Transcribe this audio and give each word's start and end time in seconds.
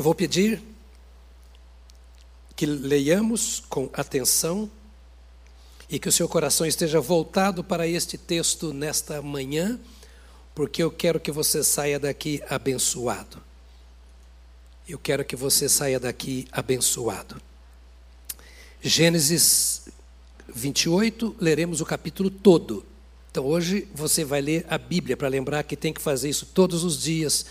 Eu 0.00 0.04
vou 0.04 0.14
pedir 0.14 0.62
que 2.56 2.64
leiamos 2.64 3.62
com 3.68 3.90
atenção 3.92 4.70
e 5.90 5.98
que 5.98 6.08
o 6.08 6.12
seu 6.12 6.26
coração 6.26 6.66
esteja 6.66 6.98
voltado 7.02 7.62
para 7.62 7.86
este 7.86 8.16
texto 8.16 8.72
nesta 8.72 9.20
manhã, 9.20 9.78
porque 10.54 10.82
eu 10.82 10.90
quero 10.90 11.20
que 11.20 11.30
você 11.30 11.62
saia 11.62 12.00
daqui 12.00 12.42
abençoado. 12.48 13.42
Eu 14.88 14.98
quero 14.98 15.22
que 15.22 15.36
você 15.36 15.68
saia 15.68 16.00
daqui 16.00 16.48
abençoado. 16.50 17.36
Gênesis 18.80 19.82
28, 20.48 21.36
leremos 21.38 21.82
o 21.82 21.84
capítulo 21.84 22.30
todo. 22.30 22.86
Então 23.30 23.44
hoje 23.44 23.86
você 23.94 24.24
vai 24.24 24.40
ler 24.40 24.64
a 24.66 24.78
Bíblia 24.78 25.14
para 25.14 25.28
lembrar 25.28 25.62
que 25.64 25.76
tem 25.76 25.92
que 25.92 26.00
fazer 26.00 26.30
isso 26.30 26.46
todos 26.46 26.84
os 26.84 27.02
dias 27.02 27.44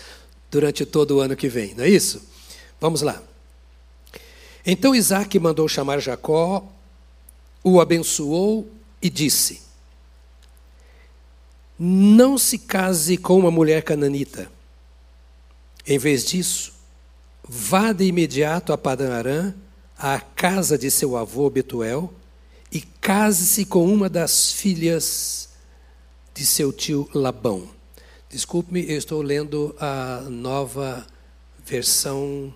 durante 0.50 0.84
todo 0.84 1.12
o 1.12 1.20
ano 1.20 1.36
que 1.36 1.48
vem, 1.48 1.74
não 1.76 1.84
é 1.84 1.88
isso? 1.88 2.39
Vamos 2.80 3.02
lá. 3.02 3.22
Então 4.64 4.94
Isaac 4.94 5.38
mandou 5.38 5.68
chamar 5.68 6.00
Jacó, 6.00 6.64
o 7.62 7.80
abençoou 7.80 8.70
e 9.00 9.10
disse: 9.10 9.60
Não 11.78 12.38
se 12.38 12.58
case 12.58 13.16
com 13.16 13.38
uma 13.38 13.50
mulher 13.50 13.82
cananita. 13.82 14.50
Em 15.86 15.98
vez 15.98 16.24
disso, 16.24 16.72
vá 17.46 17.92
de 17.92 18.04
imediato 18.04 18.72
a 18.72 18.78
Padã 18.78 19.14
Arã, 19.14 19.54
à 19.98 20.20
casa 20.20 20.78
de 20.78 20.90
seu 20.90 21.16
avô 21.16 21.50
Betuel, 21.50 22.12
e 22.70 22.80
case-se 22.80 23.64
com 23.64 23.92
uma 23.92 24.08
das 24.08 24.52
filhas 24.52 25.48
de 26.34 26.46
seu 26.46 26.72
tio 26.72 27.08
Labão. 27.12 27.68
Desculpe-me, 28.28 28.88
eu 28.88 28.96
estou 28.96 29.20
lendo 29.20 29.74
a 29.80 30.20
nova 30.30 31.04
versão 31.66 32.54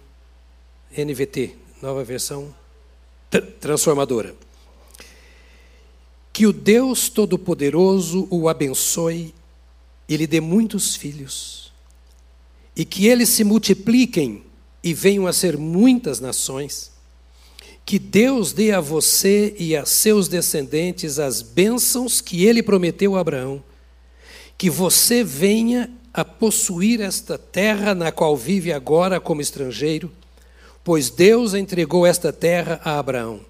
NVT, 0.97 1.55
nova 1.83 2.05
versão 2.05 2.55
transformadora. 3.61 4.35
Que 6.33 6.47
o 6.47 6.53
Deus 6.53 7.09
Todo-Poderoso 7.09 8.27
o 8.31 8.49
abençoe 8.49 9.35
e 10.09 10.17
lhe 10.17 10.27
dê 10.27 10.41
muitos 10.41 10.95
filhos, 10.97 11.73
e 12.77 12.85
que 12.85 13.07
eles 13.07 13.29
se 13.29 13.45
multipliquem 13.45 14.43
e 14.83 14.93
venham 14.93 15.27
a 15.27 15.33
ser 15.33 15.57
muitas 15.57 16.21
nações. 16.21 16.93
Que 17.87 17.99
Deus 17.99 18.53
dê 18.53 18.73
a 18.73 18.81
você 18.81 19.55
e 19.59 19.77
a 19.77 19.85
seus 19.85 20.29
descendentes 20.29 21.19
as 21.19 21.43
bênçãos 21.43 22.21
que 22.21 22.45
ele 22.45 22.63
prometeu 22.63 23.17
a 23.17 23.21
Abraão 23.21 23.63
que 24.57 24.71
você 24.71 25.23
venha 25.25 25.91
a 26.13 26.25
possuir 26.25 27.01
esta 27.01 27.37
terra 27.37 27.95
na 27.95 28.13
qual 28.13 28.37
vive 28.37 28.73
agora 28.73 29.21
como 29.21 29.41
estrangeiro, 29.41 30.13
pois 30.85 31.09
Deus 31.09 31.55
entregou 31.55 32.07
esta 32.07 32.33
terra 32.33 32.81
a 32.85 32.99
Abraão. 32.99 33.41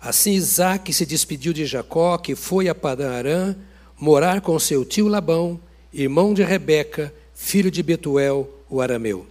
Assim 0.00 0.32
Isaac 0.32 0.92
se 0.92 1.04
despediu 1.04 1.52
de 1.52 1.66
Jacó, 1.66 2.16
que 2.16 2.36
foi 2.36 2.68
a 2.68 2.74
Padã 2.74 3.10
Arã, 3.10 3.56
morar 3.98 4.40
com 4.40 4.58
seu 4.58 4.84
tio 4.84 5.08
Labão, 5.08 5.58
irmão 5.92 6.32
de 6.32 6.44
Rebeca, 6.44 7.12
filho 7.34 7.70
de 7.70 7.82
Betuel, 7.82 8.48
o 8.70 8.80
arameu. 8.80 9.26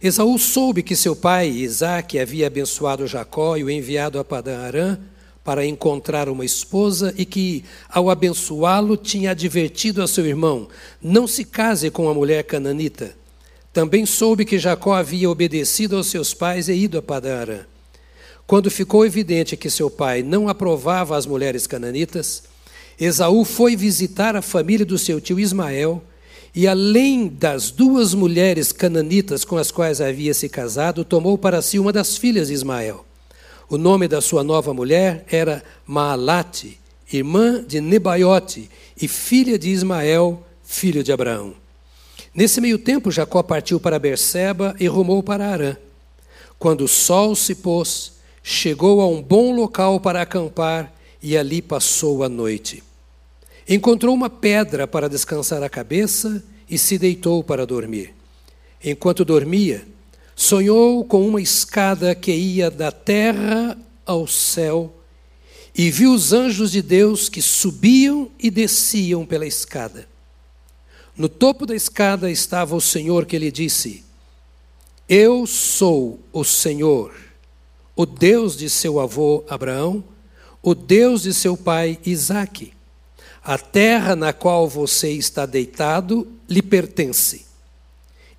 Esaú 0.00 0.38
soube 0.38 0.82
que 0.82 0.96
seu 0.96 1.16
pai, 1.16 1.48
Isaac, 1.48 2.18
havia 2.18 2.46
abençoado 2.46 3.06
Jacó 3.06 3.56
e 3.56 3.64
o 3.64 3.70
enviado 3.70 4.18
a 4.18 4.24
Padã 4.24 4.60
Arã, 4.60 4.98
para 5.42 5.66
encontrar 5.66 6.28
uma 6.28 6.44
esposa 6.44 7.14
e 7.18 7.26
que, 7.26 7.64
ao 7.88 8.08
abençoá-lo, 8.08 8.96
tinha 8.96 9.32
advertido 9.32 10.02
a 10.02 10.08
seu 10.08 10.24
irmão: 10.26 10.68
não 11.02 11.26
se 11.26 11.44
case 11.44 11.90
com 11.90 12.08
a 12.08 12.14
mulher 12.14 12.44
cananita. 12.44 13.14
Também 13.74 14.06
soube 14.06 14.44
que 14.44 14.56
Jacó 14.56 14.94
havia 14.94 15.28
obedecido 15.28 15.96
aos 15.96 16.06
seus 16.06 16.32
pais 16.32 16.68
e 16.68 16.72
ido 16.72 16.96
a 16.96 17.02
Padara. 17.02 17.66
Quando 18.46 18.70
ficou 18.70 19.04
evidente 19.04 19.56
que 19.56 19.68
seu 19.68 19.90
pai 19.90 20.22
não 20.22 20.48
aprovava 20.48 21.16
as 21.16 21.26
mulheres 21.26 21.66
cananitas, 21.66 22.44
Esaú 23.00 23.44
foi 23.44 23.74
visitar 23.74 24.36
a 24.36 24.42
família 24.42 24.86
do 24.86 24.96
seu 24.96 25.20
tio 25.20 25.40
Ismael 25.40 26.00
e, 26.54 26.68
além 26.68 27.26
das 27.26 27.72
duas 27.72 28.14
mulheres 28.14 28.70
cananitas 28.70 29.44
com 29.44 29.56
as 29.56 29.72
quais 29.72 30.00
havia 30.00 30.32
se 30.34 30.48
casado, 30.48 31.04
tomou 31.04 31.36
para 31.36 31.60
si 31.60 31.76
uma 31.76 31.92
das 31.92 32.16
filhas 32.16 32.46
de 32.46 32.54
Ismael. 32.54 33.04
O 33.68 33.76
nome 33.76 34.06
da 34.06 34.20
sua 34.20 34.44
nova 34.44 34.72
mulher 34.72 35.26
era 35.28 35.64
Maalate, 35.84 36.78
irmã 37.12 37.60
de 37.66 37.80
Nebaiote 37.80 38.70
e 39.02 39.08
filha 39.08 39.58
de 39.58 39.70
Ismael, 39.70 40.46
filho 40.62 41.02
de 41.02 41.10
Abraão. 41.10 41.63
Nesse 42.34 42.60
meio 42.60 42.78
tempo, 42.78 43.12
Jacó 43.12 43.42
partiu 43.42 43.78
para 43.78 43.98
Berseba 43.98 44.74
e 44.80 44.88
rumou 44.88 45.22
para 45.22 45.48
Arã. 45.48 45.76
Quando 46.58 46.84
o 46.84 46.88
sol 46.88 47.36
se 47.36 47.54
pôs, 47.54 48.14
chegou 48.42 49.00
a 49.00 49.06
um 49.06 49.22
bom 49.22 49.54
local 49.54 50.00
para 50.00 50.22
acampar 50.22 50.92
e 51.22 51.36
ali 51.36 51.62
passou 51.62 52.24
a 52.24 52.28
noite. 52.28 52.82
Encontrou 53.68 54.14
uma 54.14 54.28
pedra 54.28 54.86
para 54.86 55.08
descansar 55.08 55.62
a 55.62 55.68
cabeça 55.68 56.42
e 56.68 56.76
se 56.76 56.98
deitou 56.98 57.44
para 57.44 57.64
dormir. 57.64 58.12
Enquanto 58.82 59.24
dormia, 59.24 59.86
sonhou 60.34 61.04
com 61.04 61.26
uma 61.26 61.40
escada 61.40 62.14
que 62.14 62.32
ia 62.32 62.70
da 62.70 62.90
terra 62.90 63.78
ao 64.04 64.26
céu 64.26 64.92
e 65.74 65.90
viu 65.90 66.12
os 66.12 66.32
anjos 66.32 66.72
de 66.72 66.82
Deus 66.82 67.28
que 67.28 67.40
subiam 67.40 68.28
e 68.38 68.50
desciam 68.50 69.24
pela 69.24 69.46
escada. 69.46 70.13
No 71.16 71.28
topo 71.28 71.64
da 71.64 71.74
escada 71.74 72.30
estava 72.30 72.74
o 72.74 72.80
Senhor 72.80 73.24
que 73.24 73.38
lhe 73.38 73.50
disse: 73.50 74.04
Eu 75.08 75.46
sou 75.46 76.18
o 76.32 76.42
Senhor, 76.42 77.14
o 77.94 78.04
Deus 78.04 78.56
de 78.56 78.68
seu 78.68 78.98
avô 78.98 79.44
Abraão, 79.48 80.02
o 80.60 80.74
Deus 80.74 81.22
de 81.22 81.32
seu 81.32 81.56
pai 81.56 81.98
Isaque. 82.04 82.72
A 83.44 83.58
terra 83.58 84.16
na 84.16 84.32
qual 84.32 84.66
você 84.68 85.10
está 85.10 85.44
deitado 85.44 86.26
lhe 86.48 86.62
pertence. 86.62 87.44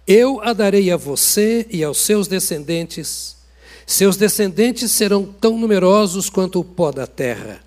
Eu 0.07 0.41
a 0.41 0.51
darei 0.51 0.91
a 0.91 0.97
você 0.97 1.65
e 1.69 1.83
aos 1.83 1.99
seus 1.99 2.27
descendentes. 2.27 3.35
Seus 3.85 4.17
descendentes 4.17 4.91
serão 4.91 5.23
tão 5.25 5.57
numerosos 5.57 6.29
quanto 6.29 6.59
o 6.59 6.63
pó 6.63 6.91
da 6.91 7.05
terra. 7.05 7.63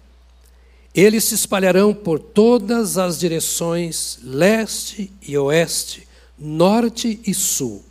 Eles 1.01 1.23
se 1.23 1.37
espalharão 1.37 1.95
por 1.95 2.19
todas 2.19 2.99
as 2.99 3.21
direções, 3.21 4.19
leste 4.21 5.13
e 5.23 5.39
oeste, 5.39 6.09
norte 6.37 7.21
e 7.25 7.33
sul. 7.33 7.85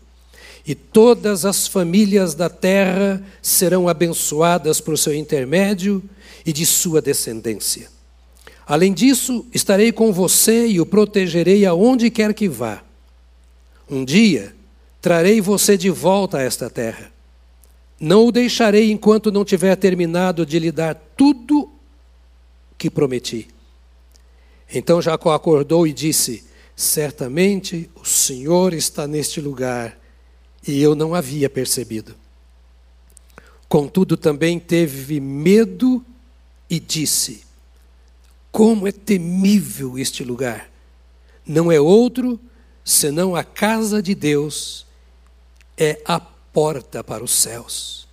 E 0.65 0.75
todas 0.75 1.45
as 1.45 1.69
famílias 1.69 2.35
da 2.35 2.49
terra 2.49 3.23
serão 3.41 3.87
abençoadas 3.87 4.81
por 4.81 4.97
seu 4.97 5.15
intermédio 5.15 6.03
e 6.45 6.51
de 6.51 6.65
sua 6.65 7.01
descendência. 7.01 7.87
Além 8.67 8.91
disso, 8.91 9.45
estarei 9.53 9.93
com 9.93 10.11
você 10.11 10.67
e 10.67 10.81
o 10.81 10.85
protegerei 10.85 11.65
aonde 11.65 12.09
quer 12.09 12.33
que 12.33 12.49
vá. 12.49 12.83
Um 13.89 14.03
dia 14.03 14.53
trarei 15.01 15.39
você 15.39 15.77
de 15.77 15.89
volta 15.89 16.39
a 16.39 16.41
esta 16.41 16.69
terra. 16.69 17.09
Não 17.97 18.25
o 18.25 18.33
deixarei 18.33 18.91
enquanto 18.91 19.31
não 19.31 19.45
tiver 19.45 19.77
terminado 19.77 20.45
de 20.45 20.59
lhe 20.59 20.73
dar 20.73 20.93
tudo 21.15 21.76
que 22.77 22.89
prometi. 22.89 23.47
Então 24.73 25.01
Jacó 25.01 25.33
acordou 25.33 25.87
e 25.87 25.93
disse: 25.93 26.45
Certamente 26.75 27.89
o 27.95 28.05
Senhor 28.05 28.73
está 28.73 29.07
neste 29.07 29.41
lugar, 29.41 29.97
e 30.67 30.81
eu 30.81 30.95
não 30.95 31.15
havia 31.15 31.49
percebido. 31.49 32.15
Contudo, 33.67 34.15
também 34.15 34.59
teve 34.59 35.19
medo 35.19 36.05
e 36.69 36.79
disse: 36.79 37.43
Como 38.51 38.87
é 38.87 38.91
temível 38.91 39.97
este 39.97 40.23
lugar! 40.23 40.69
Não 41.45 41.71
é 41.71 41.79
outro 41.79 42.39
senão 42.83 43.35
a 43.35 43.43
casa 43.43 44.01
de 44.01 44.13
Deus 44.13 44.85
é 45.77 46.01
a 46.05 46.19
porta 46.19 47.03
para 47.03 47.23
os 47.23 47.31
céus. 47.31 48.07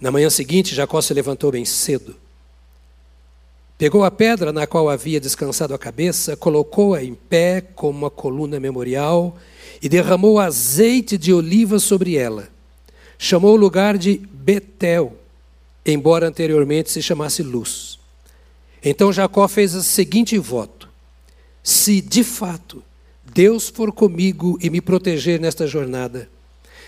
Na 0.00 0.10
manhã 0.10 0.28
seguinte, 0.28 0.74
Jacó 0.74 1.00
se 1.00 1.14
levantou 1.14 1.50
bem 1.50 1.64
cedo. 1.64 2.16
Pegou 3.76 4.04
a 4.04 4.10
pedra 4.10 4.52
na 4.52 4.66
qual 4.66 4.88
havia 4.88 5.20
descansado 5.20 5.74
a 5.74 5.78
cabeça, 5.78 6.36
colocou-a 6.36 7.02
em 7.02 7.14
pé 7.14 7.60
como 7.60 7.98
uma 7.98 8.10
coluna 8.10 8.60
memorial 8.60 9.36
e 9.82 9.88
derramou 9.88 10.38
azeite 10.38 11.18
de 11.18 11.32
oliva 11.32 11.80
sobre 11.80 12.16
ela. 12.16 12.48
Chamou 13.18 13.54
o 13.54 13.58
lugar 13.58 13.98
de 13.98 14.20
Betel, 14.32 15.16
embora 15.84 16.28
anteriormente 16.28 16.90
se 16.90 17.02
chamasse 17.02 17.42
Luz. 17.42 17.98
Então 18.82 19.12
Jacó 19.12 19.48
fez 19.48 19.74
o 19.74 19.82
seguinte 19.82 20.38
voto: 20.38 20.88
Se 21.62 22.00
de 22.00 22.22
fato 22.22 22.82
Deus 23.24 23.68
for 23.68 23.90
comigo 23.92 24.56
e 24.62 24.70
me 24.70 24.80
proteger 24.80 25.40
nesta 25.40 25.66
jornada, 25.66 26.28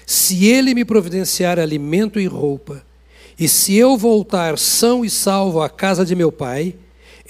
se 0.06 0.46
Ele 0.46 0.72
me 0.72 0.84
providenciar 0.84 1.58
alimento 1.58 2.20
e 2.20 2.26
roupa, 2.26 2.84
e 3.38 3.48
se 3.48 3.76
eu 3.76 3.96
voltar 3.96 4.58
são 4.58 5.04
e 5.04 5.10
salvo 5.10 5.60
à 5.60 5.68
casa 5.68 6.04
de 6.04 6.14
meu 6.14 6.32
pai, 6.32 6.74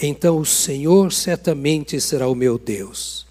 então 0.00 0.38
o 0.38 0.44
Senhor 0.44 1.12
certamente 1.12 2.00
será 2.00 2.28
o 2.28 2.34
meu 2.34 2.58
Deus. 2.58 3.26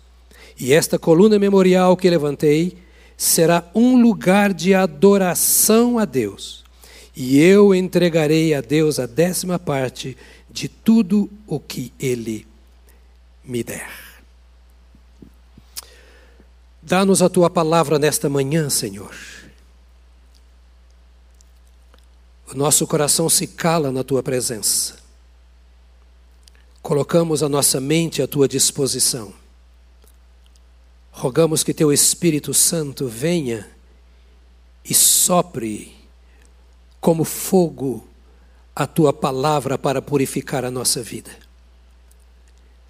E 0.59 0.73
esta 0.73 0.99
coluna 0.99 1.37
memorial 1.39 1.95
que 1.95 2.09
levantei 2.09 2.77
será 3.17 3.63
um 3.73 4.01
lugar 4.01 4.53
de 4.53 4.73
adoração 4.73 5.97
a 5.97 6.05
Deus. 6.05 6.63
E 7.15 7.39
eu 7.39 7.73
entregarei 7.73 8.53
a 8.53 8.59
Deus 8.59 8.99
a 8.99 9.05
décima 9.05 9.57
parte 9.57 10.17
de 10.49 10.67
tudo 10.67 11.29
o 11.47 11.59
que 11.59 11.93
Ele 11.99 12.45
me 13.43 13.63
der. 13.63 13.89
Dá-nos 16.81 17.21
a 17.21 17.29
tua 17.29 17.49
palavra 17.49 17.97
nesta 17.97 18.29
manhã, 18.29 18.69
Senhor. 18.69 19.15
O 22.51 22.55
nosso 22.55 22.85
coração 22.85 23.27
se 23.27 23.47
cala 23.47 23.91
na 23.91 24.03
tua 24.03 24.21
presença. 24.21 24.95
Colocamos 26.81 27.41
a 27.41 27.49
nossa 27.49 27.81
mente 27.81 28.21
à 28.21 28.27
tua 28.27 28.47
disposição. 28.47 29.33
Rogamos 31.11 31.63
que 31.63 31.73
teu 31.73 31.91
Espírito 31.91 32.53
Santo 32.53 33.07
venha 33.07 33.67
e 34.83 34.93
sopre 34.93 35.95
como 37.01 37.23
fogo 37.23 38.07
a 38.75 38.85
tua 38.85 39.11
palavra 39.11 39.77
para 39.77 40.01
purificar 40.01 40.63
a 40.65 40.69
nossa 40.69 41.01
vida. 41.01 41.31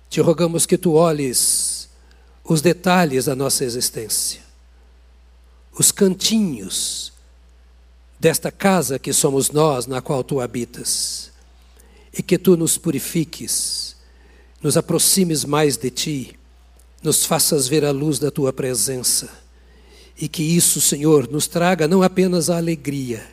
Te 0.09 0.19
rogamos 0.19 0.65
que 0.65 0.77
tu 0.77 0.93
olhes 0.93 1.89
os 2.43 2.61
detalhes 2.61 3.25
da 3.25 3.35
nossa 3.35 3.63
existência, 3.63 4.41
os 5.71 5.91
cantinhos 5.91 7.14
desta 8.19 8.51
casa 8.51 8.97
que 8.97 9.13
somos 9.13 9.51
nós, 9.51 9.87
na 9.87 10.01
qual 10.01 10.23
tu 10.23 10.39
habitas, 10.39 11.31
e 12.17 12.21
que 12.21 12.37
tu 12.37 12.55
nos 12.55 12.77
purifiques, 12.77 13.95
nos 14.61 14.77
aproximes 14.77 15.43
mais 15.43 15.77
de 15.77 15.89
ti, 15.89 16.39
nos 17.03 17.25
faças 17.25 17.67
ver 17.67 17.85
a 17.85 17.91
luz 17.91 18.17
da 18.17 18.31
tua 18.31 18.51
presença, 18.51 19.29
e 20.17 20.27
que 20.27 20.41
isso, 20.41 20.79
Senhor, 20.79 21.29
nos 21.29 21.47
traga 21.47 21.87
não 21.87 22.01
apenas 22.01 22.49
a 22.49 22.57
alegria, 22.57 23.25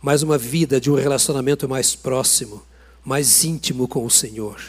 mas 0.00 0.22
uma 0.22 0.38
vida 0.38 0.80
de 0.80 0.90
um 0.90 0.94
relacionamento 0.94 1.68
mais 1.68 1.94
próximo, 1.94 2.62
mais 3.04 3.44
íntimo 3.44 3.86
com 3.86 4.04
o 4.04 4.10
Senhor. 4.10 4.60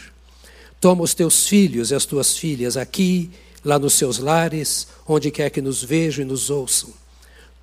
Toma 0.80 1.04
os 1.04 1.14
teus 1.14 1.48
filhos 1.48 1.90
e 1.90 1.96
as 1.96 2.06
tuas 2.06 2.38
filhas 2.38 2.78
aqui, 2.78 3.32
lá 3.64 3.80
nos 3.80 3.94
seus 3.94 4.20
lares, 4.20 4.88
onde 5.08 5.32
quer 5.32 5.50
que 5.50 5.62
nos 5.62 5.84
vejam 5.84 6.24
e 6.24 6.28
nos 6.28 6.50
ouçam. 6.50 6.94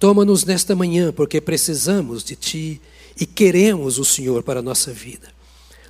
Toma-nos 0.04 0.44
nesta 0.44 0.76
manhã, 0.76 1.10
porque 1.10 1.40
precisamos 1.40 2.22
de 2.22 2.36
Ti 2.36 2.78
e 3.18 3.24
queremos 3.24 3.98
o 3.98 4.04
Senhor 4.04 4.42
para 4.42 4.60
a 4.60 4.62
nossa 4.62 4.92
vida. 4.92 5.28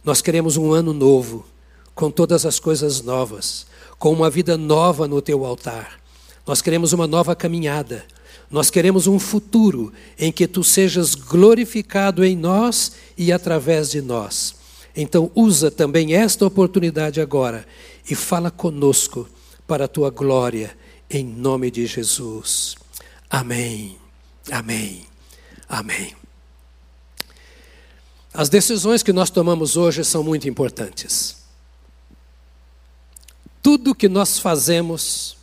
Nós 0.04 0.22
queremos 0.22 0.56
um 0.56 0.72
ano 0.72 0.92
novo, 0.92 1.44
com 1.96 2.12
todas 2.12 2.46
as 2.46 2.60
coisas 2.60 3.02
novas, 3.02 3.66
com 3.98 4.12
uma 4.12 4.30
vida 4.30 4.56
nova 4.56 5.08
no 5.08 5.20
Teu 5.20 5.44
altar. 5.44 5.98
Nós 6.46 6.62
queremos 6.62 6.92
uma 6.92 7.08
nova 7.08 7.34
caminhada. 7.34 8.04
Nós 8.48 8.70
queremos 8.70 9.08
um 9.08 9.18
futuro 9.18 9.92
em 10.16 10.30
que 10.30 10.46
Tu 10.46 10.62
sejas 10.62 11.16
glorificado 11.16 12.24
em 12.24 12.36
nós 12.36 12.92
e 13.18 13.32
através 13.32 13.90
de 13.90 14.00
nós. 14.00 14.54
Então, 14.94 15.28
usa 15.34 15.72
também 15.72 16.14
esta 16.14 16.46
oportunidade 16.46 17.20
agora 17.20 17.66
e 18.08 18.14
fala 18.14 18.48
conosco 18.48 19.28
para 19.66 19.86
a 19.86 19.88
tua 19.88 20.10
glória, 20.10 20.70
em 21.10 21.24
nome 21.24 21.68
de 21.68 21.84
Jesus. 21.84 22.76
Amém. 23.28 24.03
Amém. 24.50 25.06
Amém. 25.68 26.14
As 28.32 28.48
decisões 28.48 29.02
que 29.02 29.12
nós 29.12 29.30
tomamos 29.30 29.76
hoje 29.76 30.04
são 30.04 30.22
muito 30.22 30.48
importantes. 30.48 31.36
Tudo 33.62 33.94
que 33.94 34.08
nós 34.08 34.38
fazemos 34.38 35.36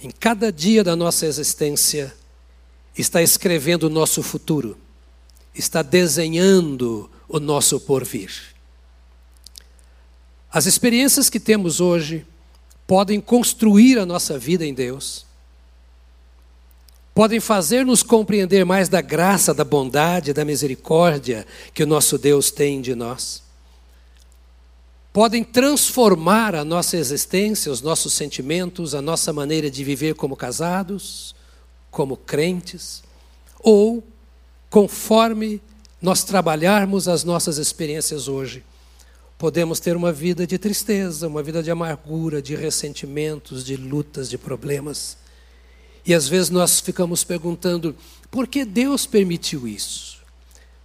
em 0.00 0.10
cada 0.10 0.52
dia 0.52 0.84
da 0.84 0.94
nossa 0.94 1.26
existência 1.26 2.14
está 2.96 3.22
escrevendo 3.22 3.84
o 3.84 3.90
nosso 3.90 4.22
futuro, 4.22 4.78
está 5.54 5.82
desenhando 5.82 7.10
o 7.28 7.40
nosso 7.40 7.80
porvir. 7.80 8.54
As 10.50 10.66
experiências 10.66 11.28
que 11.28 11.40
temos 11.40 11.80
hoje 11.80 12.26
podem 12.86 13.20
construir 13.20 13.98
a 13.98 14.06
nossa 14.06 14.38
vida 14.38 14.64
em 14.64 14.72
Deus, 14.72 15.25
podem 17.16 17.40
fazer-nos 17.40 18.02
compreender 18.02 18.66
mais 18.66 18.90
da 18.90 19.00
graça, 19.00 19.54
da 19.54 19.64
bondade, 19.64 20.34
da 20.34 20.44
misericórdia 20.44 21.46
que 21.72 21.82
o 21.82 21.86
nosso 21.86 22.18
Deus 22.18 22.50
tem 22.50 22.82
de 22.82 22.94
nós. 22.94 23.42
Podem 25.14 25.42
transformar 25.42 26.54
a 26.54 26.62
nossa 26.62 26.98
existência, 26.98 27.72
os 27.72 27.80
nossos 27.80 28.12
sentimentos, 28.12 28.94
a 28.94 29.00
nossa 29.00 29.32
maneira 29.32 29.70
de 29.70 29.82
viver 29.82 30.14
como 30.14 30.36
casados, 30.36 31.34
como 31.90 32.18
crentes, 32.18 33.02
ou 33.60 34.04
conforme 34.68 35.62
nós 36.02 36.22
trabalharmos 36.22 37.08
as 37.08 37.24
nossas 37.24 37.56
experiências 37.56 38.28
hoje 38.28 38.62
Podemos 39.38 39.78
ter 39.78 39.94
uma 39.94 40.12
vida 40.12 40.46
de 40.46 40.56
tristeza, 40.56 41.28
uma 41.28 41.42
vida 41.42 41.62
de 41.62 41.70
amargura, 41.70 42.40
de 42.40 42.54
ressentimentos, 42.54 43.66
de 43.66 43.76
lutas, 43.76 44.30
de 44.30 44.38
problemas. 44.38 45.18
E 46.06 46.14
às 46.14 46.28
vezes 46.28 46.50
nós 46.50 46.80
ficamos 46.80 47.24
perguntando: 47.24 47.94
por 48.30 48.46
que 48.46 48.64
Deus 48.64 49.04
permitiu 49.06 49.66
isso? 49.66 50.18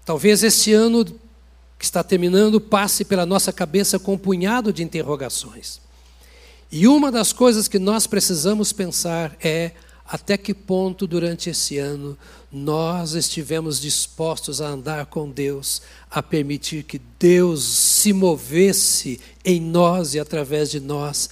Talvez 0.04 0.44
este 0.44 0.74
ano 0.74 1.06
que 1.06 1.86
está 1.86 2.04
terminando 2.04 2.60
passe 2.60 3.06
pela 3.06 3.26
nossa 3.26 3.54
cabeça 3.54 4.00
com 4.00 4.14
um 4.14 4.18
punhado 4.18 4.74
de 4.74 4.84
interrogações. 4.84 5.80
E 6.72 6.88
uma 6.88 7.12
das 7.12 7.34
coisas 7.34 7.68
que 7.68 7.80
nós 7.80 8.08
precisamos 8.08 8.72
pensar 8.72 9.36
é 9.44 9.72
até 10.06 10.38
que 10.38 10.54
ponto 10.54 11.08
durante 11.08 11.50
esse 11.50 11.78
ano 11.78 12.18
nós 12.52 13.14
estivemos 13.14 13.80
dispostos 13.80 14.62
a 14.62 14.68
andar 14.68 15.06
com 15.06 15.30
Deus, 15.30 15.82
a 16.10 16.22
permitir 16.22 16.84
que 16.84 17.00
Deus 17.18 17.64
se 17.64 18.12
movesse 18.12 19.20
em 19.44 19.62
nós 19.62 20.14
e 20.14 20.20
através 20.20 20.70
de 20.70 20.80
nós, 20.80 21.30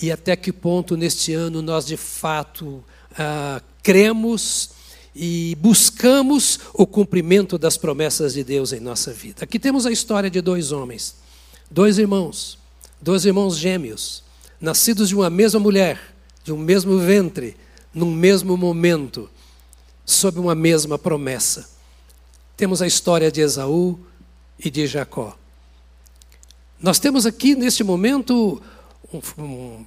e 0.00 0.10
até 0.10 0.34
que 0.34 0.52
ponto 0.52 0.96
neste 0.96 1.32
ano 1.34 1.60
nós 1.60 1.84
de 1.84 1.96
fato 1.96 2.82
ah, 3.18 3.60
cremos 3.82 4.70
e 5.14 5.56
buscamos 5.60 6.58
o 6.72 6.86
cumprimento 6.86 7.58
das 7.58 7.76
promessas 7.76 8.34
de 8.34 8.42
Deus 8.42 8.72
em 8.72 8.80
nossa 8.80 9.12
vida. 9.12 9.44
Aqui 9.44 9.58
temos 9.58 9.84
a 9.84 9.92
história 9.92 10.30
de 10.30 10.40
dois 10.40 10.72
homens, 10.72 11.16
dois 11.70 11.98
irmãos, 11.98 12.58
dois 13.00 13.24
irmãos 13.24 13.56
gêmeos, 13.56 14.22
nascidos 14.60 15.08
de 15.08 15.14
uma 15.14 15.28
mesma 15.28 15.60
mulher, 15.60 16.00
de 16.44 16.52
um 16.52 16.58
mesmo 16.58 16.98
ventre 16.98 17.56
num 17.94 18.10
mesmo 18.10 18.56
momento, 18.56 19.28
sob 20.04 20.38
uma 20.38 20.54
mesma 20.54 20.98
promessa. 20.98 21.70
Temos 22.56 22.80
a 22.80 22.86
história 22.86 23.30
de 23.30 23.40
Esaú 23.40 23.98
e 24.58 24.70
de 24.70 24.86
Jacó. 24.86 25.36
Nós 26.80 26.98
temos 26.98 27.26
aqui, 27.26 27.54
neste 27.54 27.84
momento, 27.84 28.62
um, 29.12 29.42
um, 29.42 29.86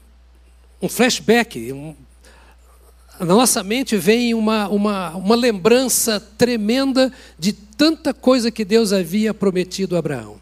um 0.84 0.90
flashback. 0.90 1.74
Um, 1.74 1.96
na 3.20 3.26
nossa 3.26 3.64
mente 3.64 3.98
vem 3.98 4.34
uma, 4.34 4.68
uma, 4.68 5.16
uma 5.16 5.36
lembrança 5.36 6.20
tremenda 6.20 7.12
de 7.38 7.54
tanta 7.54 8.14
coisa 8.14 8.52
que 8.52 8.66
Deus 8.66 8.92
havia 8.92 9.34
prometido 9.34 9.96
a 9.96 10.00
Abraão. 10.00 10.40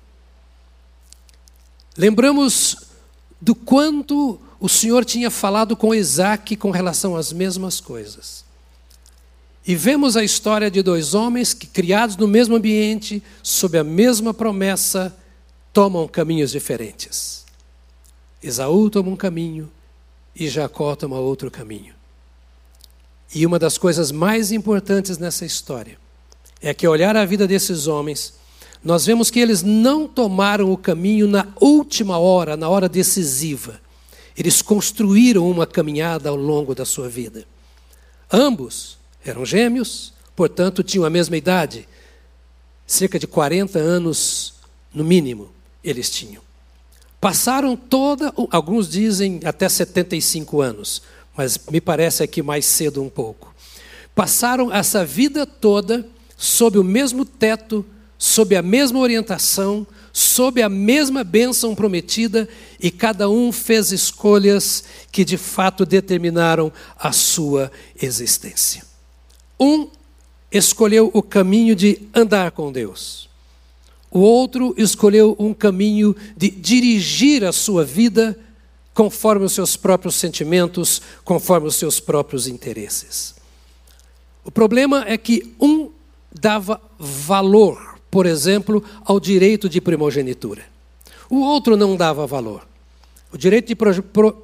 Lembramos 1.98 2.78
do 3.40 3.54
quanto 3.54 4.40
o 4.60 4.70
Senhor 4.70 5.06
tinha 5.06 5.30
falado 5.30 5.76
com 5.76 5.94
Isaac 5.94 6.56
com 6.56 6.72
relação 6.72 7.16
às 7.16 7.32
mesmas 7.32 7.80
coisas. 7.80 8.44
E 9.66 9.76
vemos 9.76 10.18
a 10.18 10.24
história 10.24 10.70
de 10.70 10.82
dois 10.82 11.14
homens 11.14 11.54
que, 11.54 11.68
criados 11.68 12.18
no 12.18 12.28
mesmo 12.28 12.56
ambiente, 12.56 13.24
sob 13.42 13.78
a 13.78 13.84
mesma 13.84 14.34
promessa, 14.34 15.16
tomam 15.72 16.08
caminhos 16.08 16.52
diferentes. 16.52 17.46
Esaú 18.42 18.90
toma 18.90 19.10
um 19.10 19.16
caminho 19.16 19.72
e 20.36 20.50
Jacó 20.50 20.96
toma 20.96 21.20
outro 21.20 21.50
caminho. 21.50 21.94
E 23.34 23.46
uma 23.46 23.58
das 23.58 23.78
coisas 23.78 24.12
mais 24.12 24.52
importantes 24.52 25.18
nessa 25.18 25.46
história 25.46 25.98
é 26.62 26.74
que, 26.74 26.88
olhar 26.88 27.16
a 27.18 27.26
vida 27.26 27.48
desses 27.48 27.88
homens, 27.88 28.34
nós 28.84 29.06
vemos 29.06 29.32
que 29.32 29.40
eles 29.40 29.64
não 29.64 30.08
tomaram 30.08 30.72
o 30.72 30.78
caminho 30.78 31.28
na 31.28 31.48
última 31.60 32.18
hora, 32.18 32.56
na 32.56 32.70
hora 32.70 32.88
decisiva. 32.88 33.82
Eles 34.38 34.62
construíram 34.62 35.50
uma 35.50 35.66
caminhada 35.66 36.30
ao 36.30 36.36
longo 36.36 36.76
da 36.76 36.86
sua 36.86 37.10
vida. 37.10 37.46
Ambos 38.32 38.98
eram 39.26 39.46
gêmeos, 39.46 40.14
portanto, 40.36 40.84
tinham 40.84 41.06
a 41.06 41.10
mesma 41.10 41.38
idade. 41.38 41.88
Cerca 42.86 43.18
de 43.18 43.26
40 43.26 43.80
anos, 43.80 44.56
no 44.94 45.04
mínimo, 45.04 45.50
eles 45.84 46.10
tinham. 46.10 46.42
Passaram 47.22 47.76
toda, 47.76 48.34
alguns 48.52 48.90
dizem 48.90 49.40
até 49.46 49.70
75 49.70 50.62
anos, 50.62 51.02
mas 51.36 51.60
me 51.72 51.82
parece 51.82 52.24
aqui 52.24 52.42
mais 52.42 52.66
cedo 52.66 53.02
um 53.02 53.10
pouco. 53.10 53.54
Passaram 54.16 54.74
essa 54.74 55.04
vida 55.04 55.46
toda 55.46 56.08
sob 56.38 56.78
o 56.78 56.84
mesmo 56.84 57.26
teto, 57.26 57.86
sob 58.18 58.56
a 58.56 58.62
mesma 58.62 59.00
orientação, 59.00 59.88
sob 60.12 60.62
a 60.62 60.70
mesma 60.70 61.24
bênção 61.24 61.74
prometida 61.74 62.48
e 62.80 62.92
cada 62.92 63.28
um 63.28 63.52
fez 63.52 63.92
escolhas 63.92 64.84
que 65.12 65.26
de 65.26 65.38
fato 65.38 65.86
determinaram 65.86 66.72
a 66.98 67.12
sua 67.12 67.72
existência. 68.00 68.84
Um 69.60 69.90
escolheu 70.52 71.10
o 71.14 71.24
caminho 71.24 71.76
de 71.76 72.02
andar 72.14 72.52
com 72.52 72.72
Deus. 72.72 73.28
O 74.12 74.20
outro 74.20 74.76
escolheu 74.78 75.36
um 75.40 75.52
caminho 75.52 76.16
de 76.38 76.52
dirigir 76.52 77.44
a 77.44 77.52
sua 77.52 77.84
vida 77.84 78.38
conforme 78.94 79.46
os 79.46 79.54
seus 79.54 79.76
próprios 79.76 80.16
sentimentos, 80.16 81.02
conforme 81.24 81.68
os 81.68 81.76
seus 81.76 82.00
próprios 82.00 82.48
interesses. 82.48 83.36
O 84.44 84.52
problema 84.52 85.06
é 85.08 85.18
que 85.18 85.56
um 85.60 85.90
dava 86.32 86.82
valor, 87.00 88.00
por 88.12 88.26
exemplo, 88.26 88.84
ao 89.04 89.20
direito 89.20 89.70
de 89.70 89.80
primogenitura. 89.80 90.64
O 91.30 91.40
outro 91.40 91.78
não 91.78 91.96
dava 91.96 92.28
valor. 92.28 92.68
O 93.32 93.38
direito 93.38 93.68
de 93.68 93.76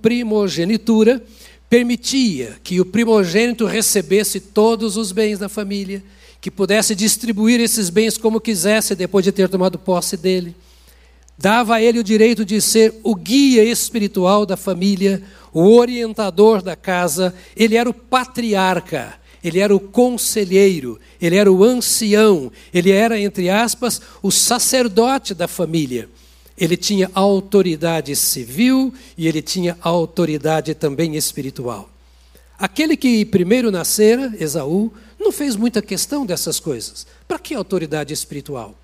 primogenitura 0.01 1.21
permitia 1.69 2.57
que 2.63 2.81
o 2.81 2.85
primogênito 2.85 3.65
recebesse 3.65 4.39
todos 4.39 4.97
os 4.97 5.11
bens 5.11 5.37
da 5.37 5.47
família, 5.47 6.03
que 6.41 6.49
pudesse 6.49 6.95
distribuir 6.95 7.59
esses 7.59 7.89
bens 7.89 8.17
como 8.17 8.41
quisesse 8.41 8.95
depois 8.95 9.23
de 9.23 9.31
ter 9.31 9.49
tomado 9.49 9.77
posse 9.77 10.17
dele. 10.17 10.55
Dava 11.41 11.75
a 11.75 11.81
ele 11.81 11.99
o 11.99 12.03
direito 12.03 12.43
de 12.43 12.59
ser 12.59 12.99
o 13.01 13.15
guia 13.15 13.63
espiritual 13.63 14.45
da 14.45 14.57
família, 14.57 15.23
o 15.53 15.73
orientador 15.73 16.61
da 16.61 16.75
casa, 16.75 17.33
ele 17.55 17.77
era 17.77 17.89
o 17.89 17.93
patriarca, 17.93 19.13
ele 19.41 19.57
era 19.57 19.73
o 19.73 19.79
conselheiro, 19.79 20.99
ele 21.21 21.37
era 21.37 21.49
o 21.49 21.63
ancião, 21.63 22.51
ele 22.73 22.91
era, 22.91 23.17
entre 23.17 23.49
aspas, 23.49 24.01
o 24.21 24.29
sacerdote 24.29 25.33
da 25.33 25.47
família. 25.47 26.09
Ele 26.57 26.75
tinha 26.75 27.09
autoridade 27.13 28.13
civil 28.17 28.93
e 29.17 29.25
ele 29.25 29.41
tinha 29.41 29.77
autoridade 29.79 30.73
também 30.73 31.15
espiritual. 31.15 31.89
Aquele 32.57 32.97
que 32.97 33.23
primeiro 33.23 33.71
nascera, 33.71 34.35
Esaú, 34.37 34.91
não 35.17 35.31
fez 35.31 35.55
muita 35.55 35.81
questão 35.81 36.25
dessas 36.25 36.59
coisas. 36.59 37.07
Para 37.25 37.39
que 37.39 37.55
autoridade 37.55 38.13
espiritual? 38.13 38.75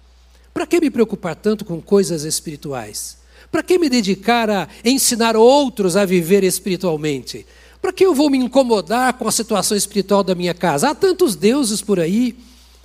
Para 0.56 0.66
que 0.66 0.80
me 0.80 0.90
preocupar 0.90 1.36
tanto 1.36 1.66
com 1.66 1.82
coisas 1.82 2.24
espirituais? 2.24 3.18
Para 3.52 3.62
que 3.62 3.78
me 3.78 3.90
dedicar 3.90 4.50
a 4.50 4.70
ensinar 4.86 5.36
outros 5.36 5.98
a 5.98 6.06
viver 6.06 6.46
espiritualmente? 6.46 7.46
Para 7.82 7.92
que 7.92 8.06
eu 8.06 8.16
vou 8.16 8.30
me 8.30 8.38
incomodar 8.38 9.12
com 9.16 9.28
a 9.28 9.34
situação 9.34 9.76
espiritual 9.76 10.24
da 10.24 10.34
minha 10.34 10.54
casa? 10.54 10.92
Há 10.92 10.96
tantos 10.96 11.36
deuses 11.36 11.82
por 11.82 12.00
aí, 12.00 12.38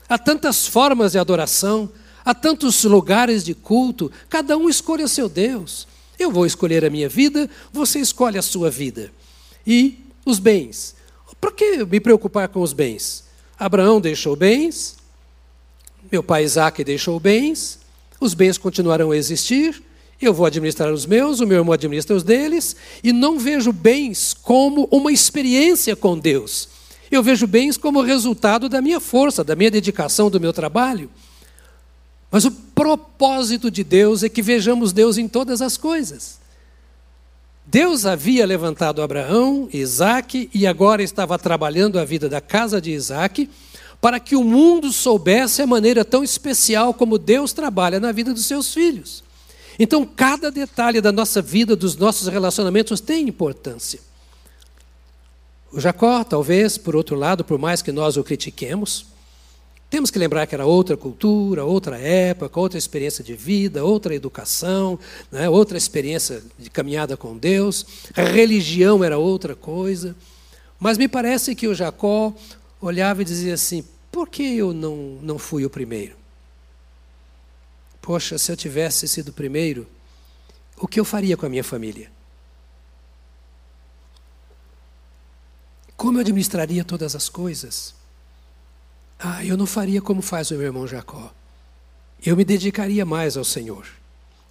há 0.08 0.18
tantas 0.18 0.66
formas 0.66 1.12
de 1.12 1.18
adoração, 1.20 1.88
há 2.24 2.34
tantos 2.34 2.82
lugares 2.82 3.44
de 3.44 3.54
culto, 3.54 4.10
cada 4.28 4.58
um 4.58 4.68
escolhe 4.68 5.04
o 5.04 5.08
seu 5.08 5.28
Deus. 5.28 5.86
Eu 6.18 6.32
vou 6.32 6.44
escolher 6.44 6.84
a 6.84 6.90
minha 6.90 7.08
vida, 7.08 7.48
você 7.72 8.00
escolhe 8.00 8.36
a 8.36 8.42
sua 8.42 8.68
vida. 8.68 9.12
E 9.64 9.96
os 10.26 10.40
bens. 10.40 10.96
Para 11.40 11.52
que 11.52 11.84
me 11.84 12.00
preocupar 12.00 12.48
com 12.48 12.62
os 12.62 12.72
bens? 12.72 13.22
Abraão 13.56 14.00
deixou 14.00 14.34
bens, 14.34 14.96
meu 16.10 16.22
pai 16.22 16.44
Isaac 16.44 16.82
deixou 16.82 17.18
bens, 17.20 17.78
os 18.20 18.34
bens 18.34 18.58
continuarão 18.58 19.10
a 19.10 19.16
existir, 19.16 19.82
eu 20.20 20.34
vou 20.34 20.44
administrar 20.44 20.92
os 20.92 21.06
meus, 21.06 21.40
o 21.40 21.46
meu 21.46 21.58
irmão 21.58 21.72
administra 21.72 22.14
os 22.14 22.22
deles, 22.22 22.76
e 23.02 23.12
não 23.12 23.38
vejo 23.38 23.72
bens 23.72 24.34
como 24.34 24.86
uma 24.90 25.10
experiência 25.10 25.96
com 25.96 26.18
Deus. 26.18 26.68
Eu 27.10 27.22
vejo 27.22 27.46
bens 27.46 27.76
como 27.76 28.02
resultado 28.02 28.68
da 28.68 28.82
minha 28.82 29.00
força, 29.00 29.42
da 29.42 29.56
minha 29.56 29.70
dedicação, 29.70 30.30
do 30.30 30.38
meu 30.38 30.52
trabalho. 30.52 31.10
Mas 32.30 32.44
o 32.44 32.50
propósito 32.50 33.70
de 33.70 33.82
Deus 33.82 34.22
é 34.22 34.28
que 34.28 34.42
vejamos 34.42 34.92
Deus 34.92 35.18
em 35.18 35.26
todas 35.26 35.62
as 35.62 35.76
coisas. 35.76 36.38
Deus 37.66 38.04
havia 38.04 38.46
levantado 38.46 39.02
Abraão, 39.02 39.68
Isaac, 39.72 40.50
e 40.52 40.66
agora 40.66 41.02
estava 41.02 41.38
trabalhando 41.38 41.98
a 41.98 42.04
vida 42.04 42.28
da 42.28 42.40
casa 42.40 42.80
de 42.80 42.90
Isaac, 42.90 43.48
para 44.00 44.18
que 44.18 44.34
o 44.34 44.42
mundo 44.42 44.92
soubesse 44.92 45.60
a 45.60 45.66
maneira 45.66 46.04
tão 46.04 46.24
especial 46.24 46.94
como 46.94 47.18
Deus 47.18 47.52
trabalha 47.52 48.00
na 48.00 48.12
vida 48.12 48.32
dos 48.32 48.46
seus 48.46 48.72
filhos. 48.72 49.22
Então, 49.78 50.04
cada 50.04 50.50
detalhe 50.50 51.00
da 51.00 51.12
nossa 51.12 51.40
vida, 51.40 51.74
dos 51.74 51.96
nossos 51.96 52.28
relacionamentos, 52.28 53.00
tem 53.00 53.28
importância. 53.28 54.00
O 55.72 55.80
Jacó, 55.80 56.24
talvez, 56.24 56.76
por 56.76 56.96
outro 56.96 57.16
lado, 57.16 57.44
por 57.44 57.58
mais 57.58 57.80
que 57.80 57.92
nós 57.92 58.16
o 58.16 58.24
critiquemos, 58.24 59.06
temos 59.88 60.10
que 60.10 60.18
lembrar 60.18 60.46
que 60.46 60.54
era 60.54 60.66
outra 60.66 60.96
cultura, 60.96 61.64
outra 61.64 61.98
época, 61.98 62.60
outra 62.60 62.78
experiência 62.78 63.24
de 63.24 63.34
vida, 63.34 63.84
outra 63.84 64.14
educação, 64.14 64.98
né, 65.32 65.48
outra 65.48 65.76
experiência 65.76 66.42
de 66.58 66.70
caminhada 66.70 67.16
com 67.16 67.36
Deus. 67.36 67.84
A 68.16 68.22
religião 68.22 69.02
era 69.02 69.18
outra 69.18 69.56
coisa. 69.56 70.14
Mas 70.78 70.96
me 70.96 71.08
parece 71.08 71.54
que 71.54 71.66
o 71.66 71.74
Jacó 71.74 72.32
olhava 72.80 73.22
e 73.22 73.24
dizia 73.24 73.54
assim: 73.54 73.84
por 74.10 74.28
que 74.28 74.56
eu 74.56 74.72
não, 74.72 75.18
não 75.22 75.38
fui 75.38 75.64
o 75.64 75.70
primeiro? 75.70 76.16
Poxa, 78.00 78.38
se 78.38 78.50
eu 78.50 78.56
tivesse 78.56 79.06
sido 79.06 79.28
o 79.28 79.32
primeiro, 79.32 79.86
o 80.78 80.88
que 80.88 80.98
eu 80.98 81.04
faria 81.04 81.36
com 81.36 81.46
a 81.46 81.48
minha 81.48 81.62
família? 81.62 82.10
Como 85.96 86.16
eu 86.16 86.22
administraria 86.22 86.82
todas 86.82 87.14
as 87.14 87.28
coisas? 87.28 87.94
Ah, 89.18 89.44
eu 89.44 89.54
não 89.54 89.66
faria 89.66 90.00
como 90.00 90.22
faz 90.22 90.50
o 90.50 90.54
meu 90.54 90.62
irmão 90.62 90.86
Jacó. 90.86 91.30
Eu 92.24 92.34
me 92.36 92.44
dedicaria 92.44 93.04
mais 93.04 93.36
ao 93.36 93.44
Senhor. 93.44 93.86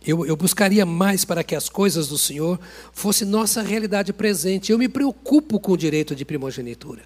Eu, 0.06 0.26
eu, 0.26 0.36
buscaria 0.38 0.86
mais 0.86 1.26
para 1.26 1.44
que 1.44 1.56
as 1.56 1.68
coisas 1.68 2.08
do 2.08 2.18
Senhor 2.18 2.60
fossem 2.94 3.28
nossa 3.28 3.62
realidade 3.62 4.14
presente. 4.14 4.72
Eu 4.72 4.78
me 4.78 4.88
preocupo 4.88 5.60
com 5.60 5.72
o 5.72 5.78
direito 5.78 6.16
de 6.16 6.24
primogenitura. 6.24 7.02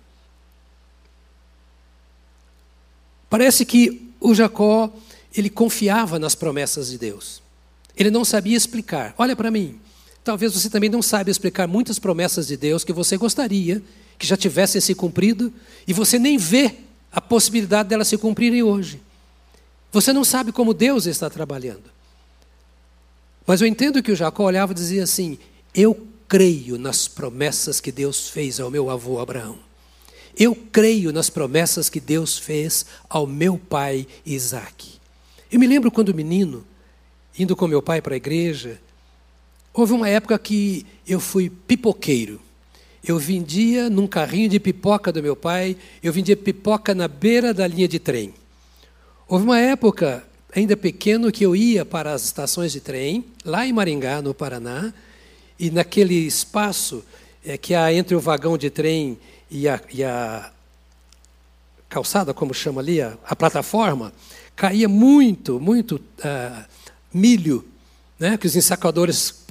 Parece 3.34 3.66
que 3.66 4.12
o 4.22 4.36
Jacó 4.36 4.94
ele 5.36 5.50
confiava 5.50 6.20
nas 6.20 6.36
promessas 6.36 6.92
de 6.92 7.00
Deus. 7.00 7.42
Ele 7.98 8.12
não 8.12 8.24
sabia 8.24 8.56
explicar. 8.56 9.16
Olha 9.18 9.36
para 9.36 9.50
mim. 9.50 9.80
Talvez 10.24 10.54
você 10.54 10.70
também 10.70 10.88
não 10.88 11.02
saiba 11.02 11.32
explicar 11.32 11.68
muitas 11.68 11.98
promessas 11.98 12.46
de 12.46 12.56
Deus 12.56 12.84
que 12.84 12.94
você 12.94 13.18
gostaria 13.18 13.82
que 14.20 14.28
já 14.28 14.38
tivessem 14.38 14.80
se 14.80 14.94
cumprido 14.94 15.52
e 15.88 15.94
você 15.94 16.20
nem 16.20 16.38
vê 16.38 16.75
a 17.12 17.20
possibilidade 17.20 17.90
delas 17.90 18.08
se 18.08 18.20
cumprirem 18.20 18.62
hoje. 18.62 19.02
Você 19.92 20.13
não 20.13 20.24
sabe 20.24 20.52
como 20.52 20.72
Deus 20.72 21.08
está 21.08 21.28
trabalhando. 21.28 21.90
Mas 23.48 23.62
eu 23.62 23.68
entendo 23.68 24.04
que 24.04 24.12
o 24.12 24.16
Jacó 24.16 24.44
olhava 24.44 24.74
e 24.74 24.75
dizia 24.75 25.02
assim: 25.02 25.40
Eu 25.74 26.08
creio 26.28 26.78
nas 26.78 27.08
promessas 27.08 27.82
que 27.82 27.92
Deus 27.92 28.30
fez 28.30 28.60
ao 28.60 28.70
meu 28.70 28.92
avô 28.92 29.20
Abraão. 29.20 29.73
Eu 30.38 30.56
creio 30.56 31.12
nas 31.12 31.30
promessas 31.30 31.90
que 31.90 32.00
Deus 32.00 32.38
fez 32.38 32.86
ao 33.08 33.28
meu 33.28 33.58
pai 33.58 34.08
Isaac. 34.25 34.94
Eu 35.52 35.60
me 35.60 35.68
lembro 35.68 35.92
quando 35.92 36.13
menino, 36.13 36.66
indo 37.38 37.56
com 37.56 37.68
meu 37.68 37.82
pai 37.82 38.02
para 38.02 38.16
a 38.16 38.18
igreja, 38.18 38.80
houve 39.72 39.94
uma 39.94 40.10
época 40.10 40.38
que 40.40 40.86
eu 41.08 41.20
fui 41.20 41.50
pipoqueiro. 41.50 42.40
Eu 43.04 43.20
vendia 43.20 43.90
num 43.90 44.08
carrinho 44.08 44.50
de 44.50 44.60
pipoca 44.60 45.12
do 45.12 45.22
meu 45.22 45.36
pai, 45.36 45.78
eu 46.02 46.12
vendia 46.12 46.36
pipoca 46.36 46.96
na 46.96 47.08
beira 47.08 47.54
da 47.54 47.68
linha 47.68 47.88
de 47.88 48.00
trem. 48.00 48.34
Houve 49.28 49.46
uma 49.46 49.60
época, 49.60 50.25
ainda 50.56 50.75
pequeno, 50.75 51.32
que 51.32 51.46
eu 51.46 51.56
ia 51.56 51.86
para 51.86 52.13
as 52.13 52.24
estações 52.24 52.72
de 52.72 52.80
trem, 52.80 53.25
lá 53.44 53.68
em 53.68 53.74
Maringá, 53.74 54.22
no 54.22 54.34
Paraná, 54.34 54.94
e 55.60 55.70
naquele 55.70 56.16
espaço 56.16 57.04
é, 57.46 57.58
que 57.58 57.75
há 57.75 57.94
entre 57.94 58.16
o 58.16 58.20
vagão 58.20 58.58
de 58.58 58.70
trem 58.70 59.18
e 59.50 59.68
a, 59.68 59.80
e 59.94 60.04
a 60.04 60.52
calçada, 61.90 62.34
como 62.34 62.54
chama 62.54 62.82
ali, 62.82 63.02
a, 63.02 63.18
a 63.26 63.36
plataforma, 63.36 64.12
caía 64.56 64.90
muito, 64.90 65.60
muito 65.60 65.96
uh, 65.96 66.64
milho, 67.14 67.66
né, 68.20 68.38
que 68.38 68.48
os 68.48 68.56
ensacadores 68.56 69.44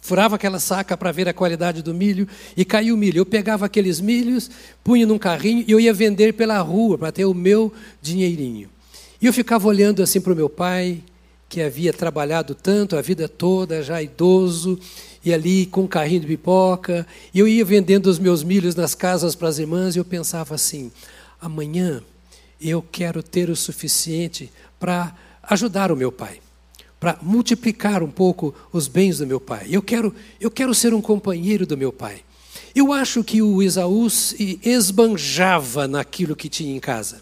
furavam 0.00 0.36
aquela 0.36 0.60
saca 0.60 0.96
para 0.96 1.10
ver 1.10 1.28
a 1.28 1.34
qualidade 1.34 1.82
do 1.82 1.92
milho 1.92 2.28
e 2.56 2.64
caiu 2.64 2.94
o 2.94 2.98
milho. 2.98 3.18
Eu 3.18 3.26
pegava 3.26 3.66
aqueles 3.66 4.00
milhos, 4.00 4.48
punha 4.84 5.04
num 5.04 5.18
carrinho 5.18 5.64
e 5.66 5.72
eu 5.72 5.80
ia 5.80 5.92
vender 5.92 6.32
pela 6.34 6.58
rua 6.60 6.96
para 6.96 7.10
ter 7.10 7.24
o 7.24 7.34
meu 7.34 7.72
dinheirinho. 8.00 8.70
E 9.20 9.26
eu 9.26 9.32
ficava 9.32 9.66
olhando 9.66 10.02
assim 10.02 10.20
para 10.20 10.32
o 10.32 10.36
meu 10.36 10.48
pai, 10.48 11.02
que 11.48 11.60
havia 11.60 11.92
trabalhado 11.92 12.54
tanto 12.54 12.96
a 12.96 13.02
vida 13.02 13.28
toda, 13.28 13.82
já 13.82 14.00
idoso, 14.00 14.78
e 15.26 15.34
ali 15.34 15.66
com 15.66 15.82
um 15.82 15.86
carrinho 15.88 16.20
de 16.20 16.26
pipoca, 16.28 17.04
e 17.34 17.40
eu 17.40 17.48
ia 17.48 17.64
vendendo 17.64 18.06
os 18.06 18.16
meus 18.16 18.44
milhos 18.44 18.76
nas 18.76 18.94
casas 18.94 19.34
para 19.34 19.48
as 19.48 19.58
irmãs, 19.58 19.96
e 19.96 19.98
eu 19.98 20.04
pensava 20.04 20.54
assim: 20.54 20.92
amanhã 21.40 22.00
eu 22.60 22.80
quero 22.80 23.24
ter 23.24 23.50
o 23.50 23.56
suficiente 23.56 24.52
para 24.78 25.12
ajudar 25.42 25.90
o 25.90 25.96
meu 25.96 26.12
pai, 26.12 26.38
para 27.00 27.18
multiplicar 27.20 28.04
um 28.04 28.10
pouco 28.10 28.54
os 28.72 28.86
bens 28.86 29.18
do 29.18 29.26
meu 29.26 29.40
pai. 29.40 29.66
Eu 29.68 29.82
quero, 29.82 30.14
eu 30.40 30.48
quero 30.48 30.72
ser 30.72 30.94
um 30.94 31.02
companheiro 31.02 31.66
do 31.66 31.76
meu 31.76 31.92
pai. 31.92 32.22
Eu 32.72 32.92
acho 32.92 33.24
que 33.24 33.42
o 33.42 33.60
Esaú 33.60 34.08
se 34.08 34.60
esbanjava 34.62 35.88
naquilo 35.88 36.36
que 36.36 36.48
tinha 36.48 36.76
em 36.76 36.78
casa. 36.78 37.20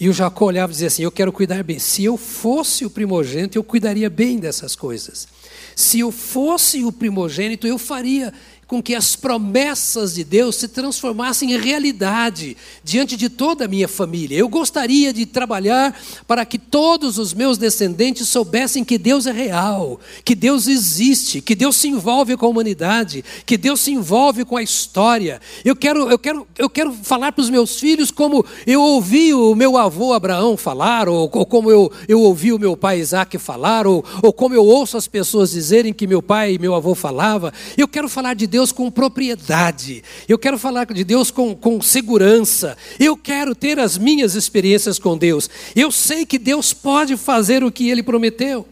E 0.00 0.08
o 0.08 0.12
Jacó 0.12 0.46
olhava 0.46 0.72
e 0.72 0.74
dizia 0.74 0.88
assim: 0.88 1.04
Eu 1.04 1.12
quero 1.12 1.32
cuidar 1.32 1.62
bem. 1.62 1.78
Se 1.78 2.02
eu 2.02 2.16
fosse 2.16 2.84
o 2.84 2.90
primogênito, 2.90 3.56
eu 3.56 3.62
cuidaria 3.62 4.10
bem 4.10 4.40
dessas 4.40 4.74
coisas. 4.74 5.37
Se 5.78 6.00
eu 6.00 6.10
fosse 6.10 6.82
o 6.82 6.90
primogênito, 6.90 7.64
eu 7.64 7.78
faria 7.78 8.34
com 8.68 8.82
que 8.82 8.94
as 8.94 9.16
promessas 9.16 10.14
de 10.14 10.22
Deus 10.22 10.56
se 10.56 10.68
transformassem 10.68 11.54
em 11.54 11.58
realidade 11.58 12.54
diante 12.84 13.16
de 13.16 13.30
toda 13.30 13.64
a 13.64 13.68
minha 13.68 13.88
família. 13.88 14.36
Eu 14.36 14.46
gostaria 14.46 15.10
de 15.10 15.24
trabalhar 15.24 15.98
para 16.26 16.44
que 16.44 16.58
todos 16.58 17.16
os 17.16 17.32
meus 17.32 17.56
descendentes 17.56 18.28
soubessem 18.28 18.84
que 18.84 18.98
Deus 18.98 19.26
é 19.26 19.32
real, 19.32 19.98
que 20.22 20.34
Deus 20.34 20.66
existe, 20.66 21.40
que 21.40 21.54
Deus 21.54 21.76
se 21.76 21.88
envolve 21.88 22.36
com 22.36 22.44
a 22.44 22.48
humanidade, 22.50 23.24
que 23.46 23.56
Deus 23.56 23.80
se 23.80 23.90
envolve 23.90 24.44
com 24.44 24.58
a 24.58 24.62
história. 24.62 25.40
Eu 25.64 25.74
quero, 25.74 26.10
eu 26.10 26.18
quero, 26.18 26.46
eu 26.58 26.68
quero 26.68 26.92
falar 26.92 27.32
para 27.32 27.40
os 27.40 27.48
meus 27.48 27.80
filhos 27.80 28.10
como 28.10 28.44
eu 28.66 28.82
ouvi 28.82 29.32
o 29.32 29.54
meu 29.54 29.78
avô 29.78 30.12
Abraão 30.12 30.58
falar, 30.58 31.08
ou, 31.08 31.30
ou 31.32 31.46
como 31.46 31.70
eu, 31.70 31.90
eu 32.06 32.20
ouvi 32.20 32.52
o 32.52 32.58
meu 32.58 32.76
pai 32.76 33.00
Isaac 33.00 33.38
falar, 33.38 33.86
ou, 33.86 34.04
ou 34.22 34.30
como 34.30 34.54
eu 34.54 34.64
ouço 34.64 34.98
as 34.98 35.08
pessoas 35.08 35.52
dizerem 35.52 35.94
que 35.94 36.06
meu 36.06 36.20
pai 36.20 36.52
e 36.52 36.58
meu 36.58 36.74
avô 36.74 36.94
falava. 36.94 37.50
Eu 37.74 37.88
quero 37.88 38.10
falar 38.10 38.34
de 38.34 38.46
Deus 38.46 38.57
Deus 38.58 38.72
com 38.72 38.90
propriedade, 38.90 40.02
eu 40.28 40.36
quero 40.36 40.58
falar 40.58 40.84
de 40.86 41.04
Deus 41.04 41.30
com, 41.30 41.54
com 41.54 41.80
segurança, 41.80 42.76
eu 42.98 43.16
quero 43.16 43.54
ter 43.54 43.78
as 43.78 43.96
minhas 43.96 44.34
experiências 44.34 44.98
com 44.98 45.16
Deus. 45.16 45.48
Eu 45.76 45.92
sei 45.92 46.26
que 46.26 46.40
Deus 46.40 46.72
pode 46.72 47.16
fazer 47.16 47.62
o 47.62 47.70
que 47.70 47.88
Ele 47.88 48.02
prometeu. 48.02 48.66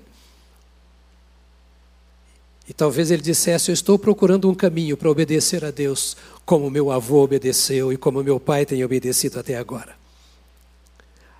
E 2.69 2.73
talvez 2.75 3.12
ele 3.12 3.23
dissesse: 3.23 3.71
Eu 3.71 3.75
estou 3.75 3.97
procurando 3.97 4.50
um 4.50 4.57
caminho 4.57 4.97
para 4.97 5.09
obedecer 5.09 5.64
a 5.64 5.71
Deus, 5.71 6.16
como 6.45 6.69
meu 6.69 6.90
avô 6.90 7.23
obedeceu 7.23 7.93
e 7.93 7.97
como 7.97 8.25
meu 8.25 8.40
pai 8.40 8.66
tem 8.66 8.85
obedecido 8.85 9.38
até 9.38 9.57
agora. 9.57 9.95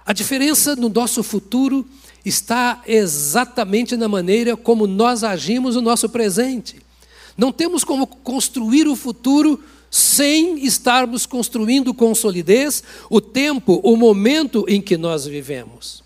A 0.05 0.13
diferença 0.13 0.77
no 0.77 0.89
nosso 0.89 1.25
futuro 1.25 1.85
está 2.25 2.81
exatamente 2.87 3.97
na 3.97 4.07
maneira 4.07 4.57
como 4.57 4.87
nós 4.87 5.25
agimos 5.25 5.75
no 5.75 5.83
nosso 5.83 6.09
presente. 6.09 6.86
Não 7.37 7.53
temos 7.53 7.85
como 7.85 8.07
construir 8.07 8.89
o 8.89 8.97
futuro 8.97 9.63
sem 9.91 10.65
estarmos 10.65 11.27
construindo 11.27 11.95
com 11.95 12.15
solidez 12.15 12.83
o 13.09 13.21
tempo, 13.21 13.81
o 13.83 13.97
momento 13.97 14.65
em 14.69 14.81
que 14.81 14.97
nós 14.97 15.27
vivemos. 15.27 16.05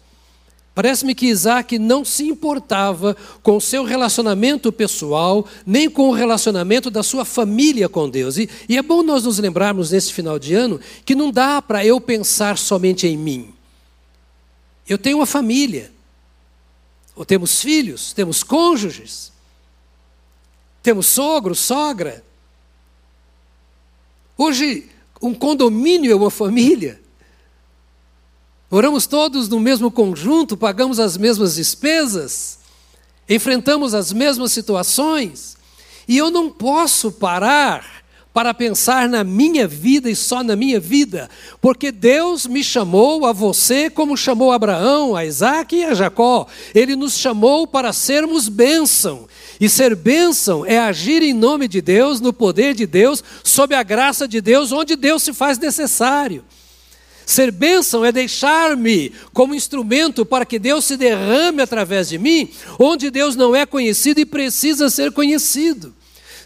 Parece-me 0.75 1.15
que 1.15 1.27
Isaac 1.27 1.79
não 1.79 2.05
se 2.05 2.25
importava 2.25 3.17
com 3.43 3.57
o 3.57 3.61
seu 3.61 3.85
relacionamento 3.85 4.73
pessoal, 4.73 5.47
nem 5.67 5.91
com 5.91 6.09
o 6.09 6.13
relacionamento 6.13 6.91
da 6.91 7.03
sua 7.03 7.25
família 7.25 7.89
com 7.89 8.09
Deus. 8.09 8.39
E, 8.39 8.49
e 8.69 8.79
é 8.79 8.83
bom 8.83 9.03
nós 9.03 9.25
nos 9.25 9.39
lembrarmos 9.39 9.91
nesse 9.91 10.13
final 10.13 10.39
de 10.39 10.55
ano 10.55 10.81
que 11.05 11.15
não 11.15 11.31
dá 11.31 11.61
para 11.61 11.85
eu 11.85 12.01
pensar 12.01 12.57
somente 12.57 13.07
em 13.07 13.17
mim. 13.17 13.53
Eu 14.89 14.97
tenho 14.97 15.19
uma 15.19 15.27
família, 15.27 15.93
ou 17.15 17.25
temos 17.25 17.61
filhos, 17.61 18.13
temos 18.13 18.43
cônjuges. 18.43 19.30
Temos 20.83 21.07
sogro, 21.07 21.55
sogra. 21.55 22.25
Hoje, 24.37 24.89
um 25.21 25.35
condomínio 25.35 26.11
é 26.11 26.15
uma 26.15 26.31
família. 26.31 27.01
Moramos 28.71 29.07
todos 29.07 29.49
no 29.49 29.59
mesmo 29.59 29.91
conjunto, 29.91 30.57
pagamos 30.57 31.01
as 31.01 31.17
mesmas 31.17 31.57
despesas, 31.57 32.61
enfrentamos 33.29 33.95
as 33.95 34.13
mesmas 34.13 34.53
situações, 34.53 35.57
e 36.07 36.17
eu 36.17 36.31
não 36.31 36.49
posso 36.49 37.11
parar 37.11 38.01
para 38.33 38.55
pensar 38.55 39.09
na 39.09 39.25
minha 39.25 39.67
vida 39.67 40.09
e 40.09 40.15
só 40.15 40.45
na 40.45 40.55
minha 40.55 40.79
vida, 40.79 41.29
porque 41.61 41.91
Deus 41.91 42.47
me 42.47 42.63
chamou 42.63 43.27
a 43.27 43.33
você 43.33 43.91
como 43.91 44.17
chamou 44.17 44.53
Abraão, 44.53 45.17
a 45.17 45.25
Isaac 45.27 45.75
e 45.75 45.85
a 45.85 45.95
Jacó. 45.95 46.47
Ele 46.73 46.95
nos 46.95 47.19
chamou 47.19 47.67
para 47.67 47.93
sermos 47.93 48.49
bênção. 48.49 49.29
E 49.61 49.69
ser 49.69 49.95
bênção 49.95 50.65
é 50.65 50.79
agir 50.79 51.23
em 51.23 51.35
nome 51.35 51.69
de 51.69 51.83
Deus, 51.83 52.19
no 52.19 52.33
poder 52.33 52.75
de 52.75 52.87
Deus, 52.87 53.23
sob 53.45 53.75
a 53.75 53.83
graça 53.83 54.27
de 54.27 54.41
Deus, 54.41 54.73
onde 54.73 54.97
Deus 54.97 55.23
se 55.23 55.35
faz 55.35 55.59
necessário. 55.59 56.43
Ser 57.27 57.53
bênção 57.53 58.05
é 58.05 58.11
deixar-me 58.11 59.13
como 59.33 59.55
instrumento 59.55 60.25
para 60.25 60.47
que 60.47 60.59
Deus 60.59 60.87
se 60.87 60.97
derrame 60.97 61.61
através 61.61 62.09
de 62.09 62.19
mim, 62.19 62.49
onde 62.79 63.11
Deus 63.11 63.37
não 63.37 63.55
é 63.55 63.67
conhecido 63.67 64.19
e 64.19 64.25
precisa 64.25 64.89
ser 64.89 65.13
conhecido. 65.13 65.95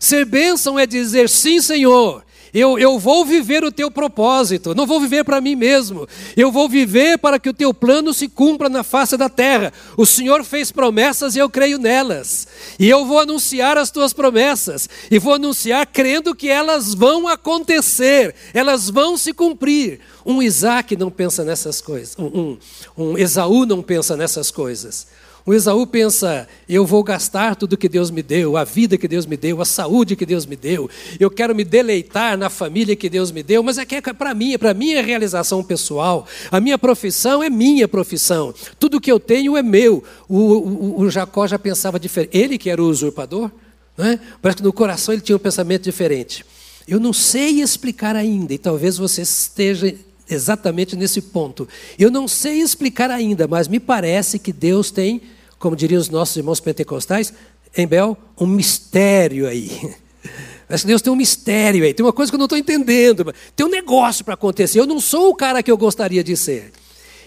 Ser 0.00 0.26
bênção 0.26 0.78
é 0.78 0.84
dizer 0.84 1.28
sim, 1.28 1.60
Senhor, 1.60 2.22
eu, 2.54 2.78
eu 2.78 3.00
vou 3.00 3.24
viver 3.24 3.64
o 3.64 3.72
teu 3.72 3.90
propósito, 3.90 4.76
não 4.76 4.86
vou 4.86 5.00
viver 5.00 5.24
para 5.24 5.40
mim 5.40 5.56
mesmo. 5.56 6.08
Eu 6.36 6.52
vou 6.52 6.68
viver 6.68 7.18
para 7.18 7.38
que 7.38 7.48
o 7.48 7.52
teu 7.52 7.74
plano 7.74 8.14
se 8.14 8.28
cumpra 8.28 8.68
na 8.68 8.84
face 8.84 9.16
da 9.16 9.28
terra. 9.28 9.72
O 9.96 10.06
Senhor 10.06 10.44
fez 10.44 10.70
promessas 10.70 11.34
e 11.34 11.40
eu 11.40 11.50
creio 11.50 11.78
nelas. 11.78 12.46
E 12.78 12.88
eu 12.88 13.04
vou 13.04 13.18
anunciar 13.18 13.76
as 13.76 13.90
tuas 13.90 14.12
promessas. 14.12 14.88
E 15.10 15.18
vou 15.18 15.34
anunciar 15.34 15.84
crendo 15.86 16.32
que 16.32 16.48
elas 16.48 16.94
vão 16.94 17.26
acontecer, 17.26 18.34
elas 18.54 18.88
vão 18.88 19.16
se 19.16 19.32
cumprir. 19.32 20.00
Um 20.24 20.40
Isaac 20.40 20.96
não 20.96 21.10
pensa 21.10 21.44
nessas 21.44 21.80
coisas, 21.80 22.16
um, 22.18 22.24
um, 22.26 22.58
um 22.96 23.18
Esaú 23.18 23.66
não 23.66 23.82
pensa 23.82 24.16
nessas 24.16 24.50
coisas. 24.50 25.06
O 25.46 25.52
Esaú 25.52 25.86
pensa: 25.86 26.48
eu 26.66 26.86
vou 26.86 27.02
gastar 27.02 27.54
tudo 27.54 27.76
que 27.76 27.88
Deus 27.88 28.10
me 28.10 28.22
deu, 28.22 28.56
a 28.56 28.64
vida 28.64 28.96
que 28.96 29.06
Deus 29.06 29.26
me 29.26 29.36
deu, 29.36 29.60
a 29.60 29.64
saúde 29.64 30.16
que 30.16 30.24
Deus 30.24 30.46
me 30.46 30.56
deu, 30.56 30.88
eu 31.20 31.30
quero 31.30 31.54
me 31.54 31.64
deleitar 31.64 32.38
na 32.38 32.48
família 32.48 32.96
que 32.96 33.10
Deus 33.10 33.30
me 33.30 33.42
deu, 33.42 33.62
mas 33.62 33.76
é 33.76 33.84
que 33.84 33.96
é 33.96 34.00
para 34.00 34.32
mim, 34.32 34.54
é 34.54 34.58
para 34.58 34.72
minha 34.72 35.02
realização 35.02 35.62
pessoal. 35.62 36.26
A 36.50 36.60
minha 36.60 36.78
profissão 36.78 37.42
é 37.42 37.50
minha 37.50 37.86
profissão, 37.86 38.54
tudo 38.78 39.00
que 39.00 39.12
eu 39.12 39.20
tenho 39.20 39.56
é 39.56 39.62
meu. 39.62 40.02
O, 40.28 40.38
o, 40.38 41.00
o 41.02 41.10
Jacó 41.10 41.46
já 41.46 41.58
pensava 41.58 42.00
diferente, 42.00 42.36
ele 42.36 42.56
que 42.56 42.70
era 42.70 42.82
o 42.82 42.88
usurpador, 42.88 43.50
né? 43.98 44.18
parece 44.40 44.58
que 44.58 44.64
no 44.64 44.72
coração 44.72 45.12
ele 45.12 45.22
tinha 45.22 45.36
um 45.36 45.40
pensamento 45.40 45.82
diferente. 45.82 46.44
Eu 46.88 46.98
não 46.98 47.12
sei 47.12 47.60
explicar 47.60 48.16
ainda, 48.16 48.54
e 48.54 48.58
talvez 48.58 48.96
você 48.96 49.22
esteja 49.22 49.94
exatamente 50.28 50.96
nesse 50.96 51.20
ponto. 51.20 51.68
Eu 51.98 52.10
não 52.10 52.26
sei 52.26 52.60
explicar 52.60 53.10
ainda, 53.10 53.46
mas 53.46 53.68
me 53.68 53.78
parece 53.78 54.38
que 54.38 54.52
Deus 54.52 54.90
tem 54.90 55.20
como 55.64 55.74
diriam 55.74 55.98
os 55.98 56.10
nossos 56.10 56.36
irmãos 56.36 56.60
pentecostais, 56.60 57.32
em 57.74 57.86
Bel, 57.86 58.18
um 58.38 58.46
mistério 58.46 59.48
aí. 59.48 59.70
Acho 60.68 60.84
que 60.84 60.88
Deus 60.88 61.00
tem 61.00 61.10
um 61.10 61.16
mistério 61.16 61.84
aí, 61.84 61.94
tem 61.94 62.04
uma 62.04 62.12
coisa 62.12 62.30
que 62.30 62.36
eu 62.36 62.38
não 62.38 62.44
estou 62.44 62.58
entendendo, 62.58 63.34
tem 63.56 63.64
um 63.64 63.70
negócio 63.70 64.26
para 64.26 64.34
acontecer. 64.34 64.78
Eu 64.78 64.86
não 64.86 65.00
sou 65.00 65.30
o 65.30 65.34
cara 65.34 65.62
que 65.62 65.70
eu 65.70 65.78
gostaria 65.78 66.22
de 66.22 66.36
ser. 66.36 66.70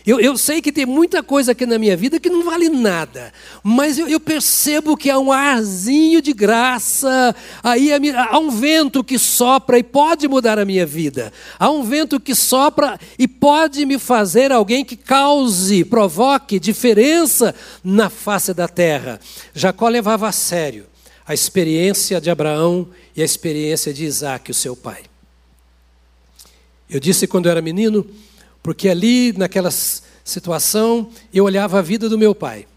Eu, 0.08 0.22
eu, 0.22 0.38
sei 0.38 0.62
que 0.62 0.72
tem 0.72 0.86
muita 0.86 1.22
coisa 1.22 1.52
aqui 1.52 1.66
na 1.66 1.78
minha 1.78 1.98
vida 1.98 2.18
que 2.18 2.30
não 2.30 2.46
vale 2.46 2.70
nada, 2.70 3.34
mas 3.62 4.00
eu, 4.00 4.08
eu 4.08 4.22
percebo 4.22 4.96
que 4.96 5.10
há 5.10 5.20
um 5.20 5.34
arzinho 5.34 6.22
de 6.22 6.32
graça, 6.32 7.36
aí 7.62 7.90
há 7.92 8.40
um 8.40 8.50
vento 8.50 9.04
que 9.04 9.20
sopra 9.20 9.78
e 9.78 9.84
pode 9.84 10.26
mudar 10.26 10.58
a 10.58 10.64
minha 10.64 10.86
vida. 10.86 11.34
Há 11.60 11.70
um 11.70 11.84
vento 11.84 12.22
que 12.22 12.34
sopra 12.34 12.98
e 13.20 13.28
pode 13.28 13.86
me 13.86 14.00
fazer 14.00 14.50
alguém 14.50 14.86
que 14.86 14.96
cause, 14.96 15.84
provoque 15.84 16.58
diferença 16.58 17.54
na 17.84 18.10
face 18.10 18.54
da 18.54 18.70
terra. 18.70 19.20
Jacó 19.54 19.90
levava 19.90 20.30
a 20.30 20.32
sério 20.32 20.86
a 21.26 21.34
experiência 21.34 22.22
de 22.22 22.30
Abraão 22.30 22.88
e 23.14 23.22
a 23.22 23.26
experiência 23.26 23.94
de 23.94 24.06
Isaac, 24.06 24.50
o 24.50 24.54
seu 24.54 24.74
pai. 24.74 25.04
Eu 26.90 27.02
disse 27.02 27.28
quando 27.28 27.48
eu 27.48 27.52
era 27.52 27.62
menino 27.62 28.08
porque 28.68 28.90
ali, 28.90 29.32
naquela 29.32 29.72
situação, 29.72 31.10
eu 31.34 31.46
olhava 31.46 31.80
a 31.80 31.82
vida 31.82 32.10
do 32.10 32.18
meu 32.18 32.36
pai. 32.36 32.68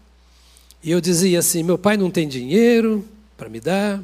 E 0.81 0.89
eu 0.89 1.01
dizia 1.01 1.39
assim: 1.39 1.63
meu 1.63 1.77
pai 1.77 1.97
não 1.97 2.09
tem 2.09 2.29
dinheiro 2.29 3.05
para 3.35 3.49
me 3.49 3.59
dar, 3.59 4.01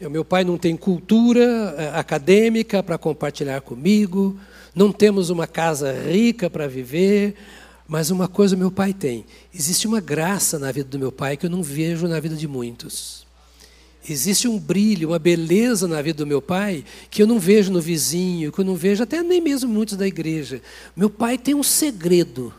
meu 0.00 0.24
pai 0.24 0.42
não 0.42 0.58
tem 0.58 0.76
cultura 0.76 1.76
eh, 1.78 1.92
acadêmica 1.94 2.82
para 2.82 2.98
compartilhar 2.98 3.60
comigo, 3.60 4.36
não 4.74 4.90
temos 4.90 5.30
uma 5.30 5.46
casa 5.46 5.92
rica 5.92 6.50
para 6.50 6.66
viver, 6.66 7.36
mas 7.86 8.10
uma 8.10 8.26
coisa 8.26 8.56
meu 8.56 8.72
pai 8.72 8.92
tem: 8.92 9.24
existe 9.54 9.86
uma 9.86 10.00
graça 10.00 10.58
na 10.58 10.72
vida 10.72 10.88
do 10.88 10.98
meu 10.98 11.12
pai 11.12 11.36
que 11.36 11.46
eu 11.46 11.50
não 11.50 11.62
vejo 11.62 12.08
na 12.08 12.18
vida 12.18 12.34
de 12.34 12.48
muitos. 12.48 13.25
Existe 14.08 14.46
um 14.46 14.58
brilho, 14.58 15.08
uma 15.08 15.18
beleza 15.18 15.88
na 15.88 16.00
vida 16.00 16.18
do 16.18 16.26
meu 16.26 16.40
pai 16.40 16.84
que 17.10 17.22
eu 17.22 17.26
não 17.26 17.40
vejo 17.40 17.72
no 17.72 17.80
vizinho, 17.80 18.52
que 18.52 18.60
eu 18.60 18.64
não 18.64 18.76
vejo 18.76 19.02
até 19.02 19.22
nem 19.22 19.40
mesmo 19.40 19.68
muitos 19.68 19.96
da 19.96 20.06
igreja. 20.06 20.62
Meu 20.94 21.10
pai 21.10 21.36
tem 21.36 21.54
um 21.54 21.62
segredo. 21.62 22.54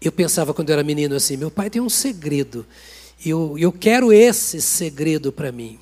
Eu 0.00 0.10
pensava 0.10 0.54
quando 0.54 0.70
eu 0.70 0.74
era 0.74 0.82
menino 0.82 1.14
assim: 1.14 1.36
meu 1.36 1.50
pai 1.50 1.68
tem 1.68 1.82
um 1.82 1.90
segredo. 1.90 2.66
Eu, 3.24 3.58
eu 3.58 3.70
quero 3.70 4.12
esse 4.12 4.60
segredo 4.60 5.30
para 5.30 5.52
mim. 5.52 5.78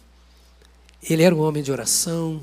Ele 1.09 1.23
era 1.23 1.35
um 1.35 1.41
homem 1.41 1.63
de 1.63 1.73
oração, 1.73 2.41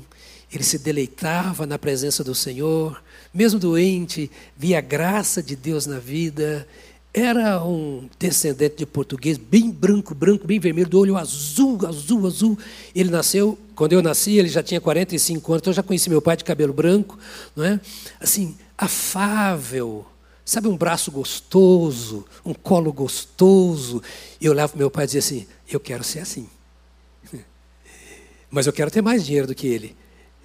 ele 0.52 0.64
se 0.64 0.78
deleitava 0.78 1.66
na 1.66 1.78
presença 1.78 2.24
do 2.24 2.34
Senhor, 2.34 3.02
mesmo 3.32 3.58
doente, 3.58 4.30
via 4.56 4.78
a 4.78 4.82
graça 4.82 5.42
de 5.42 5.56
Deus 5.56 5.86
na 5.86 5.98
vida. 5.98 6.66
Era 7.12 7.62
um 7.64 8.08
descendente 8.20 8.76
de 8.76 8.86
português, 8.86 9.36
bem 9.36 9.68
branco, 9.68 10.14
branco, 10.14 10.46
bem 10.46 10.60
vermelho, 10.60 10.88
do 10.88 11.00
olho 11.00 11.16
azul, 11.16 11.84
azul, 11.84 12.24
azul. 12.24 12.58
Ele 12.94 13.10
nasceu, 13.10 13.58
quando 13.74 13.94
eu 13.94 14.00
nasci, 14.00 14.36
ele 14.36 14.48
já 14.48 14.62
tinha 14.62 14.80
45 14.80 15.52
anos, 15.52 15.60
então 15.60 15.70
eu 15.72 15.74
já 15.74 15.82
conheci 15.82 16.08
meu 16.08 16.22
pai 16.22 16.36
de 16.36 16.44
cabelo 16.44 16.72
branco, 16.72 17.18
não 17.56 17.64
é? 17.64 17.80
Assim, 18.20 18.56
afável, 18.78 20.06
sabe, 20.44 20.68
um 20.68 20.76
braço 20.76 21.10
gostoso, 21.10 22.24
um 22.44 22.54
colo 22.54 22.92
gostoso. 22.92 24.00
E 24.40 24.46
eu 24.46 24.52
olhava 24.52 24.70
para 24.70 24.78
meu 24.78 24.90
pai 24.90 25.02
e 25.02 25.06
dizia 25.06 25.18
assim: 25.18 25.46
Eu 25.68 25.80
quero 25.80 26.04
ser 26.04 26.20
assim. 26.20 26.48
mas 28.48 28.68
eu 28.68 28.72
quero 28.72 28.90
ter 28.90 29.02
mais 29.02 29.26
dinheiro 29.26 29.48
do 29.48 29.54
que 29.54 29.66
ele. 29.66 29.96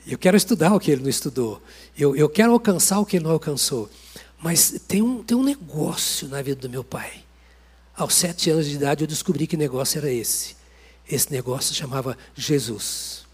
Eu 0.07 0.17
quero 0.17 0.35
estudar 0.35 0.73
o 0.73 0.79
que 0.79 0.91
ele 0.91 1.03
não 1.03 1.09
estudou. 1.09 1.61
Eu, 1.97 2.15
eu 2.15 2.27
quero 2.27 2.51
alcançar 2.51 2.99
o 2.99 3.05
que 3.05 3.17
ele 3.17 3.25
não 3.25 3.31
alcançou. 3.31 3.89
Mas 4.41 4.79
tem 4.87 5.01
um, 5.01 5.23
tem 5.23 5.35
um 5.35 5.43
negócio 5.43 6.27
na 6.27 6.41
vida 6.41 6.61
do 6.61 6.69
meu 6.69 6.83
pai. 6.83 7.23
Aos 7.95 8.13
sete 8.13 8.49
anos 8.49 8.65
de 8.65 8.75
idade 8.75 9.03
eu 9.03 9.07
descobri 9.07 9.47
que 9.47 9.55
negócio 9.55 9.97
era 9.97 10.11
esse. 10.11 10.55
Esse 11.09 11.31
negócio 11.31 11.73
chamava 11.73 12.17
Jesus. 12.35 13.25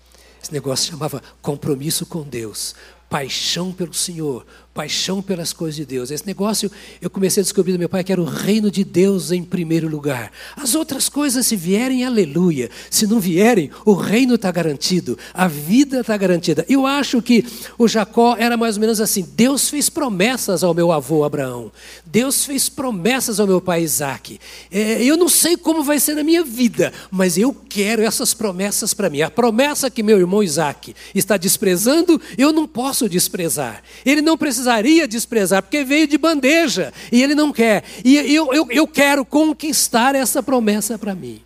Esse 0.41 0.53
negócio 0.53 0.91
chamava 0.91 1.21
compromisso 1.41 2.05
com 2.05 2.23
Deus, 2.23 2.75
paixão 3.09 3.71
pelo 3.71 3.93
Senhor, 3.93 4.45
paixão 4.73 5.21
pelas 5.21 5.51
coisas 5.51 5.75
de 5.75 5.86
Deus. 5.86 6.12
Esse 6.12 6.25
negócio 6.25 6.71
eu 7.01 7.10
comecei 7.10 7.41
a 7.41 7.43
descobrir 7.43 7.73
do 7.73 7.79
meu 7.79 7.89
pai 7.89 8.03
que 8.03 8.12
era 8.12 8.21
o 8.21 8.25
reino 8.25 8.71
de 8.71 8.84
Deus 8.84 9.31
em 9.31 9.43
primeiro 9.43 9.88
lugar. 9.88 10.31
As 10.55 10.75
outras 10.75 11.10
coisas, 11.10 11.45
se 11.45 11.55
vierem, 11.55 12.05
aleluia. 12.05 12.69
Se 12.89 13.05
não 13.05 13.19
vierem, 13.19 13.69
o 13.86 13.93
reino 13.93 14.36
está 14.36 14.51
garantido, 14.51 15.17
a 15.34 15.47
vida 15.47 16.01
está 16.01 16.15
garantida. 16.15 16.65
Eu 16.69 16.86
acho 16.86 17.21
que 17.21 17.45
o 17.77 17.88
Jacó 17.88 18.36
era 18.38 18.55
mais 18.55 18.77
ou 18.77 18.81
menos 18.81 19.01
assim: 19.01 19.27
Deus 19.36 19.69
fez 19.69 19.89
promessas 19.89 20.63
ao 20.63 20.73
meu 20.73 20.91
avô 20.91 21.23
Abraão, 21.23 21.71
Deus 22.05 22.45
fez 22.45 22.69
promessas 22.69 23.39
ao 23.39 23.47
meu 23.47 23.60
pai 23.60 23.84
Isaac. 23.84 24.39
É, 24.71 25.03
eu 25.03 25.17
não 25.17 25.27
sei 25.27 25.57
como 25.57 25.84
vai 25.84 25.99
ser 25.99 26.15
na 26.15 26.23
minha 26.23 26.43
vida, 26.43 26.93
mas 27.10 27.38
eu 27.38 27.53
quero 27.53 28.01
essas 28.01 28.34
promessas 28.34 28.93
para 28.93 29.10
mim. 29.10 29.21
A 29.21 29.29
promessa 29.29 29.89
que 29.89 30.01
meu 30.03 30.17
irmão 30.17 30.41
Isaac 30.41 30.95
está 31.13 31.36
desprezando, 31.36 32.21
eu 32.38 32.53
não 32.53 32.67
posso 32.67 33.10
desprezar. 33.10 33.84
Ele 34.05 34.21
não 34.21 34.38
precisa 34.38 34.61
precisaria 34.62 35.08
desprezar, 35.08 35.63
porque 35.63 35.84
veio 35.84 36.08
de 36.08 36.17
bandeja 36.17 36.93
e 37.12 37.21
ele 37.21 37.34
não 37.34 37.52
quer. 37.52 37.84
E 38.06 38.15
eu, 38.15 38.54
eu, 38.54 38.67
eu 38.69 38.88
quero 38.88 39.26
conquistar 39.26 40.13
essa 40.13 40.43
promessa 40.43 40.97
para 40.97 41.15
mim. 41.15 41.41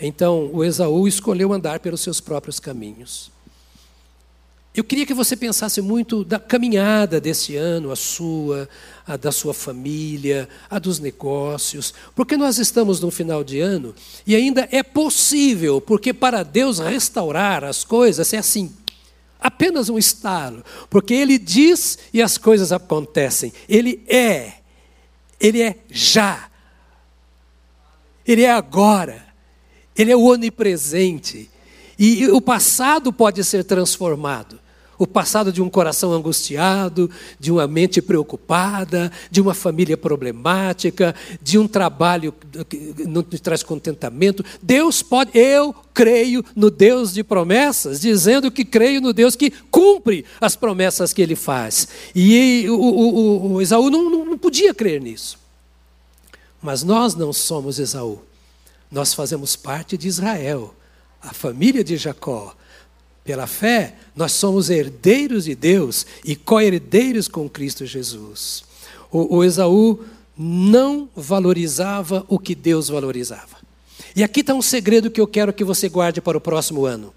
Então 0.00 0.50
o 0.52 0.64
Esaú 0.64 1.08
escolheu 1.08 1.52
andar 1.52 1.80
pelos 1.80 2.00
seus 2.00 2.20
próprios 2.20 2.60
caminhos. 2.60 3.34
Eu 4.74 4.84
queria 4.84 5.06
que 5.06 5.14
você 5.14 5.34
pensasse 5.34 5.80
muito 5.80 6.22
da 6.22 6.38
caminhada 6.38 7.18
desse 7.18 7.56
ano, 7.56 7.90
a 7.90 7.96
sua, 7.96 8.68
a 9.06 9.16
da 9.16 9.32
sua 9.32 9.54
família, 9.54 10.46
a 10.68 10.78
dos 10.78 11.00
negócios, 11.00 11.94
porque 12.14 12.36
nós 12.36 12.58
estamos 12.58 13.00
no 13.00 13.10
final 13.10 13.42
de 13.42 13.58
ano 13.58 13.94
e 14.26 14.36
ainda 14.36 14.68
é 14.70 14.82
possível, 14.82 15.80
porque 15.80 16.12
para 16.12 16.42
Deus 16.42 16.78
restaurar 16.78 17.64
as 17.64 17.84
coisas 17.84 18.34
é 18.34 18.38
assim, 18.38 18.70
apenas 19.40 19.88
um 19.88 19.98
estalo, 19.98 20.64
porque 20.88 21.14
ele 21.14 21.38
diz 21.38 21.98
e 22.12 22.22
as 22.22 22.38
coisas 22.38 22.72
acontecem. 22.72 23.52
Ele 23.68 24.04
é, 24.08 24.54
ele 25.40 25.62
é 25.62 25.76
já, 25.90 26.50
ele 28.26 28.42
é 28.42 28.50
agora, 28.50 29.26
ele 29.96 30.10
é 30.10 30.16
o 30.16 30.24
onipresente. 30.24 31.50
E 31.98 32.26
o 32.28 32.40
passado 32.40 33.12
pode 33.12 33.42
ser 33.42 33.64
transformado. 33.64 34.60
O 34.98 35.06
passado 35.06 35.52
de 35.52 35.60
um 35.60 35.68
coração 35.68 36.12
angustiado, 36.12 37.10
de 37.38 37.52
uma 37.52 37.66
mente 37.66 38.00
preocupada, 38.00 39.12
de 39.30 39.40
uma 39.40 39.54
família 39.54 39.96
problemática, 39.96 41.14
de 41.42 41.58
um 41.58 41.68
trabalho 41.68 42.32
que 42.68 42.94
não 43.06 43.22
te 43.22 43.38
traz 43.38 43.62
contentamento. 43.62 44.44
Deus 44.62 45.02
pode, 45.02 45.36
eu 45.36 45.74
creio 45.92 46.44
no 46.54 46.70
Deus 46.70 47.12
de 47.12 47.22
promessas, 47.22 48.00
dizendo 48.00 48.50
que 48.50 48.64
creio 48.64 49.00
no 49.00 49.12
Deus 49.12 49.36
que 49.36 49.50
cumpre 49.70 50.24
as 50.40 50.56
promessas 50.56 51.12
que 51.12 51.22
ele 51.22 51.36
faz. 51.36 51.88
E 52.14 52.66
o, 52.68 52.74
o, 52.74 53.52
o 53.54 53.62
Esaú 53.62 53.90
não, 53.90 54.24
não 54.24 54.38
podia 54.38 54.72
crer 54.72 55.00
nisso. 55.00 55.38
Mas 56.62 56.82
nós 56.82 57.14
não 57.14 57.32
somos 57.32 57.78
Esaú. 57.78 58.22
Nós 58.90 59.12
fazemos 59.12 59.56
parte 59.56 59.96
de 59.96 60.08
Israel, 60.08 60.74
a 61.20 61.32
família 61.32 61.82
de 61.82 61.96
Jacó 61.96 62.54
pela 63.26 63.46
fé, 63.46 63.94
nós 64.14 64.32
somos 64.32 64.70
herdeiros 64.70 65.44
de 65.44 65.54
Deus 65.54 66.06
e 66.24 66.36
co-herdeiros 66.36 67.26
com 67.26 67.48
Cristo 67.48 67.84
Jesus. 67.84 68.64
O, 69.10 69.38
o 69.38 69.44
Esaú 69.44 70.04
não 70.38 71.08
valorizava 71.14 72.24
o 72.28 72.38
que 72.38 72.54
Deus 72.54 72.88
valorizava. 72.88 73.56
E 74.14 74.22
aqui 74.22 74.40
está 74.40 74.54
um 74.54 74.62
segredo 74.62 75.10
que 75.10 75.20
eu 75.20 75.26
quero 75.26 75.52
que 75.52 75.64
você 75.64 75.88
guarde 75.88 76.20
para 76.20 76.38
o 76.38 76.40
próximo 76.40 76.86
ano. 76.86 77.12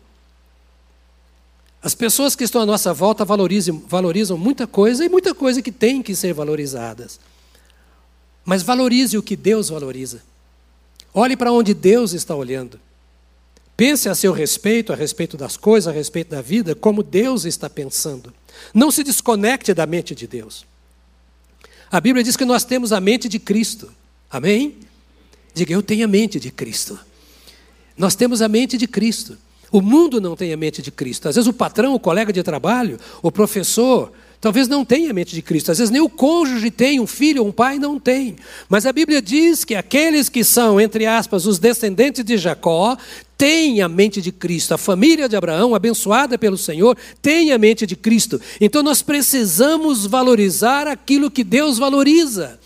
As 1.82 1.96
pessoas 1.96 2.36
que 2.36 2.44
estão 2.44 2.62
à 2.62 2.66
nossa 2.66 2.94
volta 2.94 3.24
valorizam, 3.24 3.82
valorizam 3.88 4.38
muita 4.38 4.68
coisa 4.68 5.06
e 5.06 5.10
muita 5.10 5.34
coisa 5.34 5.62
que 5.62 5.72
tem 5.72 6.02
que 6.02 6.16
ser 6.16 6.34
valorizadas. 6.34 7.20
Mas 8.44 8.64
valorize 8.64 9.18
o 9.18 9.24
que 9.24 9.36
Deus 9.36 9.70
valoriza. 9.70 10.22
Olhe 11.14 11.38
para 11.38 11.52
onde 11.52 11.74
Deus 11.74 12.14
está 12.14 12.36
olhando. 12.36 12.80
Pense 13.80 14.10
a 14.10 14.14
seu 14.14 14.34
respeito, 14.34 14.92
a 14.92 14.96
respeito 14.98 15.38
das 15.38 15.56
coisas, 15.56 15.88
a 15.88 15.96
respeito 15.96 16.32
da 16.32 16.42
vida, 16.42 16.76
como 16.76 17.02
Deus 17.02 17.46
está 17.46 17.70
pensando. 17.70 18.34
Não 18.74 18.92
se 18.92 19.06
desconecte 19.06 19.74
da 19.74 19.86
mente 19.86 20.14
de 20.14 20.28
Deus. 20.28 20.66
A 21.90 22.02
Bíblia 22.02 22.22
diz 22.22 22.36
que 22.36 22.44
nós 22.44 22.66
temos 22.66 22.92
a 22.92 23.00
mente 23.00 23.30
de 23.30 23.40
Cristo. 23.40 23.90
Amém? 24.30 24.76
Diga, 25.54 25.72
eu 25.72 25.82
tenho 25.82 26.04
a 26.04 26.10
mente 26.10 26.42
de 26.42 26.52
Cristo. 26.52 27.00
Nós 27.98 28.16
temos 28.16 28.42
a 28.42 28.50
mente 28.50 28.78
de 28.78 28.86
Cristo. 28.86 29.38
O 29.72 29.80
mundo 29.80 30.20
não 30.20 30.36
tem 30.36 30.52
a 30.52 30.58
mente 30.58 30.82
de 30.82 30.92
Cristo. 30.92 31.30
Às 31.30 31.36
vezes 31.36 31.48
o 31.48 31.54
patrão, 31.54 31.94
o 31.94 32.00
colega 32.02 32.34
de 32.34 32.44
trabalho, 32.44 33.00
o 33.22 33.32
professor, 33.32 34.12
talvez 34.42 34.68
não 34.68 34.86
tenha 34.86 35.12
a 35.12 35.14
mente 35.14 35.36
de 35.36 35.42
Cristo. 35.42 35.72
Às 35.72 35.78
vezes 35.78 35.92
nem 35.92 36.02
o 36.02 36.10
cônjuge 36.10 36.72
tem, 36.72 37.00
um 37.00 37.08
filho, 37.08 37.44
um 37.44 37.52
pai 37.52 37.78
não 37.78 38.00
tem. 38.00 38.36
Mas 38.68 38.86
a 38.86 38.94
Bíblia 38.94 39.22
diz 39.22 39.64
que 39.66 39.76
aqueles 39.76 40.30
que 40.30 40.44
são, 40.44 40.80
entre 40.80 41.06
aspas, 41.06 41.46
os 41.46 41.60
descendentes 41.60 42.24
de 42.24 42.38
Jacó, 42.38 42.98
tem 43.38 43.82
a 43.82 43.88
mente 43.88 44.22
de 44.22 44.32
Cristo. 44.32 44.74
A 44.74 44.78
família 44.78 45.30
de 45.30 45.36
Abraão, 45.36 45.74
abençoada 45.74 46.38
pelo 46.38 46.58
Senhor, 46.58 46.98
tem 47.22 47.52
a 47.52 47.58
mente 47.58 47.86
de 47.86 47.96
Cristo. 47.96 48.40
Então 48.60 48.84
nós 48.84 49.02
precisamos 49.02 50.06
valorizar 50.06 50.88
aquilo 50.88 51.32
que 51.32 51.44
Deus 51.44 51.78
valoriza. 51.78 52.60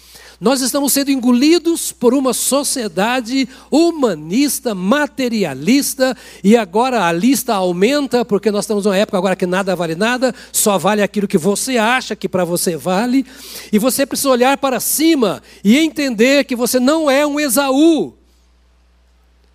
Nós 0.43 0.59
estamos 0.59 0.91
sendo 0.91 1.09
engolidos 1.09 1.93
por 1.93 2.13
uma 2.13 2.33
sociedade 2.33 3.47
humanista, 3.71 4.75
materialista, 4.75 6.17
e 6.43 6.57
agora 6.57 7.05
a 7.05 7.13
lista 7.13 7.53
aumenta, 7.53 8.25
porque 8.25 8.51
nós 8.51 8.65
estamos 8.65 8.83
numa 8.83 8.97
época 8.97 9.17
agora 9.17 9.37
que 9.37 9.45
nada 9.45 9.73
vale 9.73 9.95
nada, 9.95 10.35
só 10.51 10.77
vale 10.77 11.01
aquilo 11.01 11.29
que 11.29 11.37
você 11.37 11.77
acha 11.77 12.13
que 12.13 12.27
para 12.27 12.43
você 12.43 12.75
vale, 12.75 13.25
e 13.71 13.79
você 13.79 14.05
precisa 14.05 14.31
olhar 14.31 14.57
para 14.57 14.81
cima 14.81 15.41
e 15.63 15.77
entender 15.77 16.43
que 16.43 16.57
você 16.57 16.77
não 16.77 17.09
é 17.09 17.25
um 17.25 17.39
Esaú. 17.39 18.13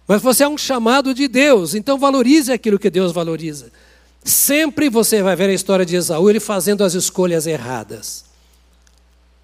Mas 0.06 0.22
você 0.22 0.44
é 0.44 0.48
um 0.48 0.56
chamado 0.56 1.12
de 1.12 1.28
Deus, 1.28 1.74
então 1.74 1.98
valorize 1.98 2.50
aquilo 2.50 2.78
que 2.78 2.88
Deus 2.88 3.12
valoriza. 3.12 3.70
Sempre 4.24 4.88
você 4.88 5.22
vai 5.22 5.36
ver 5.36 5.50
a 5.50 5.52
história 5.52 5.84
de 5.84 5.96
Esaú, 5.96 6.30
ele 6.30 6.40
fazendo 6.40 6.82
as 6.82 6.94
escolhas 6.94 7.46
erradas. 7.46 8.27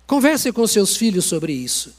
Converse 0.06 0.52
com 0.52 0.66
seus 0.66 0.96
filhos 0.96 1.24
sobre 1.24 1.52
isso. 1.52 1.94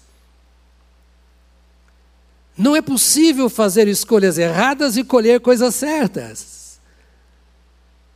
Não 2.57 2.75
é 2.75 2.81
possível 2.81 3.49
fazer 3.49 3.87
escolhas 3.87 4.37
erradas 4.37 4.95
e 4.95 5.03
colher 5.03 5.41
coisas 5.41 5.75
certas. 5.75 6.79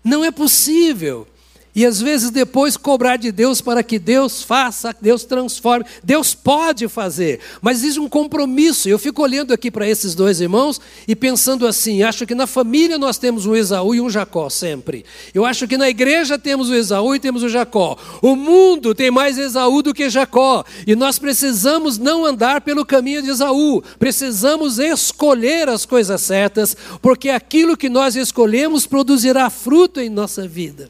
Não 0.03 0.23
é 0.23 0.31
possível. 0.31 1.27
E 1.75 1.85
às 1.85 2.01
vezes 2.01 2.31
depois 2.31 2.75
cobrar 2.75 3.17
de 3.17 3.31
Deus 3.31 3.61
para 3.61 3.83
que 3.83 3.99
Deus 3.99 4.41
faça, 4.41 4.95
Deus 4.99 5.23
transforme. 5.23 5.85
Deus 6.03 6.33
pode 6.33 6.87
fazer, 6.87 7.39
mas 7.61 7.77
existe 7.77 7.99
um 7.99 8.09
compromisso. 8.09 8.89
Eu 8.89 8.97
fico 8.97 9.21
olhando 9.21 9.53
aqui 9.53 9.69
para 9.69 9.87
esses 9.87 10.15
dois 10.15 10.41
irmãos 10.41 10.81
e 11.07 11.15
pensando 11.15 11.67
assim: 11.67 12.01
acho 12.01 12.25
que 12.25 12.33
na 12.33 12.47
família 12.47 12.97
nós 12.97 13.19
temos 13.19 13.45
um 13.45 13.55
Esaú 13.55 13.93
e 13.93 14.01
um 14.01 14.09
Jacó 14.09 14.49
sempre. 14.49 15.05
Eu 15.33 15.45
acho 15.45 15.67
que 15.67 15.77
na 15.77 15.87
igreja 15.87 16.39
temos 16.39 16.69
o 16.69 16.75
Esaú 16.75 17.13
e 17.13 17.19
temos 17.19 17.43
o 17.43 17.49
Jacó. 17.49 17.97
O 18.21 18.35
mundo 18.35 18.95
tem 18.95 19.11
mais 19.11 19.37
Esaú 19.37 19.83
do 19.83 19.93
que 19.93 20.09
Jacó. 20.09 20.65
E 20.87 20.95
nós 20.95 21.19
precisamos 21.19 21.99
não 21.99 22.25
andar 22.25 22.61
pelo 22.61 22.85
caminho 22.85 23.21
de 23.21 23.29
Esaú. 23.29 23.83
Precisamos 23.99 24.79
escolher 24.79 25.69
as 25.69 25.85
coisas 25.85 26.19
certas, 26.21 26.75
porque 26.99 27.29
aquilo 27.29 27.77
que 27.77 27.89
nós 27.89 28.15
escolhemos 28.15 28.87
produzirá 28.87 29.49
fruto 29.51 29.99
em 29.99 30.09
nossa 30.09 30.47
vida 30.47 30.89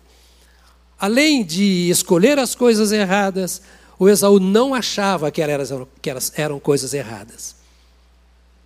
além 0.99 1.43
de 1.43 1.89
escolher 1.89 2.37
as 2.37 2.53
coisas 2.53 2.91
erradas, 2.91 3.61
o 3.97 4.09
Esaú 4.09 4.39
não 4.39 4.73
achava 4.73 5.31
que 5.31 5.41
elas 5.41 5.71
eram, 5.71 5.87
que 6.01 6.09
elas 6.09 6.31
eram 6.35 6.59
coisas 6.59 6.93
erradas. 6.93 7.55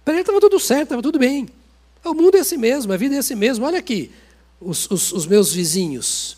Para 0.03 0.15
ele 0.15 0.21
estava 0.21 0.39
tudo 0.39 0.59
certo, 0.59 0.83
estava 0.83 1.01
tudo 1.01 1.19
bem. 1.19 1.47
O 2.03 2.13
mundo 2.13 2.35
é 2.35 2.39
assim 2.41 2.57
mesmo, 2.57 2.91
a 2.91 2.97
vida 2.97 3.15
é 3.15 3.19
assim 3.19 3.35
mesmo. 3.35 3.65
Olha 3.65 3.79
aqui, 3.79 4.11
os, 4.59 4.89
os, 4.89 5.11
os 5.13 5.25
meus 5.25 5.53
vizinhos, 5.53 6.37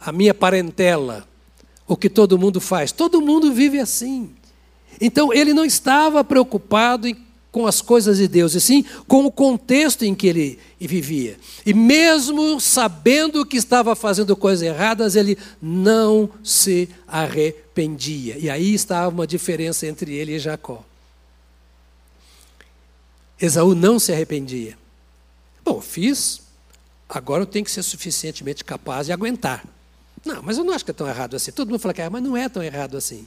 a 0.00 0.12
minha 0.12 0.32
parentela, 0.32 1.28
o 1.86 1.96
que 1.96 2.08
todo 2.08 2.38
mundo 2.38 2.60
faz. 2.60 2.92
Todo 2.92 3.20
mundo 3.20 3.52
vive 3.52 3.78
assim. 3.78 4.30
Então 5.00 5.32
ele 5.32 5.52
não 5.52 5.64
estava 5.64 6.24
preocupado 6.24 7.06
em 7.06 7.14
com 7.50 7.66
as 7.66 7.80
coisas 7.80 8.18
de 8.18 8.28
Deus, 8.28 8.54
e 8.54 8.60
sim 8.60 8.84
com 9.06 9.24
o 9.24 9.32
contexto 9.32 10.04
em 10.04 10.14
que 10.14 10.26
ele 10.26 10.58
vivia. 10.78 11.38
E 11.64 11.72
mesmo 11.72 12.60
sabendo 12.60 13.44
que 13.44 13.56
estava 13.56 13.96
fazendo 13.96 14.36
coisas 14.36 14.62
erradas, 14.62 15.16
ele 15.16 15.38
não 15.60 16.30
se 16.44 16.88
arrependia. 17.06 18.36
E 18.38 18.50
aí 18.50 18.74
estava 18.74 19.08
uma 19.08 19.26
diferença 19.26 19.86
entre 19.86 20.14
ele 20.14 20.34
e 20.34 20.38
Jacó. 20.38 20.84
Esaú 23.40 23.74
não 23.74 23.98
se 23.98 24.12
arrependia. 24.12 24.76
Bom, 25.64 25.80
fiz 25.80 26.42
agora 27.08 27.42
eu 27.42 27.46
tenho 27.46 27.64
que 27.64 27.70
ser 27.70 27.82
suficientemente 27.82 28.64
capaz 28.64 29.06
de 29.06 29.12
aguentar. 29.12 29.64
Não, 30.24 30.42
mas 30.42 30.58
eu 30.58 30.64
não 30.64 30.74
acho 30.74 30.84
que 30.84 30.90
é 30.90 30.94
tão 30.94 31.08
errado 31.08 31.34
assim. 31.34 31.50
Todo 31.50 31.70
mundo 31.70 31.80
fala 31.80 31.94
que 31.94 32.02
é, 32.02 32.10
mas 32.10 32.22
não 32.22 32.36
é 32.36 32.48
tão 32.48 32.62
errado 32.62 32.96
assim. 32.96 33.26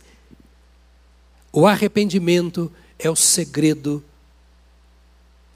O 1.51 1.65
arrependimento 1.65 2.71
é 2.99 3.09
o 3.09 3.15
segredo 3.15 4.03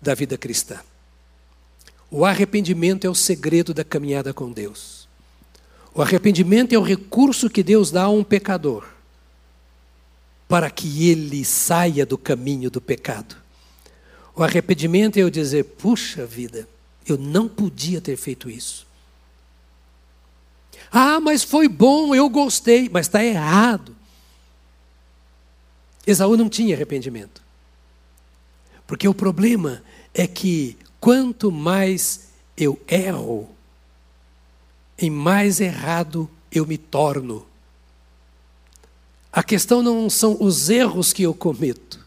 da 0.02 0.14
vida 0.14 0.38
cristã. 0.38 0.80
O 2.10 2.24
arrependimento 2.24 3.06
é 3.06 3.10
o 3.10 3.16
segredo 3.16 3.74
da 3.74 3.84
caminhada 3.84 4.34
com 4.34 4.52
Deus. 4.52 5.08
O 5.94 6.02
arrependimento 6.02 6.74
é 6.74 6.78
o 6.78 6.84
recurso 6.84 7.50
que 7.50 7.64
Deus 7.64 7.92
dá 7.92 8.04
a 8.04 8.10
um 8.10 8.24
pecador 8.24 8.86
para 10.48 10.70
que 10.70 11.10
ele 11.10 11.44
saia 11.44 12.06
do 12.06 12.18
caminho 12.18 12.70
do 12.70 12.80
pecado. 12.80 13.36
O 14.36 14.44
arrependimento 14.44 15.18
é 15.18 15.22
eu 15.22 15.30
dizer: 15.30 15.64
puxa 15.64 16.26
vida, 16.26 16.68
eu 17.08 17.18
não 17.18 17.48
podia 17.48 18.02
ter 18.02 18.18
feito 18.18 18.50
isso. 18.50 18.86
Ah, 20.92 21.20
mas 21.20 21.44
foi 21.44 21.68
bom, 21.68 22.14
eu 22.14 22.30
gostei, 22.30 22.90
mas 22.90 23.08
está 23.08 23.24
errado. 23.24 23.96
Esaú 26.06 26.38
não 26.38 26.48
tinha 26.48 26.76
arrependimento. 26.76 27.45
Porque 28.88 29.08
o 29.08 29.14
problema 29.14 29.84
é 30.14 30.28
que 30.28 30.78
quanto 31.00 31.52
mais 31.52 32.30
eu 32.58 32.80
erro, 32.88 33.50
em 34.98 35.10
mais 35.10 35.60
errado 35.60 36.30
eu 36.52 36.66
me 36.66 36.78
torno. 36.78 37.46
A 39.32 39.44
questão 39.44 39.82
não 39.82 40.10
são 40.10 40.38
os 40.40 40.70
erros 40.70 41.12
que 41.12 41.24
eu 41.24 41.34
cometo, 41.34 42.06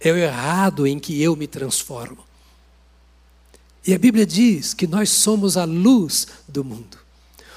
é 0.00 0.10
o 0.10 0.16
errado 0.16 0.86
em 0.86 0.98
que 0.98 1.22
eu 1.22 1.36
me 1.36 1.46
transformo. 1.46 2.24
E 3.86 3.94
a 3.94 3.98
Bíblia 3.98 4.26
diz 4.26 4.74
que 4.74 4.86
nós 4.86 5.08
somos 5.08 5.56
a 5.56 5.64
luz 5.64 6.26
do 6.46 6.64
mundo. 6.64 6.98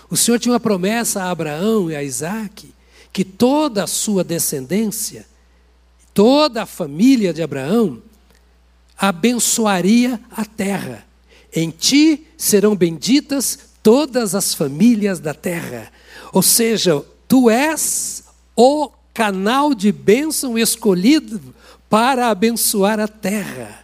O 0.09 0.15
Senhor 0.15 0.39
tinha 0.39 0.53
uma 0.53 0.59
promessa 0.59 1.23
a 1.23 1.31
Abraão 1.31 1.89
e 1.89 1.95
a 1.95 2.03
Isaac 2.03 2.73
que 3.11 3.25
toda 3.25 3.83
a 3.83 3.87
sua 3.87 4.23
descendência, 4.23 5.25
toda 6.13 6.63
a 6.63 6.65
família 6.65 7.33
de 7.33 7.41
Abraão, 7.41 8.01
abençoaria 8.97 10.19
a 10.31 10.45
terra. 10.45 11.05
Em 11.53 11.69
ti 11.69 12.27
serão 12.37 12.75
benditas 12.75 13.59
todas 13.81 14.35
as 14.35 14.53
famílias 14.53 15.19
da 15.19 15.33
terra. 15.33 15.91
Ou 16.31 16.41
seja, 16.41 17.03
tu 17.27 17.49
és 17.49 18.23
o 18.55 18.89
canal 19.13 19.73
de 19.73 19.91
bênção 19.91 20.57
escolhido 20.57 21.41
para 21.89 22.29
abençoar 22.29 22.99
a 22.99 23.07
terra. 23.07 23.80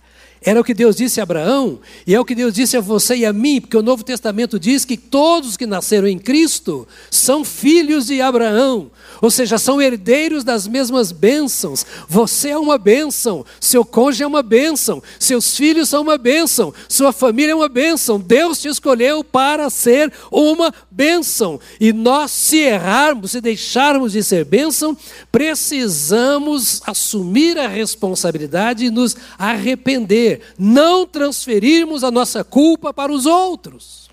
Era 0.47 0.61
o 0.61 0.63
que 0.63 0.73
Deus 0.73 0.95
disse 0.95 1.19
a 1.19 1.23
Abraão, 1.23 1.77
e 2.07 2.15
é 2.15 2.19
o 2.21 2.23
que 2.23 2.33
Deus 2.33 2.53
disse 2.53 2.77
a 2.77 2.79
você 2.79 3.17
e 3.17 3.25
a 3.25 3.33
mim, 3.33 3.59
porque 3.59 3.75
o 3.75 3.81
Novo 3.81 4.01
Testamento 4.01 4.57
diz 4.57 4.85
que 4.85 4.95
todos 4.95 5.57
que 5.57 5.65
nasceram 5.65 6.07
em 6.07 6.17
Cristo 6.17 6.87
são 7.11 7.43
filhos 7.43 8.05
de 8.05 8.21
Abraão, 8.21 8.89
ou 9.21 9.29
seja, 9.29 9.57
são 9.57 9.81
herdeiros 9.81 10.45
das 10.45 10.65
mesmas 10.65 11.11
bênçãos. 11.11 11.85
Você 12.07 12.51
é 12.51 12.57
uma 12.57 12.77
bênção, 12.77 13.45
seu 13.59 13.83
cônjuge 13.83 14.23
é 14.23 14.27
uma 14.27 14.41
bênção, 14.41 15.03
seus 15.19 15.57
filhos 15.57 15.89
são 15.89 16.01
uma 16.01 16.17
bênção, 16.17 16.73
sua 16.87 17.11
família 17.11 17.51
é 17.51 17.55
uma 17.55 17.67
bênção. 17.67 18.17
Deus 18.17 18.61
te 18.61 18.69
escolheu 18.69 19.25
para 19.25 19.69
ser 19.69 20.13
uma 20.31 20.73
bênção, 20.89 21.59
e 21.77 21.91
nós, 21.91 22.31
se 22.31 22.59
errarmos, 22.59 23.31
se 23.31 23.41
deixarmos 23.41 24.13
de 24.13 24.23
ser 24.23 24.45
bênção, 24.45 24.95
precisamos 25.29 26.81
assumir 26.85 27.57
a 27.57 27.67
responsabilidade 27.67 28.85
e 28.85 28.89
nos 28.89 29.17
arrepender 29.37 30.36
não 30.57 31.05
transferirmos 31.05 32.03
a 32.03 32.11
nossa 32.11 32.43
culpa 32.43 32.93
para 32.93 33.11
os 33.11 33.25
outros. 33.25 34.09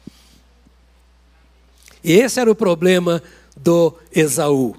E 2.03 2.13
esse 2.13 2.39
era 2.39 2.51
o 2.51 2.55
problema 2.55 3.23
do 3.57 3.95
Esaú. 4.13 4.77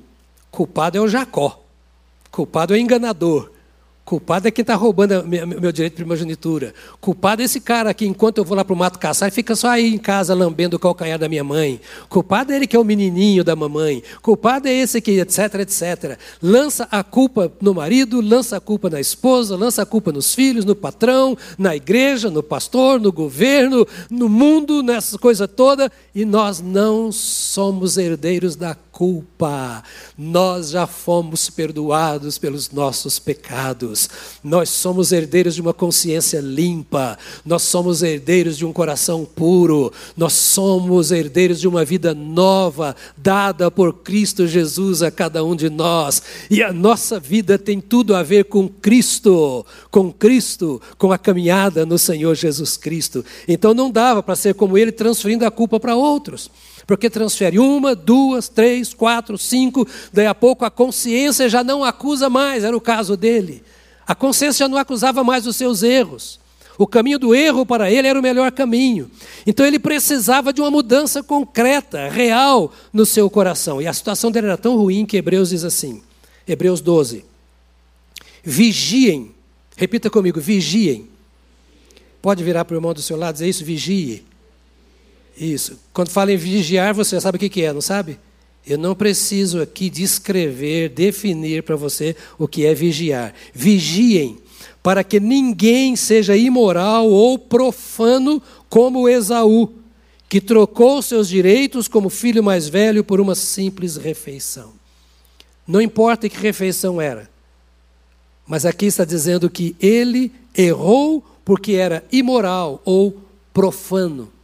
Culpado 0.52 0.98
é 0.98 1.02
o 1.02 1.08
Jacó. 1.08 1.60
Culpado 2.32 2.74
é 2.74 2.78
o 2.78 2.80
enganador. 2.80 3.52
Culpado 4.06 4.48
é 4.48 4.52
quem 4.52 4.62
está 4.62 4.76
roubando 4.76 5.26
meu 5.28 5.72
direito 5.72 5.94
de 5.94 5.96
primogenitura. 5.96 6.76
Culpado 7.02 7.42
é 7.42 7.46
esse 7.46 7.60
cara 7.60 7.92
que, 7.92 8.06
enquanto 8.06 8.38
eu 8.38 8.46
vou 8.46 8.56
lá 8.56 8.64
para 8.64 8.74
o 8.74 8.78
mato 8.78 9.00
caçar, 9.00 9.32
fica 9.32 9.56
só 9.56 9.70
aí 9.70 9.96
em 9.96 9.98
casa 9.98 10.36
lambendo 10.36 10.76
o 10.76 10.80
calcanhar 10.80 11.18
da 11.18 11.28
minha 11.28 11.44
mãe. 11.44 11.82
Culpado 12.08 12.54
é 12.54 12.56
ele 12.56 12.68
que 12.68 12.76
é 12.76 12.80
o 12.80 12.84
menininho 12.84 13.44
da 13.44 13.56
mamãe. 13.56 14.04
Culpado 14.22 14.68
é 14.68 14.72
esse 14.72 15.02
que, 15.02 15.20
etc, 15.20 15.56
etc. 15.56 16.20
Lança 16.40 16.88
a 16.92 17.04
culpa 17.04 17.52
no 17.60 17.74
marido, 17.74 18.22
lança 18.22 18.58
a 18.58 18.60
culpa 18.60 18.92
na 18.92 19.00
esposa, 19.00 19.56
lança 19.56 19.82
a 19.82 19.86
culpa 19.88 20.12
nos 20.12 20.36
filhos, 20.36 20.66
no 20.66 20.76
patrão, 20.76 21.36
na 21.58 21.76
igreja, 21.76 22.30
no 22.30 22.44
pastor, 22.44 23.02
no 23.02 23.12
governo, 23.12 23.88
no 24.08 24.30
mundo, 24.30 24.84
nessa 24.84 25.18
coisa 25.18 25.48
toda. 25.48 25.92
E 26.14 26.26
nós 26.26 26.62
não 26.62 27.12
somos 27.12 27.98
herdeiros 27.98 28.56
da 28.56 28.76
culpa. 28.96 29.84
Nós 30.18 30.70
já 30.70 30.88
fomos 30.88 31.50
perdoados 31.50 32.38
pelos 32.38 32.72
nossos 32.72 33.20
pecados. 33.20 34.10
Nós 34.42 34.70
somos 34.70 35.12
herdeiros 35.12 35.56
de 35.56 35.62
uma 35.62 35.74
consciência 35.74 36.40
limpa. 36.40 37.18
Nós 37.46 37.64
somos 37.64 38.02
herdeiros 38.02 38.58
de 38.58 38.66
um 38.66 38.72
coração 38.72 39.26
puro. 39.26 39.92
Nós 40.16 40.32
somos 40.32 41.12
herdeiros 41.12 41.60
de 41.60 41.68
uma 41.68 41.84
vida 41.84 42.14
nova 42.14 42.96
dada 43.18 43.70
por 43.70 43.92
Cristo 43.96 44.48
Jesus 44.48 45.04
a 45.04 45.12
cada 45.12 45.44
um 45.44 45.58
de 45.58 45.70
nós. 45.70 46.24
E 46.50 46.64
a 46.64 46.72
nossa 46.72 47.20
vida 47.20 47.60
tem 47.60 47.82
tudo 47.82 48.16
a 48.16 48.24
ver 48.24 48.46
com 48.46 48.70
Cristo, 48.70 49.66
com 49.92 50.10
Cristo, 50.10 50.82
com 50.98 51.12
a 51.12 51.18
caminhada 51.18 51.86
no 51.86 52.00
Senhor 52.00 52.34
Jesus 52.34 52.78
Cristo. 52.78 53.26
Então 53.46 53.74
não 53.74 53.92
dava 53.92 54.24
para 54.24 54.38
ser 54.38 54.54
como 54.54 54.78
ele 54.78 54.94
transferindo 54.94 55.46
a 55.46 55.52
culpa 55.52 55.82
para 55.82 55.98
outros. 55.98 56.50
Porque 56.86 57.10
transfere 57.10 57.58
uma, 57.58 57.96
duas, 57.96 58.48
três, 58.48 58.94
quatro, 58.94 59.38
cinco, 59.38 59.88
daí 60.14 60.28
a 60.28 60.36
pouco 60.36 60.66
a 60.66 60.72
consciência 60.72 61.50
já 61.50 61.64
não 61.64 61.84
acusa 61.84 62.30
mais, 62.30 62.64
era 62.64 62.76
o 62.76 62.82
caso 62.82 63.18
dele. 63.18 63.64
A 64.06 64.14
consciência 64.14 64.66
já 64.66 64.70
não 64.70 64.78
acusava 64.78 65.24
mais 65.24 65.48
os 65.48 65.56
seus 65.56 65.82
erros. 65.82 66.40
O 66.78 66.86
caminho 66.86 67.18
do 67.18 67.34
erro 67.34 67.66
para 67.66 67.90
ele 67.90 68.08
era 68.08 68.20
o 68.20 68.22
melhor 68.22 68.52
caminho. 68.52 69.10
Então 69.48 69.66
ele 69.66 69.80
precisava 69.80 70.52
de 70.52 70.62
uma 70.62 70.70
mudança 70.70 71.24
concreta, 71.24 72.10
real 72.10 72.72
no 72.92 73.06
seu 73.06 73.30
coração. 73.30 73.82
E 73.82 73.88
a 73.88 73.94
situação 73.94 74.30
dele 74.30 74.48
era 74.48 74.58
tão 74.58 74.76
ruim 74.76 75.06
que 75.06 75.18
Hebreus 75.18 75.50
diz 75.50 75.64
assim: 75.64 76.04
Hebreus 76.48 76.82
12. 76.82 77.26
Vigiem. 78.44 79.32
Repita 79.78 80.10
comigo: 80.10 80.40
vigiem. 80.40 81.08
Pode 82.22 82.44
virar 82.44 82.66
para 82.66 82.76
o 82.76 82.78
irmão 82.78 82.94
do 82.94 83.02
seu 83.02 83.18
lado 83.18 83.36
e 83.36 83.38
dizer 83.38 83.50
isso? 83.50 83.64
Vigie. 83.64 84.26
Isso. 85.38 85.80
Quando 85.92 86.10
fala 86.10 86.32
em 86.32 86.38
vigiar, 86.38 86.94
você 86.94 87.20
sabe 87.20 87.38
o 87.38 87.40
que 87.40 87.62
é, 87.62 87.74
não 87.74 87.82
sabe? 87.82 88.20
Eu 88.66 88.78
não 88.78 88.96
preciso 88.96 89.62
aqui 89.62 89.90
descrever, 89.90 90.90
definir 90.90 91.62
para 91.62 91.76
você 91.76 92.16
o 92.38 92.48
que 92.48 92.66
é 92.66 92.74
vigiar. 92.74 93.34
Vigiem, 93.54 94.40
para 94.82 95.04
que 95.04 95.20
ninguém 95.20 95.96
seja 95.96 96.36
imoral 96.36 97.08
ou 97.08 97.38
profano 97.38 98.42
como 98.70 99.08
Esaú, 99.08 99.74
que 100.28 100.42
trocou 100.42 101.02
seus 101.02 101.28
direitos 101.28 101.88
como 101.88 102.10
filho 102.10 102.44
mais 102.44 102.68
velho 102.68 103.04
por 103.04 103.22
uma 103.22 103.36
simples 103.36 103.98
refeição. 103.98 104.74
Não 105.68 105.82
importa 105.82 106.28
que 106.28 106.38
refeição 106.38 107.00
era, 107.00 107.30
mas 108.48 108.66
aqui 108.66 108.86
está 108.86 109.06
dizendo 109.06 109.50
que 109.50 109.76
ele 109.80 110.32
errou 110.56 111.24
porque 111.44 111.74
era 111.74 112.04
imoral 112.12 112.82
ou 112.84 113.22
profano. 113.54 114.35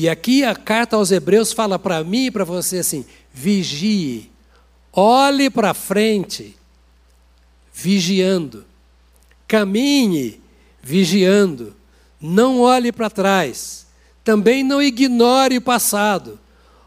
E 0.00 0.08
aqui 0.08 0.42
a 0.42 0.54
carta 0.54 0.96
aos 0.96 1.10
Hebreus 1.10 1.52
fala 1.52 1.78
para 1.78 2.02
mim 2.02 2.24
e 2.24 2.30
para 2.30 2.42
você 2.42 2.78
assim: 2.78 3.04
vigie, 3.34 4.30
olhe 4.90 5.50
para 5.50 5.74
frente, 5.74 6.56
vigiando, 7.70 8.64
caminhe, 9.46 10.40
vigiando, 10.82 11.76
não 12.18 12.60
olhe 12.60 12.90
para 12.90 13.10
trás, 13.10 13.86
também 14.24 14.64
não 14.64 14.80
ignore 14.80 15.58
o 15.58 15.60
passado, 15.60 16.40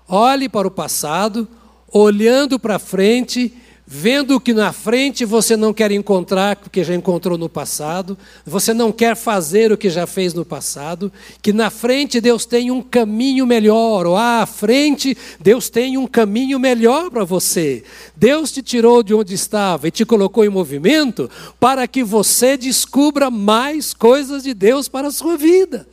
olhe 0.08 0.50
para 0.50 0.68
o 0.68 0.72
passado, 0.72 1.48
olhando 1.92 2.58
para 2.58 2.80
frente 2.80 3.56
vendo 3.96 4.40
que 4.40 4.56
na 4.56 4.74
frente 4.74 5.24
você 5.24 5.56
não 5.56 5.72
quer 5.72 5.92
encontrar 5.92 6.56
porque 6.56 6.84
já 6.84 6.96
encontrou 6.96 7.38
no 7.38 7.48
passado, 7.48 8.18
você 8.44 8.74
não 8.74 8.92
quer 8.92 9.16
fazer 9.16 9.72
o 9.72 9.78
que 9.78 9.88
já 9.88 10.08
fez 10.08 10.34
no 10.34 10.44
passado, 10.44 11.14
que 11.44 11.54
na 11.54 11.70
frente 11.70 12.20
Deus 12.20 12.44
tem 12.44 12.72
um 12.72 12.82
caminho 12.82 13.46
melhor, 13.46 14.08
ou 14.08 14.18
à 14.18 14.48
frente 14.48 15.16
Deus 15.40 15.70
tem 15.70 15.96
um 15.96 16.08
caminho 16.08 16.58
melhor 16.58 17.12
para 17.12 17.24
você. 17.24 17.84
Deus 18.16 18.52
te 18.52 18.64
tirou 18.64 19.04
de 19.04 19.14
onde 19.14 19.36
estava 19.36 19.88
e 19.88 19.92
te 19.92 20.04
colocou 20.04 20.44
em 20.44 20.50
movimento 20.50 21.30
para 21.60 21.88
que 21.88 22.04
você 22.04 22.58
descubra 22.58 23.30
mais 23.30 23.94
coisas 23.94 24.42
de 24.42 24.56
Deus 24.56 24.88
para 24.88 25.10
a 25.10 25.12
sua 25.12 25.38
vida. 25.38 25.88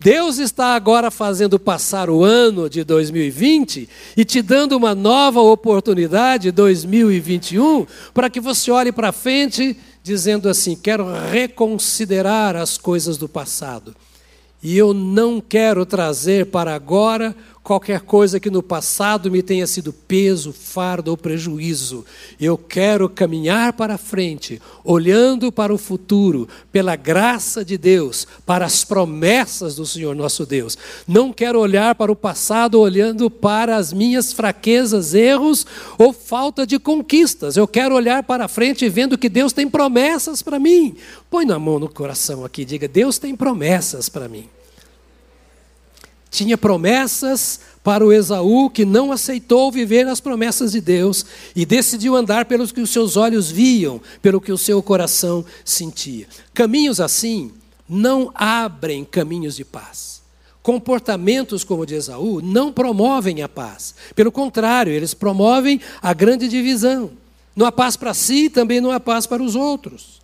Deus 0.00 0.38
está 0.38 0.76
agora 0.76 1.10
fazendo 1.10 1.58
passar 1.58 2.08
o 2.08 2.22
ano 2.22 2.70
de 2.70 2.84
2020 2.84 3.88
e 4.16 4.24
te 4.24 4.40
dando 4.40 4.76
uma 4.76 4.94
nova 4.94 5.40
oportunidade, 5.40 6.52
2021, 6.52 7.84
para 8.14 8.30
que 8.30 8.40
você 8.40 8.70
olhe 8.70 8.92
para 8.92 9.10
frente 9.10 9.76
dizendo 10.00 10.48
assim: 10.48 10.76
quero 10.76 11.04
reconsiderar 11.30 12.54
as 12.54 12.78
coisas 12.78 13.16
do 13.16 13.28
passado. 13.28 13.92
E 14.62 14.78
eu 14.78 14.94
não 14.94 15.40
quero 15.40 15.84
trazer 15.84 16.46
para 16.46 16.74
agora 16.74 17.34
qualquer 17.68 18.00
coisa 18.00 18.40
que 18.40 18.48
no 18.50 18.62
passado 18.62 19.30
me 19.30 19.42
tenha 19.42 19.66
sido 19.66 19.92
peso, 19.92 20.54
fardo 20.54 21.10
ou 21.10 21.18
prejuízo. 21.18 22.02
Eu 22.40 22.56
quero 22.56 23.10
caminhar 23.10 23.74
para 23.74 23.98
frente, 23.98 24.58
olhando 24.82 25.52
para 25.52 25.70
o 25.70 25.76
futuro, 25.76 26.48
pela 26.72 26.96
graça 26.96 27.62
de 27.62 27.76
Deus, 27.76 28.26
para 28.46 28.64
as 28.64 28.84
promessas 28.84 29.76
do 29.76 29.84
Senhor 29.84 30.16
nosso 30.16 30.46
Deus. 30.46 30.78
Não 31.06 31.30
quero 31.30 31.60
olhar 31.60 31.94
para 31.94 32.10
o 32.10 32.16
passado 32.16 32.80
olhando 32.80 33.30
para 33.30 33.76
as 33.76 33.92
minhas 33.92 34.32
fraquezas, 34.32 35.12
erros 35.12 35.66
ou 35.98 36.10
falta 36.10 36.66
de 36.66 36.78
conquistas. 36.78 37.58
Eu 37.58 37.68
quero 37.68 37.94
olhar 37.94 38.22
para 38.22 38.48
frente 38.48 38.88
vendo 38.88 39.18
que 39.18 39.28
Deus 39.28 39.52
tem 39.52 39.68
promessas 39.68 40.40
para 40.40 40.58
mim. 40.58 40.96
Põe 41.28 41.44
na 41.44 41.58
mão 41.58 41.78
no 41.78 41.90
coração 41.90 42.46
aqui, 42.46 42.64
diga: 42.64 42.88
Deus 42.88 43.18
tem 43.18 43.36
promessas 43.36 44.08
para 44.08 44.26
mim 44.26 44.48
tinha 46.30 46.58
promessas 46.58 47.60
para 47.82 48.04
o 48.04 48.12
Esaú 48.12 48.68
que 48.68 48.84
não 48.84 49.10
aceitou 49.10 49.72
viver 49.72 50.06
as 50.06 50.20
promessas 50.20 50.72
de 50.72 50.80
Deus 50.80 51.24
e 51.56 51.64
decidiu 51.64 52.14
andar 52.14 52.44
pelos 52.44 52.70
que 52.70 52.80
os 52.80 52.90
seus 52.90 53.16
olhos 53.16 53.50
viam, 53.50 54.00
pelo 54.20 54.40
que 54.40 54.52
o 54.52 54.58
seu 54.58 54.82
coração 54.82 55.44
sentia. 55.64 56.26
Caminhos 56.52 57.00
assim 57.00 57.52
não 57.88 58.30
abrem 58.34 59.04
caminhos 59.04 59.56
de 59.56 59.64
paz. 59.64 60.20
Comportamentos 60.62 61.64
como 61.64 61.82
o 61.82 61.86
de 61.86 61.94
Esaú 61.94 62.42
não 62.42 62.70
promovem 62.70 63.42
a 63.42 63.48
paz. 63.48 63.94
Pelo 64.14 64.30
contrário, 64.30 64.92
eles 64.92 65.14
promovem 65.14 65.80
a 66.02 66.12
grande 66.12 66.46
divisão. 66.46 67.10
Não 67.56 67.64
há 67.64 67.72
paz 67.72 67.96
para 67.96 68.12
si, 68.12 68.50
também 68.50 68.80
não 68.80 68.90
há 68.90 69.00
paz 69.00 69.26
para 69.26 69.42
os 69.42 69.56
outros. 69.56 70.20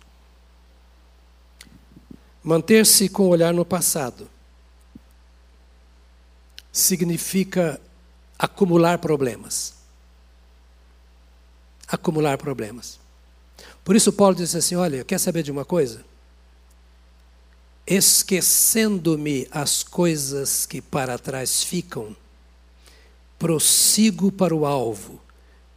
Manter-se 2.43 3.09
com 3.09 3.23
o 3.23 3.29
olhar 3.29 3.51
no 3.51 3.65
passado 3.65 4.34
significa 6.75 7.79
acumular 8.37 8.97
problemas. 8.97 9.73
Acumular 11.87 12.37
problemas. 12.37 12.99
Por 13.81 13.95
isso, 13.95 14.11
Paulo 14.11 14.35
disse 14.35 14.57
assim: 14.57 14.75
Olha, 14.75 15.05
quer 15.05 15.17
saber 15.17 15.41
de 15.41 15.51
uma 15.51 15.63
coisa? 15.63 16.03
Esquecendo-me 17.87 19.47
as 19.51 19.83
coisas 19.83 20.65
que 20.65 20.81
para 20.81 21.17
trás 21.17 21.63
ficam, 21.63 22.13
prossigo 23.39 24.29
para 24.29 24.53
o 24.53 24.65
alvo, 24.65 25.21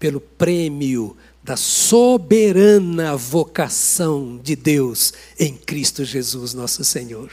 pelo 0.00 0.20
prêmio 0.20 1.16
da 1.44 1.56
soberana 1.56 3.16
vocação 3.16 4.36
de 4.42 4.56
Deus 4.56 5.12
em 5.38 5.54
Cristo 5.54 6.04
Jesus, 6.04 6.54
nosso 6.54 6.82
Senhor. 6.82 7.30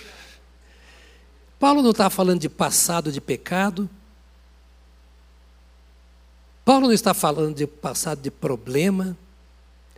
Paulo 1.59 1.81
não 1.81 1.91
está 1.91 2.09
falando 2.09 2.39
de 2.39 2.49
passado 2.49 3.11
de 3.11 3.21
pecado. 3.21 3.89
Paulo 6.63 6.87
não 6.87 6.93
está 6.93 7.13
falando 7.13 7.55
de 7.55 7.67
passado 7.67 8.21
de 8.21 8.31
problema. 8.31 9.17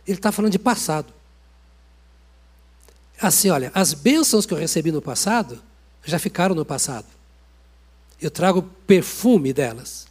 Ele 0.06 0.18
está 0.18 0.30
falando 0.30 0.52
de 0.52 0.58
passado. 0.58 1.12
Assim, 3.20 3.50
olha, 3.50 3.72
as 3.74 3.94
bênçãos 3.94 4.46
que 4.46 4.54
eu 4.54 4.58
recebi 4.58 4.92
no 4.92 5.02
passado 5.02 5.60
já 6.04 6.18
ficaram 6.18 6.54
no 6.54 6.64
passado. 6.64 7.06
Eu 8.20 8.30
trago 8.30 8.62
perfume 8.86 9.52
delas. 9.52 10.06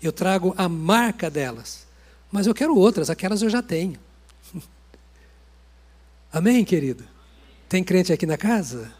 Eu 0.00 0.12
trago 0.12 0.54
a 0.56 0.68
marca 0.68 1.30
delas. 1.30 1.86
Mas 2.30 2.46
eu 2.46 2.54
quero 2.54 2.76
outras, 2.76 3.10
aquelas 3.10 3.42
eu 3.42 3.50
já 3.50 3.62
tenho. 3.62 3.98
Amém, 6.32 6.64
querido? 6.64 7.04
Tem 7.68 7.82
crente 7.82 8.12
aqui 8.12 8.26
na 8.26 8.36
casa? 8.36 8.92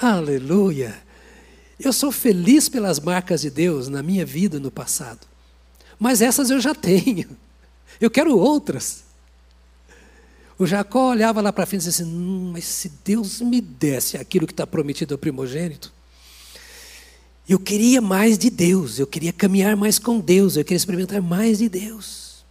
Aleluia! 0.00 1.02
Eu 1.82 1.92
sou 1.92 2.12
feliz 2.12 2.68
pelas 2.68 3.00
marcas 3.00 3.40
de 3.40 3.50
Deus 3.50 3.88
na 3.88 4.02
minha 4.02 4.24
vida 4.24 4.60
no 4.60 4.70
passado. 4.70 5.26
Mas 5.98 6.22
essas 6.22 6.48
eu 6.48 6.60
já 6.60 6.74
tenho. 6.76 7.28
Eu 8.00 8.10
quero 8.10 8.36
outras. 8.38 9.02
O 10.58 10.66
Jacó 10.66 11.10
olhava 11.10 11.40
lá 11.40 11.52
para 11.52 11.66
frente 11.66 11.82
e 11.82 11.84
disse 11.86 12.02
assim: 12.02 12.12
hum, 12.12 12.50
Mas 12.52 12.64
se 12.64 12.88
Deus 13.04 13.40
me 13.40 13.60
desse 13.60 14.16
aquilo 14.16 14.46
que 14.46 14.52
está 14.52 14.66
prometido 14.66 15.14
ao 15.14 15.18
primogênito, 15.18 15.92
eu 17.48 17.58
queria 17.58 18.00
mais 18.00 18.38
de 18.38 18.48
Deus, 18.48 19.00
eu 19.00 19.06
queria 19.06 19.32
caminhar 19.32 19.76
mais 19.76 19.98
com 19.98 20.20
Deus, 20.20 20.56
eu 20.56 20.64
queria 20.64 20.76
experimentar 20.76 21.20
mais 21.20 21.58
de 21.58 21.68
Deus. 21.68 22.44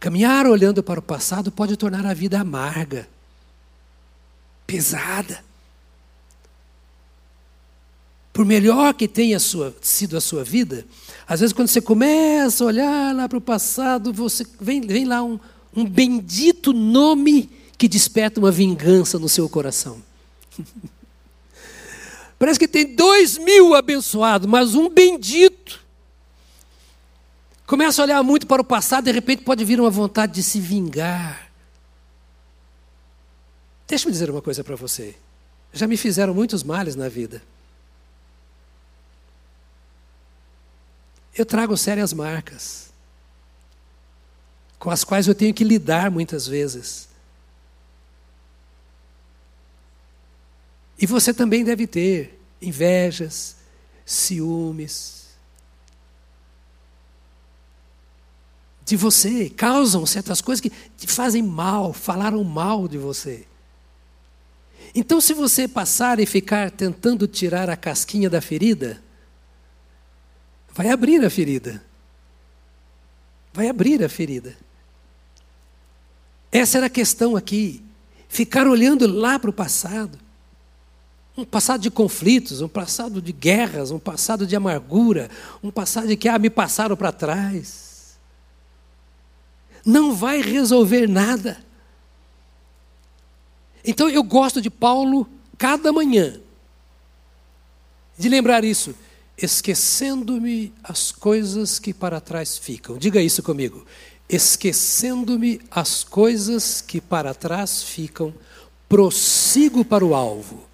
Caminhar 0.00 0.46
olhando 0.46 0.82
para 0.82 0.98
o 0.98 1.02
passado 1.02 1.52
pode 1.52 1.76
tornar 1.76 2.06
a 2.06 2.14
vida 2.14 2.40
amarga, 2.40 3.06
pesada. 4.66 5.44
Por 8.32 8.46
melhor 8.46 8.94
que 8.94 9.06
tenha 9.06 9.38
sua, 9.38 9.74
sido 9.82 10.16
a 10.16 10.20
sua 10.20 10.42
vida, 10.42 10.86
às 11.26 11.40
vezes 11.40 11.52
quando 11.52 11.68
você 11.68 11.82
começa 11.82 12.64
a 12.64 12.66
olhar 12.66 13.14
lá 13.14 13.28
para 13.28 13.38
o 13.38 13.42
passado, 13.42 14.12
você 14.12 14.46
vem, 14.58 14.80
vem 14.80 15.04
lá 15.04 15.22
um, 15.22 15.38
um 15.76 15.84
bendito 15.84 16.72
nome 16.72 17.50
que 17.76 17.86
desperta 17.86 18.40
uma 18.40 18.50
vingança 18.50 19.18
no 19.18 19.28
seu 19.28 19.48
coração. 19.48 20.02
Parece 22.38 22.58
que 22.58 22.66
tem 22.66 22.96
dois 22.96 23.36
mil 23.38 23.74
abençoados, 23.74 24.48
mas 24.48 24.74
um 24.74 24.88
bendito. 24.88 25.80
Começa 27.66 28.02
a 28.02 28.04
olhar 28.04 28.22
muito 28.22 28.46
para 28.46 28.62
o 28.62 28.64
passado, 28.64 29.04
de 29.04 29.12
repente 29.12 29.44
pode 29.44 29.64
vir 29.64 29.80
uma 29.80 29.90
vontade 29.90 30.32
de 30.32 30.42
se 30.42 30.58
vingar. 30.58 31.50
Deixa 33.86 34.08
eu 34.08 34.12
dizer 34.12 34.30
uma 34.30 34.42
coisa 34.42 34.64
para 34.64 34.74
você. 34.74 35.14
Já 35.72 35.86
me 35.86 35.96
fizeram 35.96 36.34
muitos 36.34 36.62
males 36.62 36.96
na 36.96 37.08
vida. 37.08 37.42
Eu 41.36 41.46
trago 41.46 41.76
sérias 41.76 42.12
marcas, 42.12 42.92
com 44.78 44.90
as 44.90 45.04
quais 45.04 45.26
eu 45.26 45.34
tenho 45.34 45.54
que 45.54 45.64
lidar 45.64 46.10
muitas 46.10 46.46
vezes. 46.46 47.08
E 50.98 51.06
você 51.06 51.32
também 51.32 51.64
deve 51.64 51.86
ter 51.86 52.40
invejas, 52.60 53.56
ciúmes. 54.04 55.22
De 58.84 58.96
você, 58.96 59.48
causam 59.48 60.04
certas 60.04 60.40
coisas 60.40 60.60
que 60.60 60.70
te 60.70 61.06
fazem 61.06 61.42
mal, 61.42 61.92
falaram 61.92 62.44
mal 62.44 62.86
de 62.86 62.98
você. 62.98 63.46
Então, 64.94 65.20
se 65.20 65.32
você 65.32 65.66
passar 65.66 66.20
e 66.20 66.26
ficar 66.26 66.70
tentando 66.70 67.26
tirar 67.26 67.70
a 67.70 67.76
casquinha 67.76 68.28
da 68.28 68.40
ferida, 68.40 69.02
vai 70.72 70.88
abrir 70.88 71.24
a 71.24 71.30
ferida. 71.30 71.82
Vai 73.52 73.68
abrir 73.68 74.02
a 74.02 74.08
ferida. 74.08 74.56
Essa 76.50 76.78
era 76.78 76.86
a 76.86 76.90
questão 76.90 77.36
aqui. 77.36 77.82
Ficar 78.28 78.66
olhando 78.66 79.06
lá 79.06 79.38
para 79.38 79.50
o 79.50 79.52
passado. 79.52 80.18
Um 81.36 81.44
passado 81.44 81.80
de 81.80 81.90
conflitos, 81.90 82.60
um 82.60 82.68
passado 82.68 83.20
de 83.20 83.32
guerras, 83.32 83.90
um 83.90 83.98
passado 83.98 84.46
de 84.46 84.54
amargura, 84.54 85.30
um 85.62 85.70
passado 85.70 86.06
de 86.06 86.16
que 86.16 86.28
ah, 86.28 86.38
me 86.38 86.50
passaram 86.50 86.96
para 86.96 87.12
trás. 87.12 88.18
Não 89.84 90.14
vai 90.14 90.40
resolver 90.40 91.06
nada. 91.08 91.62
Então 93.84 94.08
eu 94.08 94.22
gosto 94.22 94.60
de 94.60 94.70
Paulo 94.70 95.28
cada 95.58 95.92
manhã 95.92 96.40
de 98.18 98.28
lembrar 98.28 98.62
isso 98.62 98.94
esquecendo-me 99.44 100.72
as 100.82 101.10
coisas 101.10 101.78
que 101.78 101.92
para 101.92 102.20
trás 102.20 102.56
ficam. 102.56 102.96
Diga 102.96 103.20
isso 103.20 103.42
comigo. 103.42 103.84
Esquecendo-me 104.28 105.60
as 105.70 106.04
coisas 106.04 106.80
que 106.80 107.00
para 107.00 107.34
trás 107.34 107.82
ficam, 107.82 108.32
prossigo 108.88 109.84
para 109.84 110.04
o 110.04 110.14
alvo, 110.14 110.64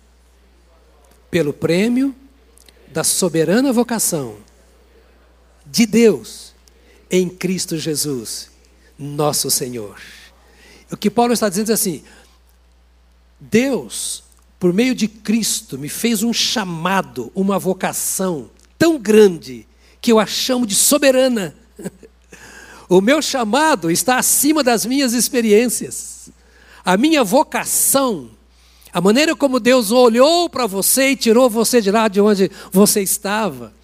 pelo 1.31 1.52
prêmio 1.52 2.14
da 2.92 3.02
soberana 3.02 3.73
vocação 3.73 4.37
de 5.66 5.87
Deus 5.87 6.52
em 7.10 7.29
Cristo 7.29 7.77
Jesus, 7.77 8.50
nosso 8.98 9.50
Senhor. 9.50 10.00
O 10.90 10.96
que 10.96 11.10
Paulo 11.10 11.33
está 11.33 11.48
dizendo 11.48 11.71
é 11.71 11.75
assim: 11.75 12.02
Deus, 13.40 14.25
por 14.58 14.73
meio 14.73 14.94
de 14.94 15.08
Cristo, 15.08 15.79
me 15.79 15.88
fez 15.88 16.23
um 16.23 16.33
chamado, 16.33 17.33
uma 17.35 17.58
vocação 17.58 18.50
tão 18.79 18.98
grande 18.98 19.66
que 20.00 20.12
eu 20.12 20.18
a 20.18 20.26
chamo 20.26 20.66
de 20.66 20.74
soberana. 20.74 21.54
O 22.90 23.02
meu 23.02 23.20
chamado 23.20 23.90
está 23.90 24.16
acima 24.16 24.64
das 24.64 24.87
minhas 24.87 25.12
experiências. 25.12 26.31
A 26.83 26.96
minha 26.96 27.22
vocação, 27.22 28.31
a 28.90 28.98
maneira 28.98 29.37
como 29.37 29.60
Deus 29.60 29.90
olhou 29.90 30.48
para 30.48 30.66
você 30.66 31.10
e 31.10 31.16
tirou 31.16 31.50
você 31.50 31.83
de 31.83 31.90
lá 31.90 32.08
de 32.08 32.18
onde 32.18 32.50
você 32.72 33.02
estava, 33.02 33.74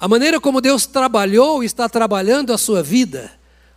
a 0.00 0.08
maneira 0.08 0.40
como 0.40 0.62
Deus 0.62 0.86
trabalhou 0.86 1.62
e 1.62 1.66
está 1.66 1.88
trabalhando 1.88 2.54
a 2.54 2.58
sua 2.58 2.82
vida, 2.82 3.30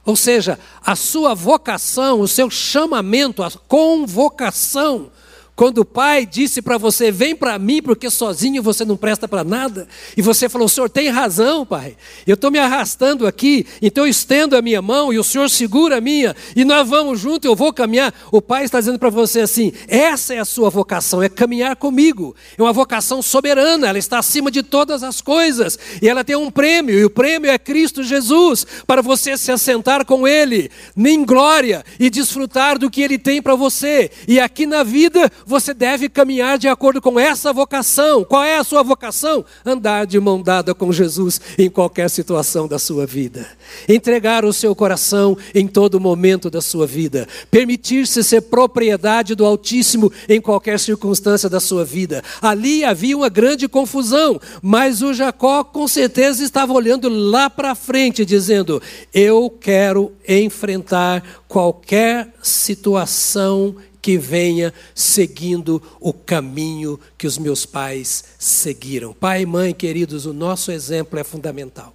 ou 0.05 0.15
seja, 0.15 0.57
a 0.83 0.95
sua 0.95 1.35
vocação, 1.35 2.21
o 2.21 2.27
seu 2.27 2.49
chamamento, 2.49 3.43
a 3.43 3.51
convocação, 3.51 5.11
Quando 5.55 5.79
o 5.79 5.85
pai 5.85 6.25
disse 6.25 6.63
para 6.63 6.79
você, 6.79 7.11
vem 7.11 7.35
para 7.35 7.59
mim, 7.59 7.79
porque 7.81 8.09
sozinho 8.09 8.63
você 8.63 8.83
não 8.83 8.97
presta 8.97 9.27
para 9.27 9.43
nada, 9.43 9.87
e 10.17 10.21
você 10.21 10.49
falou, 10.49 10.67
senhor 10.67 10.89
tem 10.89 11.09
razão, 11.09 11.63
pai, 11.63 11.95
eu 12.25 12.33
estou 12.33 12.49
me 12.49 12.57
arrastando 12.57 13.27
aqui, 13.27 13.65
então 13.79 14.03
eu 14.03 14.09
estendo 14.09 14.57
a 14.57 14.61
minha 14.63 14.81
mão 14.81 15.13
e 15.13 15.19
o 15.19 15.23
senhor 15.23 15.47
segura 15.49 15.97
a 15.97 16.01
minha, 16.01 16.35
e 16.55 16.65
nós 16.65 16.89
vamos 16.89 17.19
junto, 17.19 17.45
eu 17.45 17.55
vou 17.55 17.71
caminhar. 17.71 18.11
O 18.31 18.41
pai 18.41 18.65
está 18.65 18.79
dizendo 18.79 18.97
para 18.97 19.11
você 19.11 19.41
assim: 19.41 19.71
essa 19.87 20.33
é 20.33 20.39
a 20.39 20.45
sua 20.45 20.71
vocação, 20.71 21.21
é 21.21 21.29
caminhar 21.29 21.75
comigo, 21.75 22.35
é 22.57 22.61
uma 22.61 22.73
vocação 22.73 23.21
soberana, 23.21 23.87
ela 23.87 23.99
está 23.99 24.17
acima 24.17 24.49
de 24.49 24.63
todas 24.63 25.03
as 25.03 25.21
coisas, 25.21 25.77
e 26.01 26.09
ela 26.09 26.23
tem 26.23 26.35
um 26.35 26.49
prêmio, 26.49 26.97
e 26.97 27.05
o 27.05 27.09
prêmio 27.11 27.51
é 27.51 27.59
Cristo 27.59 28.03
Jesus, 28.03 28.65
para 28.87 29.03
você 29.03 29.37
se 29.37 29.51
assentar 29.51 30.03
com 30.03 30.27
Ele, 30.27 30.71
em 30.97 31.23
glória, 31.23 31.85
e 31.99 32.09
desfrutar 32.09 32.79
do 32.79 32.89
que 32.89 33.03
Ele 33.03 33.19
tem 33.19 33.39
para 33.39 33.53
você, 33.53 34.09
e 34.27 34.39
aqui 34.39 34.65
na 34.65 34.81
vida 34.81 35.31
você 35.45 35.73
deve 35.73 36.09
caminhar 36.09 36.57
de 36.57 36.67
acordo 36.67 37.01
com 37.01 37.19
essa 37.19 37.51
vocação. 37.53 38.23
Qual 38.23 38.43
é 38.43 38.57
a 38.57 38.63
sua 38.63 38.83
vocação? 38.83 39.45
Andar 39.65 40.05
de 40.05 40.19
mão 40.19 40.41
dada 40.41 40.73
com 40.73 40.91
Jesus 40.91 41.39
em 41.57 41.69
qualquer 41.69 42.09
situação 42.09 42.67
da 42.67 42.79
sua 42.79 43.05
vida. 43.05 43.47
Entregar 43.87 44.45
o 44.45 44.53
seu 44.53 44.75
coração 44.75 45.37
em 45.53 45.67
todo 45.67 45.99
momento 45.99 46.49
da 46.49 46.61
sua 46.61 46.87
vida. 46.87 47.27
Permitir-se 47.49 48.23
ser 48.23 48.41
propriedade 48.41 49.35
do 49.35 49.45
Altíssimo 49.45 50.11
em 50.27 50.41
qualquer 50.41 50.79
circunstância 50.79 51.49
da 51.49 51.59
sua 51.59 51.83
vida. 51.85 52.23
Ali 52.41 52.83
havia 52.83 53.17
uma 53.17 53.29
grande 53.29 53.67
confusão, 53.67 54.39
mas 54.61 55.01
o 55.01 55.13
Jacó 55.13 55.63
com 55.63 55.87
certeza 55.87 56.43
estava 56.43 56.73
olhando 56.73 57.09
lá 57.09 57.49
para 57.49 57.75
frente, 57.75 58.25
dizendo: 58.25 58.81
Eu 59.13 59.49
quero 59.49 60.11
enfrentar 60.27 61.23
qualquer 61.47 62.33
situação 62.41 63.75
que 64.03 64.17
venha 64.17 64.73
seguindo 64.93 65.81
o 65.97 66.11
caminho 66.11 66.99
que 67.17 67.25
os 67.25 67.37
meus 67.37 67.65
pais 67.65 68.25
seguiram. 68.37 69.13
Pai 69.13 69.43
e 69.43 69.45
mãe, 69.45 69.73
queridos, 69.73 70.25
o 70.25 70.33
nosso 70.33 70.73
exemplo 70.73 71.17
é 71.17 71.23
fundamental. 71.23 71.93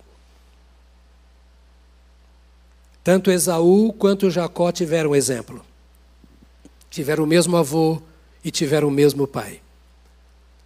Tanto 3.05 3.31
Esaú 3.31 3.93
quanto 3.93 4.31
Jacó 4.31 4.73
tiveram 4.73 5.15
exemplo. 5.15 5.63
Tiveram 6.91 7.25
o 7.25 7.27
mesmo 7.27 7.59
avô 7.59 8.01
e 8.43 8.51
tiveram 8.51 8.89
o 8.89 8.91
mesmo 8.91 9.27
pai. 9.27 9.61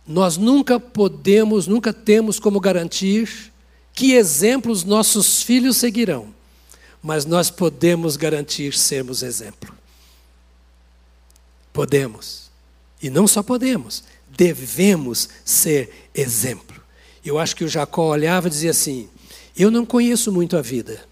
Nós 0.06 0.36
nunca 0.36 0.78
podemos, 0.78 1.66
nunca 1.66 1.92
temos 1.92 2.38
como 2.38 2.60
garantir 2.60 3.52
que 3.92 4.12
exemplos 4.12 4.84
nossos 4.84 5.42
filhos 5.42 5.76
seguirão, 5.76 6.32
mas 7.02 7.24
nós 7.24 7.50
podemos 7.50 8.16
garantir 8.16 8.74
sermos 8.74 9.24
exemplo. 9.24 9.81
Podemos. 11.72 12.50
E 13.02 13.10
não 13.10 13.26
só 13.26 13.42
podemos, 13.42 14.04
devemos 14.28 15.28
ser 15.44 16.08
exemplo. 16.14 16.80
Eu 17.24 17.38
acho 17.38 17.56
que 17.56 17.64
o 17.64 17.68
Jacó 17.68 18.08
olhava 18.08 18.48
e 18.48 18.50
dizia 18.50 18.70
assim: 18.70 19.08
Eu 19.56 19.70
não 19.70 19.86
conheço 19.86 20.30
muito 20.32 20.56
a 20.56 20.62
vida. 20.62 21.04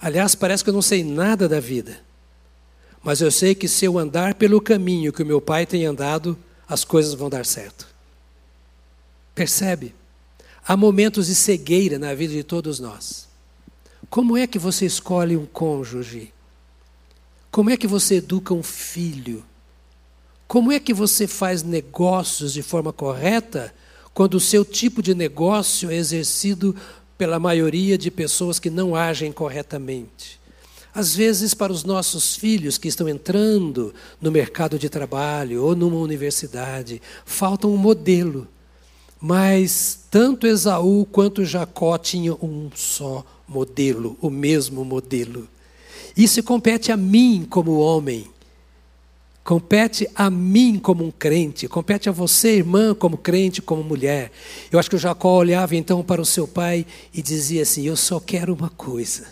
Aliás, 0.00 0.34
parece 0.34 0.64
que 0.64 0.70
eu 0.70 0.74
não 0.74 0.82
sei 0.82 1.04
nada 1.04 1.48
da 1.48 1.60
vida. 1.60 2.00
Mas 3.02 3.20
eu 3.20 3.30
sei 3.30 3.54
que 3.54 3.68
se 3.68 3.84
eu 3.84 3.98
andar 3.98 4.34
pelo 4.34 4.60
caminho 4.60 5.12
que 5.12 5.22
o 5.22 5.26
meu 5.26 5.40
pai 5.40 5.66
tem 5.66 5.84
andado, 5.86 6.38
as 6.68 6.84
coisas 6.84 7.14
vão 7.14 7.28
dar 7.28 7.44
certo. 7.44 7.86
Percebe? 9.34 9.94
Há 10.66 10.76
momentos 10.76 11.26
de 11.26 11.34
cegueira 11.34 11.98
na 11.98 12.14
vida 12.14 12.32
de 12.32 12.44
todos 12.44 12.78
nós. 12.78 13.28
Como 14.08 14.36
é 14.36 14.46
que 14.46 14.58
você 14.58 14.86
escolhe 14.86 15.36
um 15.36 15.46
cônjuge? 15.46 16.32
Como 17.52 17.68
é 17.68 17.76
que 17.76 17.86
você 17.86 18.14
educa 18.14 18.54
um 18.54 18.62
filho? 18.62 19.44
Como 20.48 20.72
é 20.72 20.80
que 20.80 20.94
você 20.94 21.26
faz 21.26 21.62
negócios 21.62 22.50
de 22.50 22.62
forma 22.62 22.94
correta 22.94 23.74
quando 24.14 24.36
o 24.36 24.40
seu 24.40 24.64
tipo 24.64 25.02
de 25.02 25.14
negócio 25.14 25.90
é 25.90 25.94
exercido 25.94 26.74
pela 27.18 27.38
maioria 27.38 27.98
de 27.98 28.10
pessoas 28.10 28.58
que 28.58 28.70
não 28.70 28.96
agem 28.96 29.30
corretamente? 29.30 30.40
Às 30.94 31.14
vezes, 31.14 31.52
para 31.52 31.70
os 31.70 31.84
nossos 31.84 32.34
filhos 32.34 32.78
que 32.78 32.88
estão 32.88 33.06
entrando 33.06 33.94
no 34.18 34.32
mercado 34.32 34.78
de 34.78 34.88
trabalho 34.88 35.62
ou 35.62 35.76
numa 35.76 35.98
universidade, 35.98 37.02
falta 37.26 37.66
um 37.66 37.76
modelo. 37.76 38.48
Mas 39.20 40.06
tanto 40.10 40.46
Esaú 40.46 41.04
quanto 41.04 41.44
Jacó 41.44 41.98
tinham 41.98 42.38
um 42.40 42.70
só 42.74 43.22
modelo, 43.46 44.16
o 44.22 44.30
mesmo 44.30 44.86
modelo. 44.86 45.51
Isso 46.16 46.42
compete 46.42 46.92
a 46.92 46.96
mim 46.96 47.46
como 47.48 47.78
homem. 47.78 48.26
Compete 49.44 50.08
a 50.14 50.30
mim 50.30 50.78
como 50.78 51.04
um 51.04 51.10
crente, 51.10 51.66
compete 51.66 52.08
a 52.08 52.12
você, 52.12 52.58
irmã, 52.58 52.94
como 52.94 53.16
crente, 53.16 53.60
como 53.60 53.82
mulher. 53.82 54.30
Eu 54.70 54.78
acho 54.78 54.88
que 54.88 54.94
o 54.94 54.98
Jacó 55.00 55.36
olhava 55.36 55.74
então 55.74 56.00
para 56.02 56.22
o 56.22 56.26
seu 56.26 56.46
pai 56.46 56.86
e 57.12 57.20
dizia 57.20 57.62
assim: 57.62 57.84
Eu 57.84 57.96
só 57.96 58.20
quero 58.20 58.54
uma 58.54 58.70
coisa. 58.70 59.26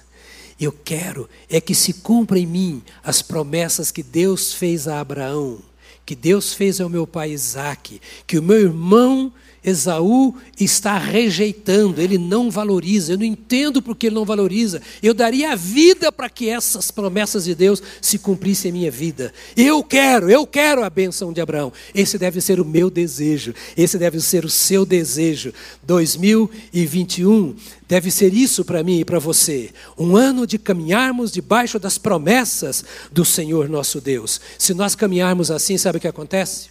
Eu 0.60 0.72
quero 0.72 1.28
é 1.48 1.60
que 1.60 1.74
se 1.74 1.94
cumpra 1.94 2.38
em 2.38 2.46
mim 2.46 2.82
as 3.04 3.22
promessas 3.22 3.92
que 3.92 4.02
Deus 4.02 4.52
fez 4.52 4.88
a 4.88 5.00
Abraão, 5.00 5.60
que 6.04 6.16
Deus 6.16 6.52
fez 6.52 6.80
ao 6.80 6.88
meu 6.88 7.06
pai 7.06 7.30
Isaque, 7.30 8.00
que 8.26 8.38
o 8.38 8.42
meu 8.42 8.58
irmão 8.58 9.32
Esaú 9.62 10.34
está 10.58 10.96
rejeitando, 10.96 12.00
ele 12.00 12.16
não 12.16 12.50
valoriza. 12.50 13.12
Eu 13.12 13.18
não 13.18 13.24
entendo 13.24 13.82
porque 13.82 14.06
ele 14.06 14.14
não 14.14 14.24
valoriza. 14.24 14.80
Eu 15.02 15.12
daria 15.12 15.52
a 15.52 15.56
vida 15.56 16.10
para 16.10 16.30
que 16.30 16.48
essas 16.48 16.90
promessas 16.90 17.44
de 17.44 17.54
Deus 17.54 17.82
se 18.00 18.18
cumprissem 18.18 18.70
em 18.70 18.72
minha 18.72 18.90
vida. 18.90 19.32
Eu 19.54 19.84
quero, 19.84 20.30
eu 20.30 20.46
quero 20.46 20.82
a 20.82 20.88
bênção 20.88 21.32
de 21.32 21.40
Abraão. 21.42 21.72
Esse 21.94 22.16
deve 22.16 22.40
ser 22.40 22.58
o 22.58 22.64
meu 22.64 22.88
desejo, 22.88 23.54
esse 23.76 23.98
deve 23.98 24.18
ser 24.20 24.46
o 24.46 24.50
seu 24.50 24.86
desejo. 24.86 25.52
2021 25.82 27.54
deve 27.86 28.10
ser 28.10 28.32
isso 28.32 28.64
para 28.64 28.82
mim 28.82 29.00
e 29.00 29.04
para 29.04 29.18
você. 29.18 29.70
Um 29.98 30.16
ano 30.16 30.46
de 30.46 30.58
caminharmos 30.58 31.30
debaixo 31.30 31.78
das 31.78 31.98
promessas 31.98 32.82
do 33.12 33.26
Senhor 33.26 33.68
nosso 33.68 34.00
Deus. 34.00 34.40
Se 34.58 34.72
nós 34.72 34.94
caminharmos 34.94 35.50
assim, 35.50 35.76
sabe 35.76 35.98
o 35.98 36.00
que 36.00 36.08
acontece? 36.08 36.70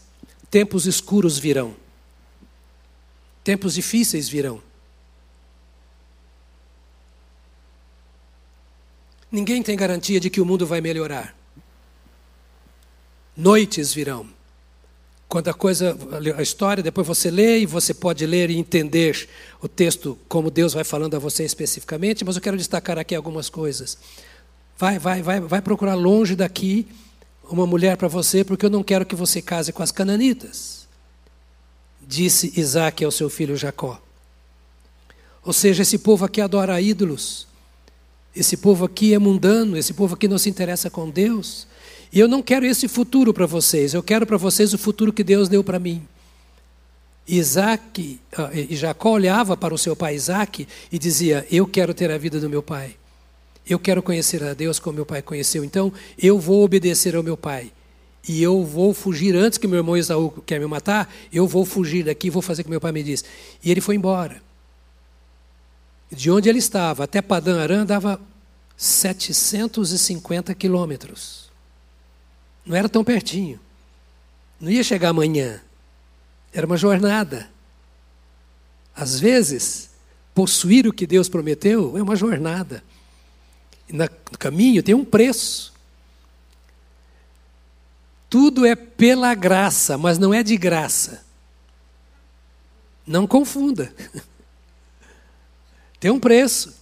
Tempos 0.49 0.87
escuros 0.87 1.37
virão. 1.37 1.75
Tempos 3.49 3.73
difíceis 3.73 4.29
virão. 4.29 4.61
Ninguém 9.31 9.63
tem 9.63 9.75
garantia 9.75 10.19
de 10.19 10.29
que 10.29 10.39
o 10.39 10.45
mundo 10.45 10.67
vai 10.67 10.81
melhorar. 10.81 11.35
Noites 13.35 13.91
virão. 13.91 14.29
Quando 15.27 15.47
a 15.47 15.53
coisa, 15.55 15.97
a 16.37 16.43
história, 16.43 16.83
depois 16.83 17.07
você 17.07 17.31
lê 17.31 17.61
e 17.61 17.65
você 17.65 17.91
pode 17.91 18.23
ler 18.23 18.51
e 18.51 18.57
entender 18.59 19.27
o 19.59 19.67
texto 19.67 20.15
como 20.27 20.51
Deus 20.51 20.73
vai 20.73 20.83
falando 20.83 21.15
a 21.15 21.19
você 21.19 21.43
especificamente, 21.43 22.23
mas 22.23 22.35
eu 22.35 22.43
quero 22.43 22.55
destacar 22.55 22.99
aqui 22.99 23.15
algumas 23.15 23.49
coisas. 23.49 23.97
Vai, 24.77 24.99
vai, 24.99 25.23
vai, 25.23 25.39
vai 25.39 25.61
procurar 25.63 25.95
longe 25.95 26.35
daqui 26.35 26.87
uma 27.49 27.65
mulher 27.65 27.97
para 27.97 28.07
você, 28.07 28.43
porque 28.43 28.67
eu 28.67 28.69
não 28.69 28.83
quero 28.83 29.07
que 29.07 29.15
você 29.15 29.41
case 29.41 29.73
com 29.73 29.81
as 29.81 29.91
cananitas 29.91 30.78
disse 32.09 32.51
Isaac 32.59 33.05
ao 33.05 33.11
seu 33.11 33.29
filho 33.29 33.55
Jacó. 33.55 34.01
Ou 35.45 35.53
seja, 35.53 35.83
esse 35.83 35.99
povo 35.99 36.25
aqui 36.25 36.41
adora 36.41 36.81
ídolos, 36.81 37.47
esse 38.35 38.57
povo 38.57 38.85
aqui 38.85 39.13
é 39.13 39.19
mundano, 39.19 39.77
esse 39.77 39.93
povo 39.93 40.15
aqui 40.15 40.27
não 40.27 40.39
se 40.39 40.49
interessa 40.49 40.89
com 40.89 41.07
Deus. 41.07 41.67
E 42.11 42.19
eu 42.19 42.27
não 42.27 42.41
quero 42.41 42.65
esse 42.65 42.87
futuro 42.87 43.31
para 43.31 43.45
vocês, 43.45 43.93
eu 43.93 44.01
quero 44.01 44.25
para 44.25 44.37
vocês 44.37 44.73
o 44.73 44.77
futuro 44.77 45.13
que 45.13 45.23
Deus 45.23 45.47
deu 45.47 45.63
para 45.63 45.77
mim. 45.77 46.01
Isaac, 47.27 48.19
ah, 48.35 48.49
e 48.53 48.75
Jacó 48.75 49.11
olhava 49.11 49.55
para 49.55 49.75
o 49.75 49.77
seu 49.77 49.95
pai 49.95 50.15
Isaac 50.15 50.67
e 50.91 50.97
dizia: 50.97 51.45
Eu 51.51 51.67
quero 51.67 51.93
ter 51.93 52.09
a 52.09 52.17
vida 52.17 52.39
do 52.39 52.49
meu 52.49 52.63
pai. 52.63 52.95
Eu 53.69 53.77
quero 53.77 54.01
conhecer 54.01 54.43
a 54.43 54.55
Deus 54.55 54.79
como 54.79 54.95
meu 54.95 55.05
pai 55.05 55.21
conheceu. 55.21 55.63
Então 55.63 55.93
eu 56.17 56.39
vou 56.39 56.63
obedecer 56.63 57.15
ao 57.15 57.21
meu 57.21 57.37
pai 57.37 57.71
e 58.27 58.43
eu 58.43 58.63
vou 58.63 58.93
fugir 58.93 59.35
antes 59.35 59.57
que 59.57 59.67
meu 59.67 59.79
irmão 59.79 59.97
Esaú 59.97 60.29
quer 60.45 60.59
me 60.59 60.65
matar, 60.67 61.11
eu 61.31 61.47
vou 61.47 61.65
fugir 61.65 62.03
daqui 62.03 62.29
vou 62.29 62.41
fazer 62.41 62.61
o 62.61 62.65
que 62.65 62.69
meu 62.69 62.81
pai 62.81 62.91
me 62.91 63.03
disse. 63.03 63.23
E 63.63 63.71
ele 63.71 63.81
foi 63.81 63.95
embora. 63.95 64.41
De 66.11 66.29
onde 66.29 66.49
ele 66.49 66.59
estava 66.59 67.03
até 67.03 67.21
Padã 67.21 67.61
Aram 67.61 67.85
dava 67.85 68.19
750 68.75 70.53
quilômetros. 70.55 71.49
Não 72.65 72.75
era 72.75 72.89
tão 72.89 73.03
pertinho. 73.03 73.59
Não 74.59 74.69
ia 74.69 74.83
chegar 74.83 75.09
amanhã. 75.09 75.61
Era 76.53 76.65
uma 76.65 76.77
jornada. 76.77 77.49
Às 78.95 79.19
vezes, 79.19 79.91
possuir 80.33 80.87
o 80.87 80.93
que 80.93 81.07
Deus 81.07 81.29
prometeu 81.29 81.97
é 81.97 82.01
uma 82.01 82.15
jornada. 82.15 82.83
E 83.87 83.93
no 83.93 84.07
caminho 84.37 84.83
tem 84.83 84.93
um 84.93 85.05
preço. 85.05 85.73
Tudo 88.29 88.65
é 88.65 88.75
pela 88.75 89.33
graça, 89.33 89.97
mas 89.97 90.19
não 90.19 90.33
é 90.33 90.43
de 90.43 90.55
graça. 90.55 91.25
Não 93.05 93.25
confunda. 93.25 93.91
Tem 95.99 96.11
um 96.11 96.19
preço. 96.19 96.79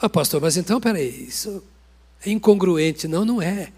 Ah, 0.00 0.08
pastor, 0.08 0.40
mas 0.40 0.56
então, 0.56 0.80
peraí, 0.80 1.26
isso 1.28 1.62
é 2.24 2.30
incongruente. 2.30 3.08
Não, 3.08 3.24
não 3.24 3.40
é. 3.40 3.72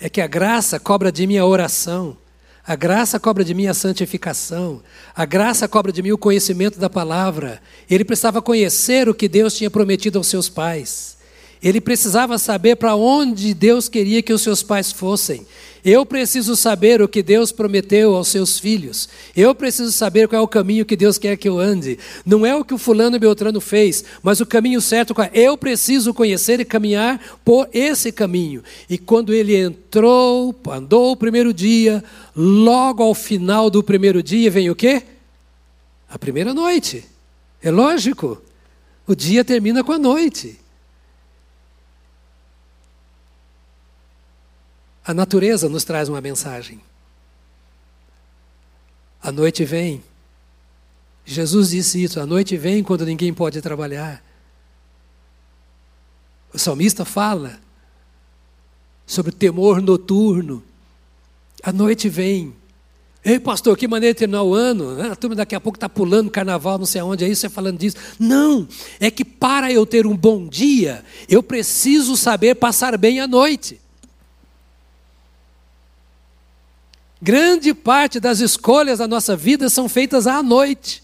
é 0.00 0.08
que 0.08 0.20
a 0.20 0.26
graça 0.26 0.78
cobra 0.78 1.10
de 1.12 1.26
mim 1.26 1.36
a 1.36 1.44
oração, 1.44 2.16
a 2.64 2.76
graça 2.76 3.18
cobra 3.18 3.44
de 3.44 3.52
mim 3.52 3.66
a 3.66 3.74
santificação, 3.74 4.82
a 5.14 5.24
graça 5.26 5.68
cobra 5.68 5.92
de 5.92 6.02
mim 6.02 6.12
o 6.12 6.18
conhecimento 6.18 6.78
da 6.78 6.88
palavra. 6.88 7.60
Ele 7.90 8.04
precisava 8.04 8.40
conhecer 8.40 9.08
o 9.08 9.14
que 9.14 9.28
Deus 9.28 9.54
tinha 9.54 9.70
prometido 9.70 10.18
aos 10.18 10.28
seus 10.28 10.48
pais. 10.48 11.17
Ele 11.62 11.80
precisava 11.80 12.38
saber 12.38 12.76
para 12.76 12.94
onde 12.94 13.52
Deus 13.52 13.88
queria 13.88 14.22
que 14.22 14.32
os 14.32 14.42
seus 14.42 14.62
pais 14.62 14.92
fossem. 14.92 15.46
Eu 15.84 16.04
preciso 16.04 16.56
saber 16.56 17.00
o 17.00 17.08
que 17.08 17.22
Deus 17.22 17.52
prometeu 17.52 18.14
aos 18.14 18.28
seus 18.28 18.58
filhos. 18.58 19.08
Eu 19.34 19.54
preciso 19.54 19.92
saber 19.92 20.28
qual 20.28 20.40
é 20.40 20.44
o 20.44 20.48
caminho 20.48 20.84
que 20.84 20.96
Deus 20.96 21.18
quer 21.18 21.36
que 21.36 21.48
eu 21.48 21.58
ande. 21.58 21.98
Não 22.26 22.44
é 22.44 22.54
o 22.54 22.64
que 22.64 22.74
o 22.74 22.78
fulano 22.78 23.16
e 23.16 23.18
Beltrano 23.18 23.60
fez, 23.60 24.04
mas 24.22 24.40
o 24.40 24.46
caminho 24.46 24.80
certo. 24.80 25.14
Eu 25.32 25.56
preciso 25.56 26.12
conhecer 26.12 26.60
e 26.60 26.64
caminhar 26.64 27.38
por 27.44 27.68
esse 27.72 28.12
caminho. 28.12 28.62
E 28.90 28.98
quando 28.98 29.32
ele 29.32 29.56
entrou, 29.56 30.54
andou 30.68 31.12
o 31.12 31.16
primeiro 31.16 31.54
dia, 31.54 32.02
logo 32.36 33.02
ao 33.02 33.14
final 33.14 33.70
do 33.70 33.82
primeiro 33.82 34.22
dia 34.22 34.50
vem 34.50 34.68
o 34.70 34.76
quê? 34.76 35.02
A 36.08 36.18
primeira 36.18 36.52
noite. 36.52 37.04
É 37.62 37.70
lógico. 37.70 38.42
O 39.06 39.14
dia 39.14 39.44
termina 39.44 39.82
com 39.82 39.92
a 39.92 39.98
noite. 39.98 40.58
A 45.08 45.14
natureza 45.14 45.70
nos 45.70 45.84
traz 45.84 46.06
uma 46.10 46.20
mensagem. 46.20 46.82
A 49.22 49.32
noite 49.32 49.64
vem. 49.64 50.04
Jesus 51.24 51.70
disse 51.70 52.02
isso: 52.02 52.20
a 52.20 52.26
noite 52.26 52.58
vem 52.58 52.82
quando 52.82 53.06
ninguém 53.06 53.32
pode 53.32 53.62
trabalhar. 53.62 54.22
O 56.52 56.58
salmista 56.58 57.06
fala 57.06 57.58
sobre 59.06 59.30
o 59.30 59.34
temor 59.34 59.80
noturno. 59.80 60.62
A 61.62 61.72
noite 61.72 62.10
vem. 62.10 62.54
Ei, 63.24 63.40
pastor, 63.40 63.78
que 63.78 63.88
maneira 63.88 64.12
de 64.12 64.18
terminar 64.18 64.42
o 64.42 64.52
ano. 64.52 65.10
A 65.10 65.16
turma 65.16 65.34
daqui 65.34 65.54
a 65.54 65.60
pouco 65.60 65.78
está 65.78 65.88
pulando 65.88 66.30
carnaval, 66.30 66.76
não 66.76 66.84
sei 66.84 67.00
aonde, 67.00 67.24
aí 67.24 67.34
você 67.34 67.48
falando 67.48 67.78
disso. 67.78 67.96
Não, 68.18 68.68
é 69.00 69.10
que 69.10 69.24
para 69.24 69.72
eu 69.72 69.86
ter 69.86 70.06
um 70.06 70.14
bom 70.14 70.46
dia, 70.46 71.02
eu 71.30 71.42
preciso 71.42 72.14
saber 72.14 72.56
passar 72.56 72.98
bem 72.98 73.20
a 73.20 73.26
noite. 73.26 73.80
Grande 77.20 77.74
parte 77.74 78.20
das 78.20 78.40
escolhas 78.40 79.00
da 79.00 79.08
nossa 79.08 79.36
vida 79.36 79.68
são 79.68 79.88
feitas 79.88 80.26
à 80.26 80.42
noite. 80.42 81.02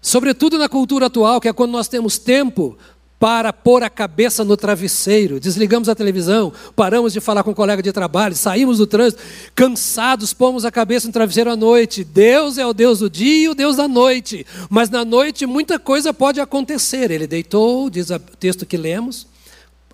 Sobretudo 0.00 0.58
na 0.58 0.68
cultura 0.68 1.06
atual, 1.06 1.40
que 1.40 1.48
é 1.48 1.52
quando 1.52 1.72
nós 1.72 1.88
temos 1.88 2.18
tempo 2.18 2.78
para 3.18 3.52
pôr 3.52 3.82
a 3.82 3.90
cabeça 3.90 4.44
no 4.44 4.56
travesseiro, 4.56 5.40
desligamos 5.40 5.88
a 5.88 5.94
televisão, 5.94 6.52
paramos 6.76 7.12
de 7.12 7.20
falar 7.20 7.42
com 7.42 7.50
o 7.50 7.52
um 7.52 7.56
colega 7.56 7.82
de 7.82 7.92
trabalho, 7.92 8.36
saímos 8.36 8.78
do 8.78 8.86
trânsito, 8.86 9.20
cansados, 9.56 10.32
pomos 10.32 10.64
a 10.64 10.70
cabeça 10.70 11.08
no 11.08 11.12
travesseiro 11.12 11.50
à 11.50 11.56
noite. 11.56 12.04
Deus 12.04 12.58
é 12.58 12.64
o 12.64 12.72
Deus 12.72 13.00
do 13.00 13.10
dia 13.10 13.44
e 13.44 13.48
o 13.48 13.54
Deus 13.54 13.76
da 13.76 13.88
noite. 13.88 14.46
Mas 14.70 14.88
na 14.88 15.04
noite 15.04 15.46
muita 15.46 15.78
coisa 15.80 16.14
pode 16.14 16.40
acontecer. 16.40 17.10
Ele 17.10 17.26
deitou, 17.26 17.90
diz 17.90 18.08
o 18.08 18.18
texto 18.18 18.64
que 18.64 18.76
lemos, 18.76 19.26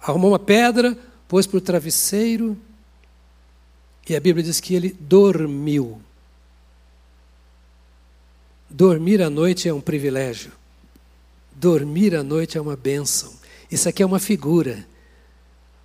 arrumou 0.00 0.32
uma 0.32 0.38
pedra, 0.38 0.96
pôs 1.26 1.46
para 1.46 1.58
o 1.58 1.62
travesseiro, 1.62 2.56
e 4.08 4.16
a 4.16 4.20
Bíblia 4.20 4.44
diz 4.44 4.60
que 4.60 4.74
ele 4.74 4.94
dormiu. 5.00 6.00
Dormir 8.68 9.22
à 9.22 9.30
noite 9.30 9.68
é 9.68 9.72
um 9.72 9.80
privilégio. 9.80 10.52
Dormir 11.52 12.14
à 12.14 12.22
noite 12.22 12.58
é 12.58 12.60
uma 12.60 12.76
bênção. 12.76 13.32
Isso 13.70 13.88
aqui 13.88 14.02
é 14.02 14.06
uma 14.06 14.18
figura. 14.18 14.86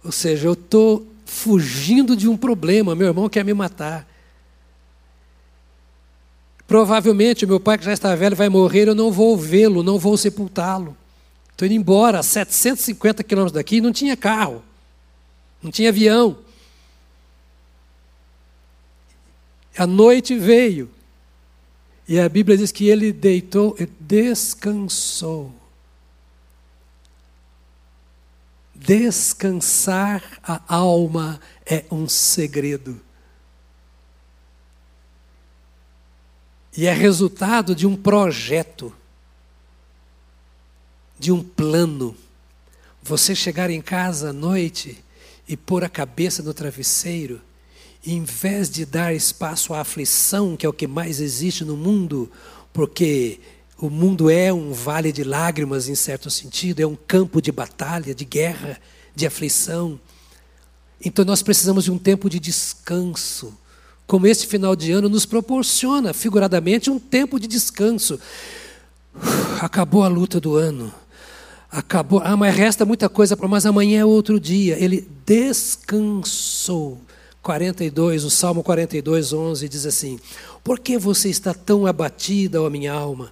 Ou 0.04 0.12
seja, 0.12 0.48
eu 0.48 0.54
estou 0.54 1.08
fugindo 1.26 2.16
de 2.16 2.28
um 2.28 2.36
problema, 2.36 2.96
meu 2.96 3.08
irmão 3.08 3.30
quer 3.30 3.46
me 3.46 3.54
matar. 3.54 4.08
Provavelmente 6.68 7.46
meu 7.46 7.60
pai, 7.60 7.78
que 7.78 7.86
já 7.86 7.94
está 7.94 8.16
velho, 8.16 8.36
vai 8.36 8.50
morrer, 8.50 8.88
eu 8.88 8.96
não 8.96 9.12
vou 9.12 9.38
vê-lo, 9.38 9.82
não 9.82 9.98
vou 9.98 10.18
sepultá-lo. 10.18 10.96
Estou 11.52 11.66
indo 11.66 11.76
embora, 11.76 12.24
750 12.24 13.24
quilômetros 13.24 13.54
daqui, 13.54 13.82
não 13.82 13.92
tinha 13.92 14.16
carro, 14.16 14.64
não 15.62 15.72
tinha 15.72 15.90
avião. 15.90 16.38
A 19.78 19.88
noite 19.88 20.38
veio. 20.38 20.90
E 22.08 22.20
a 22.20 22.28
Bíblia 22.28 22.58
diz 22.58 22.72
que 22.72 22.88
ele 22.88 23.14
deitou 23.14 23.76
e 23.80 23.86
descansou. 23.86 25.54
Descansar 28.74 30.24
a 30.42 30.62
alma 30.74 31.40
é 31.66 31.86
um 31.92 32.10
segredo. 32.10 33.00
E 36.76 36.88
é 36.88 36.94
resultado 36.94 37.76
de 37.76 37.86
um 37.86 37.96
projeto, 37.96 38.92
de 41.20 41.32
um 41.32 41.44
plano. 41.44 42.16
Você 43.04 43.36
chegar 43.36 43.70
em 43.70 43.82
casa 43.82 44.30
à 44.30 44.34
noite 44.34 45.04
e 45.48 45.56
pôr 45.56 45.84
a 45.84 45.90
cabeça 45.90 46.42
no 46.42 46.54
travesseiro 46.54 47.42
em 48.06 48.24
vez 48.24 48.70
de 48.70 48.86
dar 48.86 49.14
espaço 49.14 49.74
à 49.74 49.82
aflição, 49.82 50.56
que 50.56 50.66
é 50.66 50.70
o 50.70 50.74
que 50.74 50.88
mais 50.88 51.20
existe 51.20 51.66
no 51.66 51.76
mundo, 51.76 52.32
porque 52.72 53.40
o 53.78 53.90
mundo 53.90 54.30
é 54.30 54.54
um 54.54 54.72
vale 54.72 55.12
de 55.12 55.24
lágrimas, 55.24 55.90
em 55.90 55.96
certo 55.96 56.30
sentido, 56.30 56.80
é 56.80 56.88
um 56.88 56.96
campo 56.96 57.42
de 57.42 57.52
batalha, 57.52 58.16
de 58.16 58.26
guerra, 58.26 58.80
de 59.16 59.26
aflição. 59.26 60.00
Então 61.04 61.26
nós 61.26 61.42
precisamos 61.42 61.86
de 61.86 61.92
um 61.92 61.98
tempo 61.98 62.30
de 62.30 62.40
descanso, 62.40 63.58
como 64.08 64.28
este 64.28 64.48
final 64.48 64.76
de 64.76 64.92
ano 64.92 65.08
nos 65.08 65.26
proporciona, 65.26 66.14
figuradamente, 66.14 66.90
um 66.90 67.00
tempo 67.00 67.40
de 67.40 67.48
descanso. 67.48 68.20
Acabou 69.62 70.04
a 70.04 70.08
luta 70.08 70.40
do 70.40 70.56
ano. 70.56 70.92
Acabou. 71.72 72.20
Ah, 72.24 72.36
mas 72.36 72.56
resta 72.56 72.86
muita 72.86 73.08
coisa 73.08 73.38
para. 73.38 73.48
Mas 73.48 73.68
amanhã 73.68 74.00
é 74.00 74.06
outro 74.06 74.40
dia. 74.40 74.84
Ele 74.84 75.08
descansou 75.26 77.00
42, 77.42 78.26
o 78.26 78.30
Salmo 78.30 78.64
42, 78.64 79.34
11 79.34 79.70
diz 79.70 79.86
assim: 79.86 80.20
Por 80.64 80.80
que 80.80 80.98
você 80.98 81.30
está 81.30 81.54
tão 81.54 81.86
abatida, 81.86 82.62
ó 82.62 82.70
minha 82.70 82.94
alma? 82.94 83.32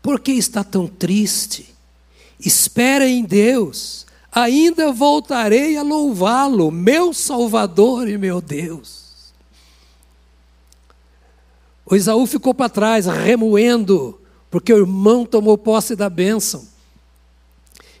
Por 0.00 0.20
que 0.20 0.32
está 0.32 0.62
tão 0.62 0.86
triste? 0.86 1.74
Espera 2.38 3.08
em 3.08 3.24
Deus, 3.24 4.06
ainda 4.30 4.92
voltarei 4.92 5.76
a 5.76 5.82
louvá-lo, 5.82 6.70
meu 6.70 7.12
Salvador 7.12 8.08
e 8.08 8.16
meu 8.16 8.40
Deus. 8.40 9.06
O 11.84 11.94
Isaú 11.94 12.26
ficou 12.26 12.52
para 12.52 12.68
trás, 12.68 13.06
remoendo, 13.06 14.20
porque 14.50 14.72
o 14.72 14.78
irmão 14.78 15.24
tomou 15.24 15.56
posse 15.56 15.94
da 15.94 16.10
bênção. 16.10 16.66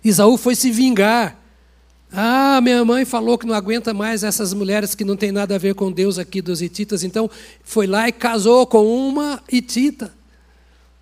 Isaú 0.02 0.36
foi 0.36 0.54
se 0.54 0.70
vingar. 0.70 1.40
Ah, 2.12 2.60
minha 2.62 2.84
mãe 2.84 3.04
falou 3.04 3.36
que 3.36 3.46
não 3.46 3.54
aguenta 3.54 3.92
mais 3.92 4.22
essas 4.22 4.54
mulheres 4.54 4.94
que 4.94 5.04
não 5.04 5.16
tem 5.16 5.32
nada 5.32 5.54
a 5.54 5.58
ver 5.58 5.74
com 5.74 5.90
Deus 5.90 6.18
aqui 6.18 6.40
dos 6.40 6.62
hititas, 6.62 7.02
então 7.02 7.28
foi 7.64 7.86
lá 7.86 8.08
e 8.08 8.12
casou 8.12 8.66
com 8.66 8.86
uma 8.86 9.42
hitita. 9.50 10.14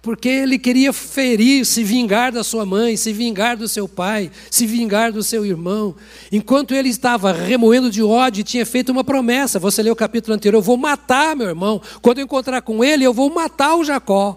Porque 0.05 0.29
ele 0.29 0.59
queria 0.59 0.93
ferir, 0.93 1.65
se 1.65 1.83
vingar 1.83 2.31
da 2.31 2.45
sua 2.45 2.67
mãe, 2.67 2.95
se 2.95 3.11
vingar 3.11 3.57
do 3.57 3.67
seu 3.67 3.89
pai, 3.89 4.31
se 4.51 4.67
vingar 4.67 5.11
do 5.11 5.23
seu 5.23 5.47
irmão. 5.47 5.95
Enquanto 6.31 6.75
ele 6.75 6.91
estava 6.91 7.33
remoendo 7.33 7.91
de 7.91 8.03
ódio, 8.03 8.45
tinha 8.45 8.67
feito 8.67 8.93
uma 8.93 9.03
promessa. 9.03 9.59
Você 9.59 9.83
leu 9.83 9.95
o 9.95 9.97
capítulo 9.97 10.35
anterior: 10.35 10.59
eu 10.59 10.63
vou 10.63 10.77
matar 10.77 11.35
meu 11.35 11.49
irmão. 11.49 11.81
Quando 12.03 12.19
eu 12.19 12.25
encontrar 12.25 12.61
com 12.61 12.85
ele, 12.85 13.03
eu 13.03 13.15
vou 13.15 13.33
matar 13.33 13.77
o 13.77 13.85
Jacó. 13.85 14.37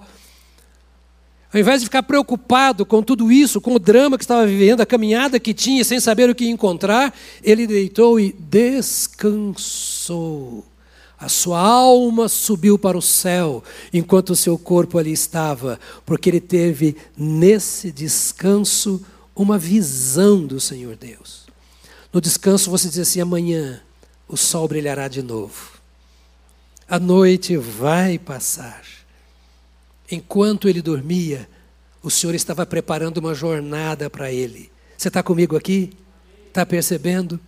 Ao 1.53 1.59
invés 1.59 1.79
de 1.79 1.85
ficar 1.85 2.03
preocupado 2.03 2.85
com 2.85 3.01
tudo 3.01 3.31
isso, 3.31 3.61
com 3.61 3.75
o 3.75 3.79
drama 3.79 4.17
que 4.17 4.23
estava 4.23 4.45
vivendo, 4.45 4.81
a 4.81 4.85
caminhada 4.85 5.39
que 5.39 5.53
tinha, 5.53 5.85
sem 5.85 5.97
saber 5.99 6.29
o 6.29 6.35
que 6.35 6.49
encontrar, 6.49 7.13
ele 7.41 7.65
deitou 7.65 8.19
e 8.19 8.33
descansou. 8.37 9.55
A 11.17 11.29
sua 11.29 11.59
alma 11.59 12.27
subiu 12.27 12.77
para 12.77 12.97
o 12.97 13.01
céu, 13.01 13.63
enquanto 13.93 14.31
o 14.31 14.35
seu 14.35 14.57
corpo 14.57 14.97
ali 14.99 15.13
estava, 15.13 15.79
porque 16.05 16.29
ele 16.29 16.41
teve 16.41 16.97
nesse 17.17 17.91
descanso 17.91 19.01
uma 19.35 19.57
visão 19.57 20.45
do 20.45 20.59
Senhor 20.59 20.95
Deus. 20.97 21.47
No 22.11 22.19
descanso 22.21 22.69
você 22.69 22.89
diz 22.89 22.99
assim: 22.99 23.21
amanhã 23.21 23.81
o 24.27 24.35
sol 24.35 24.67
brilhará 24.67 25.07
de 25.07 25.23
novo, 25.23 25.79
a 26.87 26.99
noite 26.99 27.57
vai 27.57 28.19
passar 28.19 28.96
Enquanto 30.09 30.69
ele 30.69 30.81
dormia, 30.81 31.47
o 32.01 32.09
Senhor 32.09 32.33
estava 32.33 32.65
preparando 32.65 33.17
uma 33.17 33.33
jornada 33.33 34.09
para 34.09 34.31
ele. 34.31 34.71
Você 34.97 35.09
está 35.09 35.21
comigo 35.21 35.55
aqui? 35.55 35.91
Está 36.47 36.65
percebendo? 36.65 37.39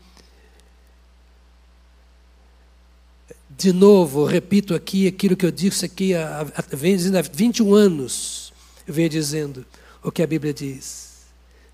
De 3.49 3.73
novo, 3.73 4.25
repito 4.25 4.73
aqui 4.73 5.07
aquilo 5.07 5.35
que 5.35 5.45
eu 5.45 5.51
disse 5.51 5.85
aqui 5.85 6.13
há, 6.13 6.41
há, 6.55 6.75
vem 6.75 6.95
dizendo 6.95 7.17
há 7.17 7.21
21 7.21 7.73
anos. 7.73 8.53
Eu 8.87 8.93
venho 8.93 9.09
dizendo 9.09 9.65
o 10.03 10.11
que 10.11 10.23
a 10.23 10.27
Bíblia 10.27 10.53
diz. 10.53 11.09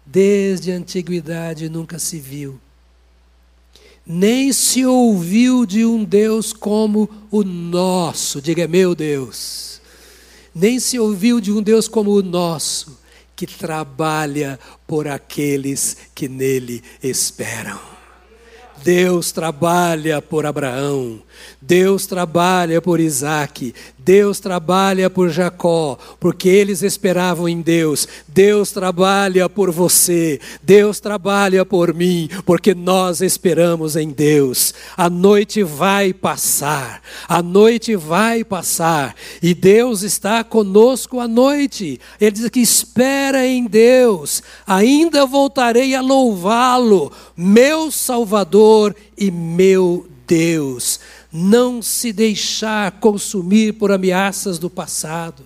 Desde 0.06 0.72
a 0.72 0.76
antiguidade 0.76 1.70
nunca 1.70 1.98
se 1.98 2.20
viu, 2.20 2.60
nem 4.06 4.54
se 4.54 4.86
ouviu 4.86 5.66
de 5.66 5.84
um 5.84 6.04
Deus 6.04 6.54
como 6.54 7.10
o 7.32 7.44
nosso, 7.44 8.40
diga 8.40 8.68
meu 8.68 8.94
Deus, 8.94 9.75
nem 10.56 10.80
se 10.80 10.98
ouviu 10.98 11.42
de 11.42 11.52
um 11.52 11.62
Deus 11.62 11.86
como 11.90 12.12
o 12.12 12.24
nosso, 12.24 12.98
que 13.36 13.46
trabalha 13.46 14.58
por 14.88 15.06
aqueles 15.06 15.98
que 16.16 16.30
nele 16.30 16.82
esperam. 17.04 17.95
Deus 18.84 19.32
trabalha 19.32 20.22
por 20.22 20.46
Abraão, 20.46 21.20
Deus 21.62 22.06
trabalha 22.06 22.82
por 22.82 23.00
Isaac, 23.00 23.74
Deus 23.98 24.40
trabalha 24.40 25.10
por 25.10 25.30
Jacó, 25.30 25.98
porque 26.20 26.48
eles 26.48 26.84
esperavam 26.84 27.50
em 27.50 27.62
Deus. 27.62 28.08
Deus 28.28 28.72
trabalha 28.72 29.50
por 29.50 29.72
você, 29.72 30.40
Deus 30.62 31.00
trabalha 31.00 31.66
por 31.66 31.92
mim, 31.94 32.30
porque 32.46 32.76
nós 32.76 33.22
esperamos 33.22 33.96
em 33.96 34.10
Deus. 34.10 34.76
A 34.96 35.10
noite 35.10 35.64
vai 35.64 36.14
passar, 36.14 37.02
a 37.28 37.42
noite 37.42 37.96
vai 37.96 38.44
passar, 38.44 39.16
e 39.42 39.56
Deus 39.56 40.04
está 40.04 40.44
conosco 40.44 41.20
à 41.20 41.28
noite. 41.28 42.00
Ele 42.22 42.32
diz 42.32 42.50
que 42.50 42.60
espera 42.60 43.48
em 43.48 43.66
Deus, 43.66 44.44
ainda 44.68 45.26
voltarei 45.26 45.96
a 45.96 46.02
louvá-lo, 46.02 47.12
meu 47.36 47.90
Salvador 47.90 48.65
e 49.18 49.30
meu 49.32 50.08
Deus. 50.28 51.00
Não 51.32 51.82
se 51.82 52.12
deixar 52.12 52.92
consumir 53.00 53.74
por 53.74 53.92
ameaças 53.92 54.58
do 54.58 54.70
passado, 54.70 55.44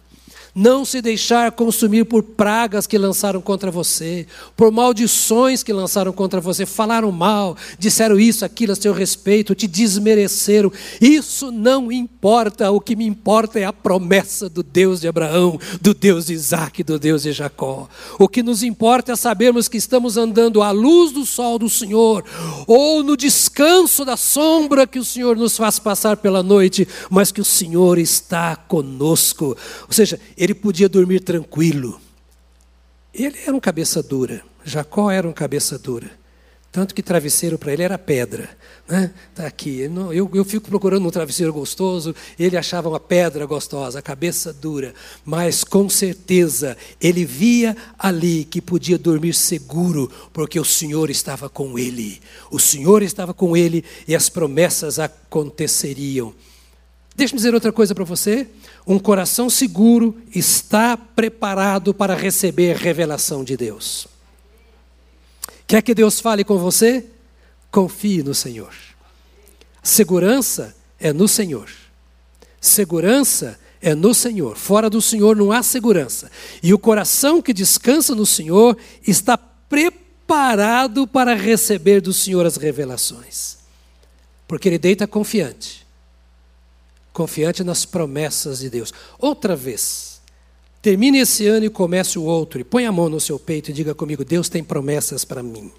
não 0.60 0.84
se 0.84 1.01
deixar 1.01 1.53
consumir 1.53 2.03
por 2.03 2.22
pragas 2.22 2.86
que 2.86 2.97
lançaram 2.97 3.39
contra 3.39 3.72
você, 3.72 4.28
por 4.57 4.70
maldições 4.72 5.64
que 5.64 5.72
lançaram 5.72 6.12
contra 6.12 6.41
você, 6.41 6.66
falaram 6.66 7.12
mal, 7.14 7.55
disseram 7.78 8.20
isso, 8.20 8.43
aquilo 8.43 8.74
a 8.74 8.76
seu 8.76 8.93
respeito, 8.93 9.55
te 9.55 9.68
desmereceram. 9.68 10.70
Isso 10.99 11.49
não 11.49 11.89
importa, 11.89 12.70
o 12.72 12.82
que 12.82 12.93
me 12.93 13.05
importa 13.05 13.57
é 13.57 13.64
a 13.64 13.72
promessa 13.72 14.49
do 14.49 14.62
Deus 14.62 14.99
de 14.99 15.07
Abraão, 15.07 15.57
do 15.80 15.93
Deus 15.93 16.26
de 16.26 16.34
Isaac, 16.34 16.84
do 16.84 16.99
Deus 16.99 17.24
de 17.24 17.32
Jacó. 17.32 17.88
O 18.20 18.28
que 18.28 18.43
nos 18.43 18.62
importa 18.62 19.14
é 19.14 19.16
sabermos 19.16 19.70
que 19.70 19.78
estamos 19.78 20.18
andando 20.18 20.62
à 20.62 20.72
luz 20.72 21.14
do 21.14 21.26
sol 21.26 21.57
do 21.57 21.70
Senhor, 21.70 22.26
ou 22.68 23.01
no 23.01 23.16
descanso 23.16 24.03
da 24.03 24.18
sombra 24.18 24.86
que 24.86 24.99
o 24.99 25.05
Senhor 25.05 25.38
nos 25.38 25.55
faz 25.55 25.80
passar 25.80 26.18
pela 26.18 26.43
noite, 26.43 26.86
mas 27.10 27.32
que 27.32 27.39
o 27.39 27.45
Senhor 27.45 27.97
está 27.97 28.57
conosco. 28.57 29.55
Ou 29.88 29.93
seja, 29.93 30.20
ele 30.36 30.49
podia 30.54 30.89
dormir 30.89 31.22
tranquilo. 31.22 32.00
Ele 33.14 33.38
era 33.45 33.56
um 33.56 33.60
cabeça 33.60 34.04
dura, 34.04 34.41
Jacó 34.64 35.10
era 35.10 35.28
um 35.28 35.34
cabeça 35.34 35.78
dura. 35.78 36.20
Tanto 36.72 36.93
que 36.93 37.02
travesseiro 37.02 37.58
para 37.58 37.74
ele 37.74 37.82
era 37.82 37.97
pedra. 37.97 38.47
Né? 38.88 39.12
Tá 39.34 39.47
aqui. 39.47 39.80
Eu, 40.14 40.30
eu 40.32 40.45
fico 40.45 40.70
procurando 40.70 41.08
um 41.08 41.10
travesseiro 41.10 41.52
gostoso, 41.52 42.14
ele 42.38 42.56
achava 42.56 42.88
uma 42.88 43.00
pedra 43.00 43.43
gostosa, 43.47 43.97
a 43.97 44.04
cabeça 44.04 44.54
dura. 44.54 44.93
Mas 45.26 45.64
com 45.64 45.89
certeza 45.89 46.78
ele 47.02 47.26
via 47.26 47.76
ali 47.97 48.45
que 48.45 48.62
podia 48.62 49.00
dormir 49.00 49.34
seguro, 49.34 50.12
porque 50.32 50.60
o 50.60 50.66
Senhor 50.66 51.10
estava 51.10 51.50
com 51.50 51.80
ele. 51.80 52.22
O 52.52 52.60
Senhor 52.60 53.02
estava 53.02 53.34
com 53.34 53.58
ele 53.58 53.84
e 54.08 54.16
as 54.16 54.30
promessas 54.30 55.00
aconteceriam. 55.00 56.36
Deixa 57.16 57.34
eu 57.34 57.38
dizer 57.38 57.54
outra 57.54 57.74
coisa 57.74 57.95
para 57.95 58.06
você. 58.06 58.47
Um 58.90 58.98
coração 58.98 59.52
seguro 59.52 60.20
está 60.34 60.98
preparado 60.98 61.94
para 61.94 62.16
receber 62.16 62.76
revelação 62.76 63.44
de 63.44 63.56
Deus. 63.56 64.08
Quer 65.68 65.84
que 65.84 65.94
Deus 65.94 66.20
fale 66.20 66.44
com 66.44 66.58
você? 66.58 67.06
Confie 67.70 68.24
no 68.24 68.34
Senhor. 68.34 68.74
Segurança 69.84 70.76
é 71.00 71.14
no 71.14 71.28
Senhor. 71.28 71.70
Segurança 72.60 73.60
é 73.80 73.94
no 73.94 74.12
Senhor. 74.12 74.58
Fora 74.58 74.90
do 74.90 75.04
Senhor 75.04 75.36
não 75.36 75.52
há 75.52 75.62
segurança. 75.62 76.32
E 76.64 76.74
o 76.74 76.80
coração 76.80 77.44
que 77.44 77.54
descansa 77.54 78.16
no 78.16 78.26
Senhor 78.26 78.76
está 79.06 79.38
preparado 79.38 81.06
para 81.06 81.36
receber 81.36 82.02
do 82.02 82.12
Senhor 82.12 82.44
as 82.44 82.58
revelações. 82.58 83.60
Porque 84.48 84.68
ele 84.68 84.80
deita 84.80 85.06
confiante 85.06 85.88
confiante 87.14 87.64
nas 87.64 87.86
promessas 87.86 88.60
de 88.60 88.70
Deus. 88.70 88.93
Outra 89.18 89.55
vez, 89.55 90.22
termine 90.82 91.20
esse 91.20 91.47
ano 91.47 91.66
e 91.66 91.70
comece 91.70 92.18
o 92.18 92.24
outro, 92.24 92.60
e 92.60 92.64
põe 92.64 92.86
a 92.86 92.91
mão 92.91 93.10
no 93.10 93.20
seu 93.20 93.39
peito 93.39 93.70
e 93.70 93.74
diga 93.74 93.93
comigo: 93.93 94.24
Deus 94.24 94.49
tem 94.49 94.64
promessas 94.64 95.26
para 95.26 95.43
mim. 95.43 95.72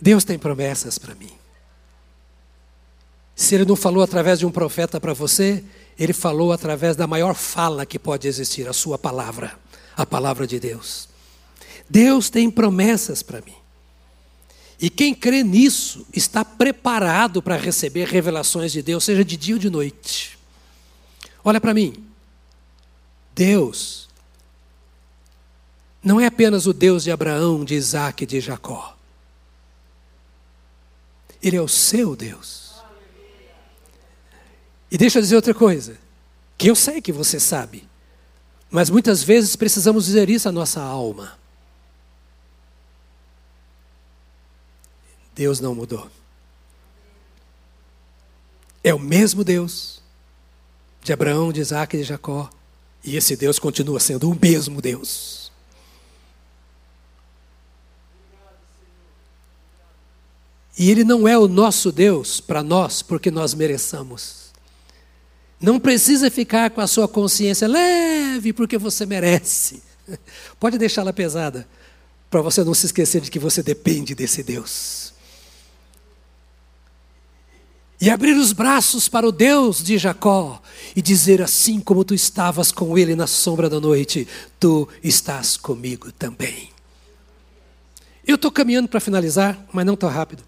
Deus 0.00 0.24
tem 0.24 0.38
promessas 0.38 0.98
para 0.98 1.14
mim. 1.14 1.32
Se 3.34 3.54
Ele 3.54 3.64
não 3.64 3.76
falou 3.76 4.02
através 4.02 4.38
de 4.38 4.46
um 4.46 4.50
profeta 4.50 5.00
para 5.00 5.12
você, 5.12 5.64
Ele 5.98 6.12
falou 6.12 6.52
através 6.52 6.96
da 6.96 7.06
maior 7.06 7.34
fala 7.34 7.84
que 7.84 7.98
pode 7.98 8.28
existir, 8.28 8.68
a 8.68 8.72
Sua 8.72 8.98
palavra, 8.98 9.58
a 9.96 10.06
palavra 10.06 10.46
de 10.46 10.60
Deus. 10.60 11.08
Deus 11.88 12.30
tem 12.30 12.50
promessas 12.50 13.22
para 13.22 13.40
mim. 13.40 13.65
E 14.80 14.90
quem 14.90 15.14
crê 15.14 15.42
nisso 15.42 16.06
está 16.12 16.44
preparado 16.44 17.42
para 17.42 17.56
receber 17.56 18.08
revelações 18.08 18.72
de 18.72 18.82
Deus, 18.82 19.04
seja 19.04 19.24
de 19.24 19.36
dia 19.36 19.54
ou 19.54 19.60
de 19.60 19.70
noite. 19.70 20.38
Olha 21.42 21.60
para 21.60 21.72
mim. 21.72 22.04
Deus 23.34 24.06
não 26.02 26.20
é 26.20 26.26
apenas 26.26 26.66
o 26.66 26.72
Deus 26.72 27.02
de 27.02 27.10
Abraão, 27.10 27.64
de 27.64 27.74
Isaac 27.74 28.22
e 28.22 28.26
de 28.26 28.40
Jacó. 28.40 28.96
Ele 31.42 31.56
é 31.56 31.60
o 31.60 31.66
seu 31.66 32.14
Deus. 32.14 32.74
E 34.90 34.96
deixa 34.96 35.18
eu 35.18 35.22
dizer 35.22 35.36
outra 35.36 35.52
coisa, 35.52 35.98
que 36.56 36.70
eu 36.70 36.76
sei 36.76 37.00
que 37.00 37.10
você 37.10 37.40
sabe, 37.40 37.88
mas 38.70 38.88
muitas 38.88 39.22
vezes 39.22 39.56
precisamos 39.56 40.04
dizer 40.06 40.30
isso 40.30 40.48
à 40.48 40.52
nossa 40.52 40.80
alma. 40.80 41.36
Deus 45.36 45.60
não 45.60 45.74
mudou. 45.74 46.10
É 48.82 48.94
o 48.94 48.98
mesmo 48.98 49.44
Deus 49.44 50.00
de 51.02 51.12
Abraão, 51.12 51.52
de 51.52 51.60
Isaac 51.60 51.94
e 51.94 52.00
de 52.00 52.04
Jacó. 52.04 52.50
E 53.04 53.16
esse 53.16 53.36
Deus 53.36 53.58
continua 53.58 54.00
sendo 54.00 54.30
o 54.30 54.38
mesmo 54.40 54.80
Deus. 54.80 55.52
E 60.78 60.90
Ele 60.90 61.04
não 61.04 61.28
é 61.28 61.38
o 61.38 61.46
nosso 61.46 61.92
Deus 61.92 62.40
para 62.40 62.62
nós 62.62 63.02
porque 63.02 63.30
nós 63.30 63.52
mereçamos. 63.52 64.46
Não 65.60 65.78
precisa 65.78 66.30
ficar 66.30 66.70
com 66.70 66.80
a 66.80 66.86
sua 66.86 67.06
consciência 67.06 67.68
leve 67.68 68.54
porque 68.54 68.78
você 68.78 69.04
merece. 69.04 69.82
Pode 70.58 70.78
deixá-la 70.78 71.12
pesada, 71.12 71.68
para 72.30 72.40
você 72.40 72.64
não 72.64 72.74
se 72.74 72.86
esquecer 72.86 73.20
de 73.20 73.30
que 73.30 73.38
você 73.38 73.62
depende 73.62 74.14
desse 74.14 74.42
Deus 74.42 75.05
e 78.00 78.10
abrir 78.10 78.36
os 78.36 78.52
braços 78.52 79.08
para 79.08 79.26
o 79.26 79.32
Deus 79.32 79.82
de 79.82 79.96
Jacó 79.96 80.60
e 80.94 81.00
dizer: 81.00 81.40
Assim 81.40 81.80
como 81.80 82.04
tu 82.04 82.14
estavas 82.14 82.70
com 82.70 82.96
ele 82.96 83.14
na 83.14 83.26
sombra 83.26 83.68
da 83.68 83.80
noite, 83.80 84.28
tu 84.60 84.88
estás 85.02 85.56
comigo 85.56 86.12
também. 86.12 86.70
Eu 88.26 88.34
estou 88.34 88.50
caminhando 88.50 88.88
para 88.88 89.00
finalizar, 89.00 89.58
mas 89.72 89.86
não 89.86 89.96
tão 89.96 90.08
rápido. 90.08 90.42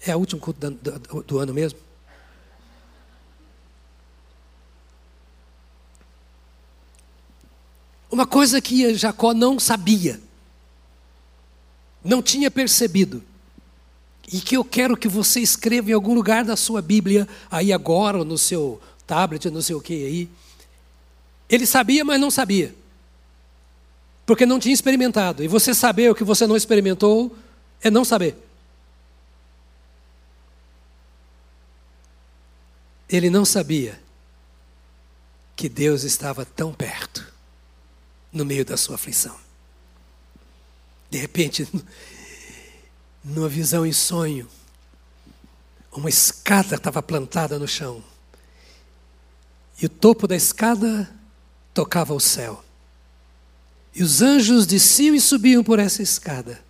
É 0.00 0.14
o 0.14 0.18
último 0.18 0.40
culto 0.40 0.70
do, 0.70 0.98
do, 0.98 1.22
do 1.22 1.38
ano 1.38 1.52
mesmo. 1.52 1.78
Uma 8.10 8.26
coisa 8.26 8.60
que 8.60 8.94
Jacó 8.94 9.34
não 9.34 9.58
sabia, 9.58 10.20
não 12.04 12.22
tinha 12.22 12.48
percebido 12.48 13.24
e 14.32 14.40
que 14.40 14.56
eu 14.56 14.64
quero 14.64 14.96
que 14.96 15.08
você 15.08 15.40
escreva 15.40 15.90
em 15.90 15.94
algum 15.94 16.14
lugar 16.14 16.44
da 16.44 16.56
sua 16.56 16.80
Bíblia, 16.80 17.28
aí 17.50 17.72
agora, 17.72 18.18
ou 18.18 18.24
no 18.24 18.38
seu 18.38 18.80
tablet, 19.06 19.50
não 19.50 19.60
sei 19.60 19.74
o 19.76 19.80
que 19.80 20.06
aí. 20.06 20.30
Ele 21.48 21.66
sabia, 21.66 22.04
mas 22.04 22.20
não 22.20 22.30
sabia. 22.30 22.74
Porque 24.24 24.46
não 24.46 24.58
tinha 24.58 24.72
experimentado. 24.72 25.44
E 25.44 25.48
você 25.48 25.74
saber 25.74 26.10
o 26.10 26.14
que 26.14 26.24
você 26.24 26.46
não 26.46 26.56
experimentou 26.56 27.36
é 27.82 27.90
não 27.90 28.04
saber. 28.04 28.36
Ele 33.08 33.28
não 33.28 33.44
sabia 33.44 34.00
que 35.54 35.68
Deus 35.68 36.02
estava 36.02 36.44
tão 36.44 36.72
perto, 36.72 37.32
no 38.32 38.44
meio 38.44 38.64
da 38.64 38.76
sua 38.76 38.96
aflição. 38.96 39.36
De 41.10 41.18
repente, 41.18 41.68
numa 43.24 43.48
visão 43.48 43.86
em 43.86 43.92
sonho, 43.92 44.46
uma 45.90 46.08
escada 46.08 46.74
estava 46.74 47.02
plantada 47.02 47.58
no 47.58 47.66
chão. 47.66 48.02
E 49.80 49.86
o 49.86 49.88
topo 49.88 50.26
da 50.28 50.36
escada 50.36 51.10
tocava 51.72 52.12
o 52.12 52.20
céu. 52.20 52.62
E 53.94 54.02
os 54.02 54.20
anjos 54.20 54.66
desciam 54.66 55.14
e 55.14 55.20
subiam 55.20 55.62
por 55.64 55.78
essa 55.78 56.02
escada. 56.02 56.62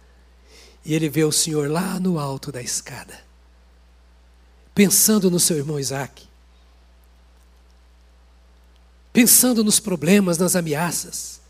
E 0.84 0.94
ele 0.94 1.08
vê 1.08 1.24
o 1.24 1.32
Senhor 1.32 1.70
lá 1.70 1.98
no 1.98 2.18
alto 2.18 2.52
da 2.52 2.60
escada, 2.60 3.18
pensando 4.74 5.30
no 5.30 5.40
seu 5.40 5.56
irmão 5.56 5.80
Isaac, 5.80 6.28
pensando 9.10 9.64
nos 9.64 9.80
problemas, 9.80 10.36
nas 10.36 10.54
ameaças, 10.54 11.40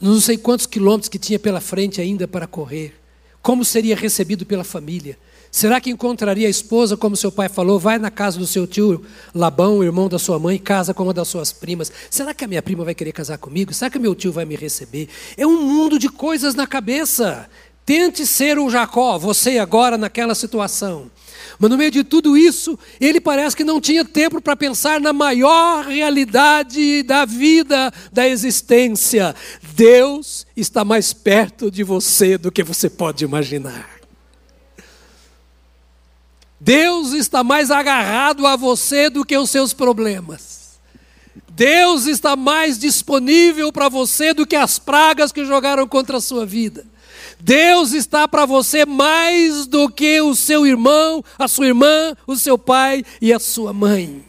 não 0.00 0.20
sei 0.20 0.36
quantos 0.36 0.66
quilômetros 0.66 1.08
que 1.08 1.18
tinha 1.18 1.38
pela 1.38 1.60
frente 1.60 2.00
ainda 2.00 2.26
para 2.26 2.46
correr, 2.46 3.00
como 3.46 3.64
seria 3.64 3.94
recebido 3.94 4.44
pela 4.44 4.64
família. 4.64 5.16
Será 5.52 5.80
que 5.80 5.88
encontraria 5.88 6.48
a 6.48 6.50
esposa, 6.50 6.96
como 6.96 7.14
seu 7.14 7.30
pai 7.30 7.48
falou, 7.48 7.78
vai 7.78 7.96
na 7.96 8.10
casa 8.10 8.40
do 8.40 8.44
seu 8.44 8.66
tio 8.66 9.04
Labão, 9.32 9.84
irmão 9.84 10.08
da 10.08 10.18
sua 10.18 10.36
mãe, 10.36 10.58
casa 10.58 10.92
com 10.92 11.04
uma 11.04 11.14
das 11.14 11.28
suas 11.28 11.52
primas? 11.52 11.92
Será 12.10 12.34
que 12.34 12.44
a 12.44 12.48
minha 12.48 12.60
prima 12.60 12.84
vai 12.84 12.92
querer 12.92 13.12
casar 13.12 13.38
comigo? 13.38 13.72
Será 13.72 13.88
que 13.88 14.00
meu 14.00 14.16
tio 14.16 14.32
vai 14.32 14.44
me 14.44 14.56
receber? 14.56 15.08
É 15.36 15.46
um 15.46 15.62
mundo 15.62 15.96
de 15.96 16.08
coisas 16.08 16.56
na 16.56 16.66
cabeça. 16.66 17.48
Tente 17.84 18.26
ser 18.26 18.58
o 18.58 18.68
Jacó, 18.68 19.16
você 19.16 19.58
agora 19.58 19.96
naquela 19.96 20.34
situação. 20.34 21.08
Mas 21.56 21.70
no 21.70 21.78
meio 21.78 21.92
de 21.92 22.02
tudo 22.02 22.36
isso, 22.36 22.76
ele 23.00 23.20
parece 23.20 23.56
que 23.56 23.62
não 23.62 23.80
tinha 23.80 24.04
tempo 24.04 24.40
para 24.40 24.56
pensar 24.56 25.00
na 25.00 25.12
maior 25.12 25.84
realidade 25.86 27.04
da 27.04 27.24
vida, 27.24 27.92
da 28.12 28.26
existência. 28.28 29.36
Deus 29.76 30.46
está 30.56 30.86
mais 30.86 31.12
perto 31.12 31.70
de 31.70 31.84
você 31.84 32.38
do 32.38 32.50
que 32.50 32.62
você 32.62 32.88
pode 32.88 33.24
imaginar. 33.24 33.90
Deus 36.58 37.12
está 37.12 37.44
mais 37.44 37.70
agarrado 37.70 38.46
a 38.46 38.56
você 38.56 39.10
do 39.10 39.22
que 39.22 39.36
os 39.36 39.50
seus 39.50 39.74
problemas. 39.74 40.80
Deus 41.50 42.06
está 42.06 42.34
mais 42.34 42.78
disponível 42.78 43.70
para 43.70 43.90
você 43.90 44.32
do 44.32 44.46
que 44.46 44.56
as 44.56 44.78
pragas 44.78 45.30
que 45.30 45.44
jogaram 45.44 45.86
contra 45.86 46.16
a 46.16 46.22
sua 46.22 46.46
vida. 46.46 46.86
Deus 47.38 47.92
está 47.92 48.26
para 48.26 48.46
você 48.46 48.86
mais 48.86 49.66
do 49.66 49.90
que 49.90 50.22
o 50.22 50.34
seu 50.34 50.66
irmão, 50.66 51.22
a 51.38 51.46
sua 51.46 51.66
irmã, 51.66 52.16
o 52.26 52.34
seu 52.34 52.56
pai 52.56 53.04
e 53.20 53.30
a 53.30 53.38
sua 53.38 53.74
mãe. 53.74 54.25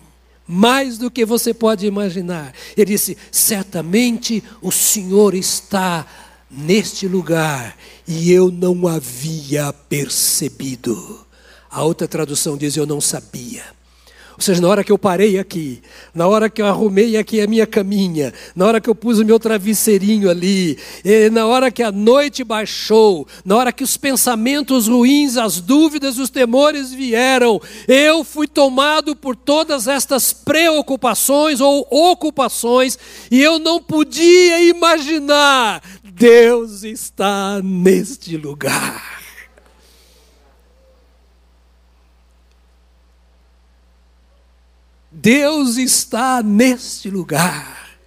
Mais 0.47 0.97
do 0.97 1.11
que 1.11 1.25
você 1.25 1.53
pode 1.53 1.85
imaginar. 1.85 2.53
Ele 2.75 2.93
disse: 2.93 3.17
certamente 3.31 4.43
o 4.61 4.71
Senhor 4.71 5.33
está 5.35 6.05
neste 6.49 7.07
lugar 7.07 7.77
e 8.07 8.31
eu 8.31 8.49
não 8.49 8.87
havia 8.87 9.73
percebido. 9.73 11.25
A 11.69 11.83
outra 11.83 12.07
tradução 12.07 12.57
diz: 12.57 12.77
Eu 12.77 12.85
não 12.85 13.01
sabia. 13.01 13.76
Ou 14.37 14.41
seja, 14.41 14.61
na 14.61 14.67
hora 14.67 14.83
que 14.83 14.91
eu 14.91 14.99
parei 14.99 15.39
aqui, 15.39 15.81
na 16.13 16.27
hora 16.27 16.47
que 16.47 16.61
eu 16.61 16.67
arrumei 16.67 17.17
aqui 17.17 17.41
a 17.41 17.47
minha 17.47 17.65
caminha, 17.65 18.31
na 18.55 18.67
hora 18.67 18.79
que 18.79 18.87
eu 18.87 18.93
pus 18.93 19.17
o 19.17 19.25
meu 19.25 19.39
travesseirinho 19.39 20.29
ali, 20.29 20.77
na 21.31 21.47
hora 21.47 21.71
que 21.71 21.81
a 21.81 21.91
noite 21.91 22.43
baixou, 22.43 23.27
na 23.43 23.55
hora 23.55 23.71
que 23.73 23.83
os 23.83 23.97
pensamentos 23.97 24.87
ruins, 24.87 25.37
as 25.37 25.59
dúvidas, 25.59 26.19
os 26.19 26.29
temores 26.29 26.93
vieram, 26.93 27.59
eu 27.87 28.23
fui 28.23 28.47
tomado 28.47 29.15
por 29.15 29.35
todas 29.35 29.87
estas 29.87 30.31
preocupações 30.31 31.59
ou 31.59 31.87
ocupações 31.89 32.95
e 33.31 33.41
eu 33.41 33.57
não 33.57 33.81
podia 33.81 34.61
imaginar 34.61 35.81
Deus 36.03 36.83
está 36.83 37.61
neste 37.63 38.37
lugar. 38.37 39.16
Deus 45.19 45.77
está 45.77 46.43
neste 46.43 47.09
lugar. 47.09 47.97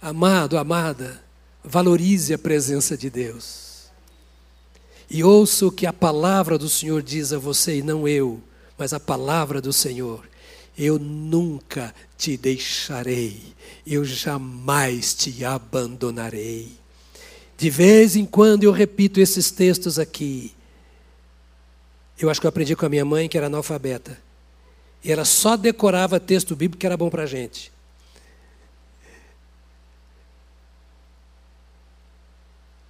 Amado, 0.00 0.56
amada, 0.56 1.22
valorize 1.62 2.32
a 2.32 2.38
presença 2.38 2.96
de 2.96 3.10
Deus. 3.10 3.90
E 5.10 5.22
ouça 5.22 5.66
o 5.66 5.70
que 5.70 5.84
a 5.84 5.92
palavra 5.92 6.56
do 6.56 6.70
Senhor 6.70 7.02
diz 7.02 7.34
a 7.34 7.38
você, 7.38 7.76
e 7.76 7.82
não 7.82 8.08
eu, 8.08 8.42
mas 8.78 8.94
a 8.94 8.98
palavra 8.98 9.60
do 9.60 9.74
Senhor. 9.74 10.26
Eu 10.76 10.98
nunca 10.98 11.94
te 12.16 12.34
deixarei, 12.38 13.42
eu 13.86 14.06
jamais 14.06 15.12
te 15.12 15.44
abandonarei. 15.44 16.72
De 17.58 17.68
vez 17.68 18.16
em 18.16 18.24
quando 18.24 18.64
eu 18.64 18.72
repito 18.72 19.20
esses 19.20 19.50
textos 19.50 19.98
aqui. 19.98 20.54
Eu 22.18 22.30
acho 22.30 22.40
que 22.40 22.46
eu 22.46 22.48
aprendi 22.48 22.74
com 22.74 22.86
a 22.86 22.88
minha 22.88 23.04
mãe, 23.04 23.28
que 23.28 23.36
era 23.36 23.48
analfabeta. 23.48 24.24
E 25.06 25.12
ela 25.12 25.24
só 25.24 25.56
decorava 25.56 26.18
texto 26.18 26.56
bíblico 26.56 26.80
que 26.80 26.84
era 26.84 26.96
bom 26.96 27.08
para 27.08 27.22
a 27.22 27.26
gente. 27.26 27.70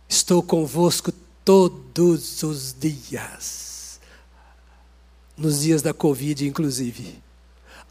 Estou 0.08 0.42
convosco 0.42 1.12
todos 1.44 2.42
os 2.42 2.74
dias. 2.80 4.00
Nos 5.36 5.60
dias 5.60 5.82
da 5.82 5.92
Covid, 5.92 6.46
inclusive. 6.46 7.22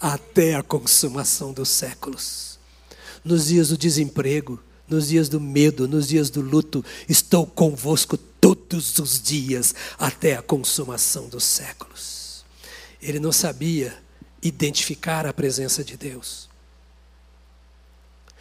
Até 0.01 0.55
a 0.55 0.63
consumação 0.63 1.53
dos 1.53 1.69
séculos. 1.69 2.57
Nos 3.23 3.45
dias 3.45 3.67
do 3.67 3.78
desemprego, 3.78 4.59
nos 4.88 5.09
dias 5.09 5.30
do 5.30 5.39
medo, 5.39 5.88
nos 5.88 6.07
dias 6.07 6.32
do 6.32 6.41
luto. 6.41 6.84
Estou 7.07 7.45
convosco 7.45 8.17
todos 8.17 8.97
os 8.97 9.21
dias, 9.21 9.76
até 9.99 10.36
a 10.36 10.41
consumação 10.41 11.30
dos 11.30 11.43
séculos. 11.43 12.43
Ele 12.99 13.19
não 13.19 13.32
sabia 13.32 14.03
identificar 14.48 15.26
a 15.26 15.34
presença 15.34 15.84
de 15.84 15.98
Deus. 15.98 16.48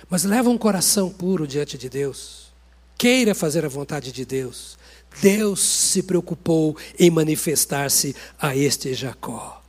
Mas 0.08 0.24
leva 0.24 0.50
um 0.50 0.58
coração 0.58 1.10
puro 1.10 1.46
diante 1.46 1.78
de 1.78 1.88
Deus. 1.88 2.52
Queira 2.96 3.34
fazer 3.34 3.64
a 3.64 3.68
vontade 3.68 4.12
de 4.12 4.24
Deus. 4.24 4.76
Deus 5.20 5.60
se 5.60 6.02
preocupou 6.02 6.76
em 6.98 7.10
manifestar-se 7.10 8.14
a 8.38 8.54
este 8.54 8.92
Jacó. 8.92 9.62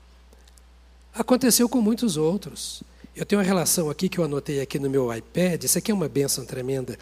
Aconteceu 1.13 1.69
com 1.69 1.79
muitos 1.79 2.17
outros. 2.17 2.83
Eu 3.15 3.25
tenho 3.25 3.39
uma 3.39 3.47
relação 3.47 3.89
aqui 3.89 4.09
que 4.09 4.19
eu 4.19 4.25
anotei 4.25 4.59
aqui 4.59 4.77
no 4.77 4.89
meu 4.89 5.13
iPad. 5.13 5.63
Isso 5.63 5.77
aqui 5.77 5.91
é 5.91 5.93
uma 5.93 6.09
bênção 6.09 6.45
tremenda. 6.45 6.99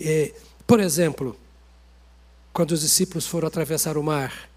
É, 0.00 0.32
por 0.64 0.78
exemplo, 0.78 1.36
quando 2.52 2.70
os 2.70 2.82
discípulos 2.82 3.26
foram 3.26 3.48
atravessar 3.48 3.96
o 3.96 4.02
mar, 4.02 4.48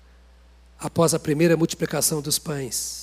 após 0.77 1.13
a 1.15 1.19
primeira 1.19 1.57
multiplicação 1.57 2.21
dos 2.21 2.37
pães, 2.37 3.02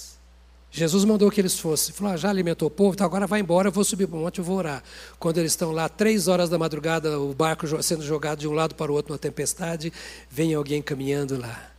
Jesus 0.72 1.04
mandou 1.04 1.30
que 1.30 1.40
eles 1.40 1.58
fossem. 1.58 1.92
Falou: 1.92 2.12
ah, 2.12 2.16
já 2.16 2.30
alimentou 2.30 2.68
o 2.68 2.70
povo, 2.70 2.94
então 2.94 3.04
agora 3.04 3.26
vai 3.26 3.40
embora, 3.40 3.68
eu 3.68 3.72
vou 3.72 3.82
subir 3.82 4.06
para 4.06 4.16
o 4.16 4.20
monte 4.20 4.38
e 4.38 4.40
vou 4.40 4.56
orar. 4.56 4.82
Quando 5.18 5.38
eles 5.38 5.52
estão 5.52 5.72
lá, 5.72 5.88
três 5.88 6.28
horas 6.28 6.48
da 6.48 6.58
madrugada, 6.58 7.18
o 7.18 7.34
barco 7.34 7.66
sendo 7.82 8.02
jogado 8.02 8.38
de 8.38 8.48
um 8.48 8.52
lado 8.52 8.74
para 8.74 8.90
o 8.90 8.94
outro 8.94 9.12
numa 9.12 9.18
tempestade, 9.18 9.92
vem 10.30 10.54
alguém 10.54 10.80
caminhando 10.80 11.36
lá. 11.38 11.70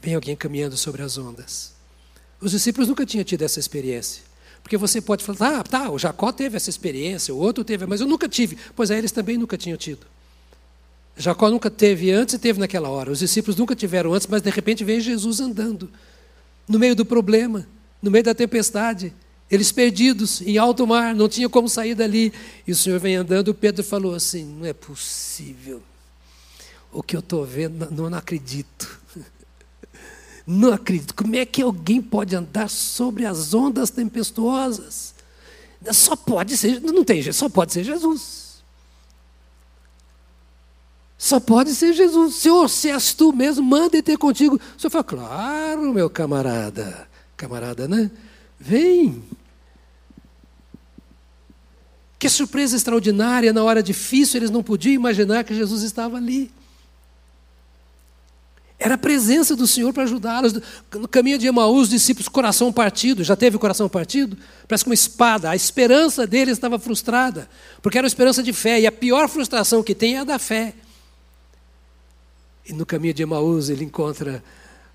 Vem 0.00 0.14
alguém 0.14 0.36
caminhando 0.36 0.76
sobre 0.76 1.02
as 1.02 1.18
ondas. 1.18 1.72
Os 2.40 2.52
discípulos 2.52 2.88
nunca 2.88 3.04
tinham 3.04 3.24
tido 3.24 3.42
essa 3.42 3.58
experiência. 3.58 4.22
Porque 4.62 4.76
você 4.76 5.00
pode 5.00 5.24
falar, 5.24 5.58
ah, 5.58 5.62
tá, 5.64 5.90
o 5.90 5.98
Jacó 5.98 6.30
teve 6.30 6.56
essa 6.56 6.70
experiência, 6.70 7.34
o 7.34 7.38
outro 7.38 7.64
teve, 7.64 7.86
mas 7.86 8.00
eu 8.00 8.06
nunca 8.06 8.28
tive. 8.28 8.56
Pois 8.76 8.90
é, 8.90 8.98
eles 8.98 9.10
também 9.10 9.36
nunca 9.36 9.56
tinham 9.58 9.76
tido. 9.76 10.06
Jacó 11.16 11.50
nunca 11.50 11.70
teve 11.70 12.10
antes 12.12 12.34
e 12.34 12.38
teve 12.38 12.58
naquela 12.60 12.88
hora. 12.88 13.10
Os 13.10 13.18
discípulos 13.18 13.56
nunca 13.56 13.74
tiveram 13.74 14.14
antes, 14.14 14.26
mas 14.28 14.42
de 14.42 14.50
repente 14.50 14.84
veio 14.84 15.00
Jesus 15.00 15.40
andando 15.40 15.90
no 16.68 16.78
meio 16.78 16.94
do 16.94 17.04
problema 17.04 17.66
no 18.02 18.10
meio 18.10 18.24
da 18.24 18.34
tempestade, 18.34 19.14
eles 19.48 19.70
perdidos 19.70 20.40
em 20.40 20.58
alto 20.58 20.86
mar, 20.86 21.14
não 21.14 21.28
tinha 21.28 21.48
como 21.48 21.68
sair 21.68 21.94
dali. 21.94 22.32
E 22.66 22.72
o 22.72 22.76
Senhor 22.76 22.98
vem 22.98 23.16
andando, 23.16 23.54
Pedro 23.54 23.84
falou 23.84 24.14
assim: 24.14 24.44
não 24.44 24.66
é 24.66 24.72
possível. 24.72 25.80
O 26.90 27.02
que 27.02 27.14
eu 27.14 27.20
estou 27.20 27.44
vendo, 27.44 27.88
não, 27.90 28.10
não 28.10 28.18
acredito. 28.18 29.00
Não 30.44 30.72
acredito. 30.72 31.14
Como 31.14 31.36
é 31.36 31.46
que 31.46 31.62
alguém 31.62 32.02
pode 32.02 32.34
andar 32.34 32.68
sobre 32.68 33.24
as 33.24 33.54
ondas 33.54 33.90
tempestuosas? 33.90 35.14
Só 35.92 36.16
pode 36.16 36.56
ser, 36.56 36.80
não 36.80 37.04
tem 37.04 37.22
jeito, 37.22 37.36
só 37.36 37.48
pode 37.48 37.72
ser 37.72 37.84
Jesus. 37.84 38.60
Só 41.16 41.38
pode 41.38 41.76
ser 41.76 41.92
Jesus. 41.92 42.34
Senhor, 42.34 42.68
se 42.68 42.90
és 42.90 43.14
tu 43.14 43.32
mesmo, 43.32 43.62
manda 43.62 44.02
ter 44.02 44.18
contigo. 44.18 44.56
O 44.56 44.80
Senhor 44.80 44.90
fala, 44.90 45.04
claro, 45.04 45.94
meu 45.94 46.10
camarada 46.10 47.08
camarada, 47.42 47.88
né? 47.88 48.08
Vem. 48.58 49.20
Que 52.16 52.28
surpresa 52.28 52.76
extraordinária, 52.76 53.52
na 53.52 53.64
hora 53.64 53.82
difícil, 53.82 54.38
eles 54.38 54.50
não 54.50 54.62
podiam 54.62 54.94
imaginar 54.94 55.42
que 55.42 55.52
Jesus 55.52 55.82
estava 55.82 56.16
ali. 56.16 56.52
Era 58.78 58.94
a 58.94 58.98
presença 58.98 59.56
do 59.56 59.66
Senhor 59.66 59.92
para 59.92 60.04
ajudá-los. 60.04 60.54
No 60.92 61.08
caminho 61.08 61.38
de 61.38 61.48
Emaús, 61.48 61.82
os 61.82 61.88
discípulos, 61.90 62.28
coração 62.28 62.72
partido. 62.72 63.24
Já 63.24 63.34
teve 63.34 63.58
coração 63.58 63.88
partido? 63.88 64.36
Parece 64.68 64.84
que 64.84 64.90
uma 64.90 64.94
espada. 64.94 65.50
A 65.50 65.56
esperança 65.56 66.26
deles 66.26 66.54
estava 66.54 66.78
frustrada, 66.78 67.48
porque 67.80 67.98
era 67.98 68.04
uma 68.04 68.08
esperança 68.08 68.42
de 68.42 68.52
fé. 68.52 68.80
E 68.80 68.86
a 68.86 68.92
pior 68.92 69.28
frustração 69.28 69.82
que 69.82 69.94
tem 69.94 70.16
é 70.16 70.20
a 70.20 70.24
da 70.24 70.38
fé. 70.38 70.74
E 72.64 72.72
no 72.72 72.86
caminho 72.86 73.14
de 73.14 73.22
Emaús, 73.22 73.68
ele 73.68 73.84
encontra, 73.84 74.42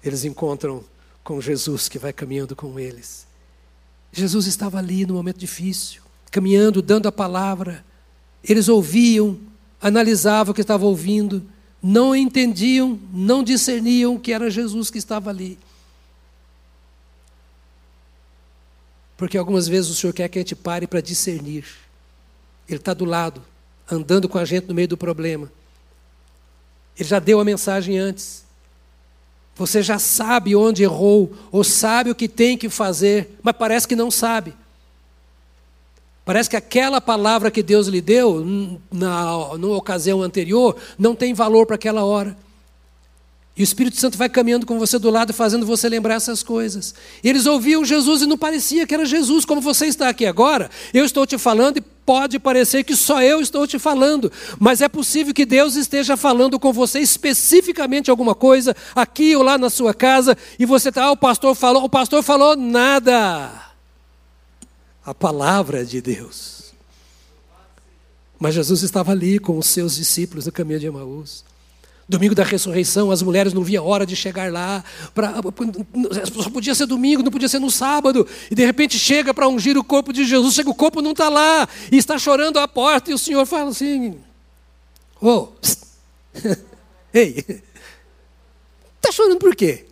eles 0.04 0.24
encontram 0.24 0.84
com 1.28 1.42
Jesus 1.42 1.90
que 1.90 2.00
vai 2.00 2.14
caminhando 2.14 2.56
com 2.56 2.80
eles. 2.80 3.28
Jesus 4.14 4.48
estava 4.48 4.78
ali 4.78 5.06
no 5.06 5.16
momento 5.16 5.38
difícil, 5.38 6.02
caminhando, 6.32 6.82
dando 6.82 7.10
a 7.10 7.12
palavra, 7.12 7.84
Eles 8.42 8.70
ouviam, 8.70 9.38
analisavam 9.82 10.54
o 10.54 10.56
que 10.56 10.62
estavam 10.62 10.88
ouvindo, 10.88 11.46
não 11.84 12.16
entendiam, 12.16 12.98
não 13.12 13.44
discerniam 13.44 14.18
que 14.18 14.32
era 14.32 14.50
Jesus 14.50 14.90
que 14.90 15.00
estava 15.00 15.30
ali. 15.30 15.60
Porque 19.18 19.38
algumas 19.38 19.68
vezes 19.68 19.92
o 19.92 19.96
Senhor 19.96 20.14
quer 20.14 20.30
que 20.30 20.40
a 20.40 20.42
gente 20.42 20.56
pare 20.56 20.88
para 20.88 21.02
discernir. 21.02 21.66
Ele 22.70 22.78
está 22.78 22.94
do 22.94 23.04
lado, 23.04 23.44
andando 23.92 24.30
com 24.30 24.38
a 24.38 24.46
gente 24.46 24.66
no 24.66 24.74
meio 24.74 24.88
do 24.88 24.96
problema. 24.96 25.52
Ele 26.98 27.10
já 27.10 27.20
deu 27.20 27.42
a 27.42 27.44
mensagem 27.44 28.00
antes. 28.00 28.47
Você 29.58 29.82
já 29.82 29.98
sabe 29.98 30.56
onde 30.56 30.84
errou, 30.84 31.34
ou 31.52 31.64
sabe 31.64 32.12
o 32.12 32.16
que 32.16 32.28
tem 32.28 32.58
que 32.58 32.70
fazer, 32.70 33.38
mas 33.42 33.56
parece 33.58 33.88
que 33.88 33.96
não 33.96 34.12
sabe. 34.12 34.54
Parece 36.24 36.50
que 36.50 36.56
aquela 36.56 37.02
palavra 37.02 37.50
que 37.50 37.64
Deus 37.64 37.88
lhe 37.88 38.02
deu 38.02 38.46
na, 38.92 39.58
na 39.58 39.68
ocasião 39.70 40.22
anterior 40.22 40.76
não 41.00 41.16
tem 41.16 41.34
valor 41.34 41.66
para 41.66 41.76
aquela 41.76 42.04
hora. 42.04 42.38
E 43.58 43.62
o 43.62 43.64
Espírito 43.64 44.00
Santo 44.00 44.20
vai 44.20 44.30
caminhando 44.30 44.68
com 44.68 44.78
você 44.78 45.00
do 45.00 45.10
lado, 45.10 45.34
fazendo 45.34 45.66
você 45.66 45.90
lembrar 45.90 46.14
essas 46.14 46.44
coisas. 46.44 46.94
Eles 47.24 47.48
ouviam 47.48 47.84
Jesus 47.84 48.22
e 48.22 48.28
não 48.28 48.38
parecia 48.38 48.86
que 48.86 48.94
era 48.94 49.04
Jesus, 49.04 49.46
como 49.46 49.60
você 49.60 49.88
está 49.88 50.10
aqui 50.10 50.28
agora. 50.28 50.70
Eu 50.94 51.04
estou 51.04 51.26
te 51.26 51.40
falando 51.40 51.78
e 51.78 51.82
pode 51.82 52.38
parecer 52.38 52.84
que 52.84 52.96
só 52.96 53.20
eu 53.22 53.42
estou 53.42 53.66
te 53.66 53.80
falando, 53.80 54.32
mas 54.60 54.80
é 54.80 54.88
possível 54.88 55.34
que 55.34 55.46
Deus 55.46 55.76
esteja 55.76 56.16
falando 56.16 56.58
com 56.58 56.72
você 56.72 57.00
especificamente 57.00 58.10
alguma 58.10 58.34
coisa 58.36 58.76
aqui 58.96 59.36
ou 59.36 59.44
lá 59.44 59.58
na 59.58 59.70
sua 59.70 59.94
casa 59.94 60.38
e 60.58 60.66
você 60.66 60.88
está, 60.88 61.06
ah, 61.06 61.12
o 61.12 61.18
pastor 61.18 61.54
falou, 61.54 61.84
o 61.84 61.90
pastor 61.90 62.24
falou 62.24 62.56
nada. 62.56 63.52
A 65.04 65.14
palavra 65.14 65.84
de 65.84 66.00
Deus. 66.00 66.74
Mas 68.40 68.54
Jesus 68.54 68.84
estava 68.84 69.12
ali 69.12 69.40
com 69.40 69.58
os 69.58 69.66
seus 69.66 69.96
discípulos 69.96 70.46
no 70.46 70.52
caminho 70.52 70.80
de 70.80 70.86
Emaús. 70.86 71.44
Domingo 72.10 72.34
da 72.34 72.44
ressurreição, 72.44 73.12
as 73.12 73.22
mulheres 73.22 73.52
não 73.54 73.64
via 73.64 73.84
hora 73.84 74.06
de 74.06 74.16
chegar 74.16 74.50
lá. 74.52 74.82
Pra, 75.14 75.36
só 76.42 76.50
podia 76.50 76.74
ser 76.74 76.86
domingo, 76.86 77.22
não 77.22 77.32
podia 77.32 77.50
ser 77.50 77.60
no 77.60 77.70
sábado. 77.70 78.26
E 78.50 78.56
de 78.56 78.66
repente 78.66 78.98
chega 78.98 79.34
para 79.34 79.48
ungir 79.48 79.78
o 79.78 79.84
corpo 79.84 80.14
de 80.14 80.24
Jesus, 80.24 80.54
chega 80.54 80.70
o 80.70 80.76
corpo 80.76 81.02
não 81.02 81.12
está 81.12 81.28
lá. 81.28 81.68
E 81.92 81.98
está 81.98 82.18
chorando 82.18 82.60
à 82.60 82.68
porta, 82.68 83.12
e 83.12 83.14
o 83.14 83.18
Senhor 83.18 83.46
fala 83.46 83.72
assim: 83.72 84.18
Ô, 85.20 85.30
oh, 85.30 85.50
ei, 87.14 87.44
está 88.96 89.12
chorando 89.12 89.40
por 89.40 89.54
quê? 89.54 89.87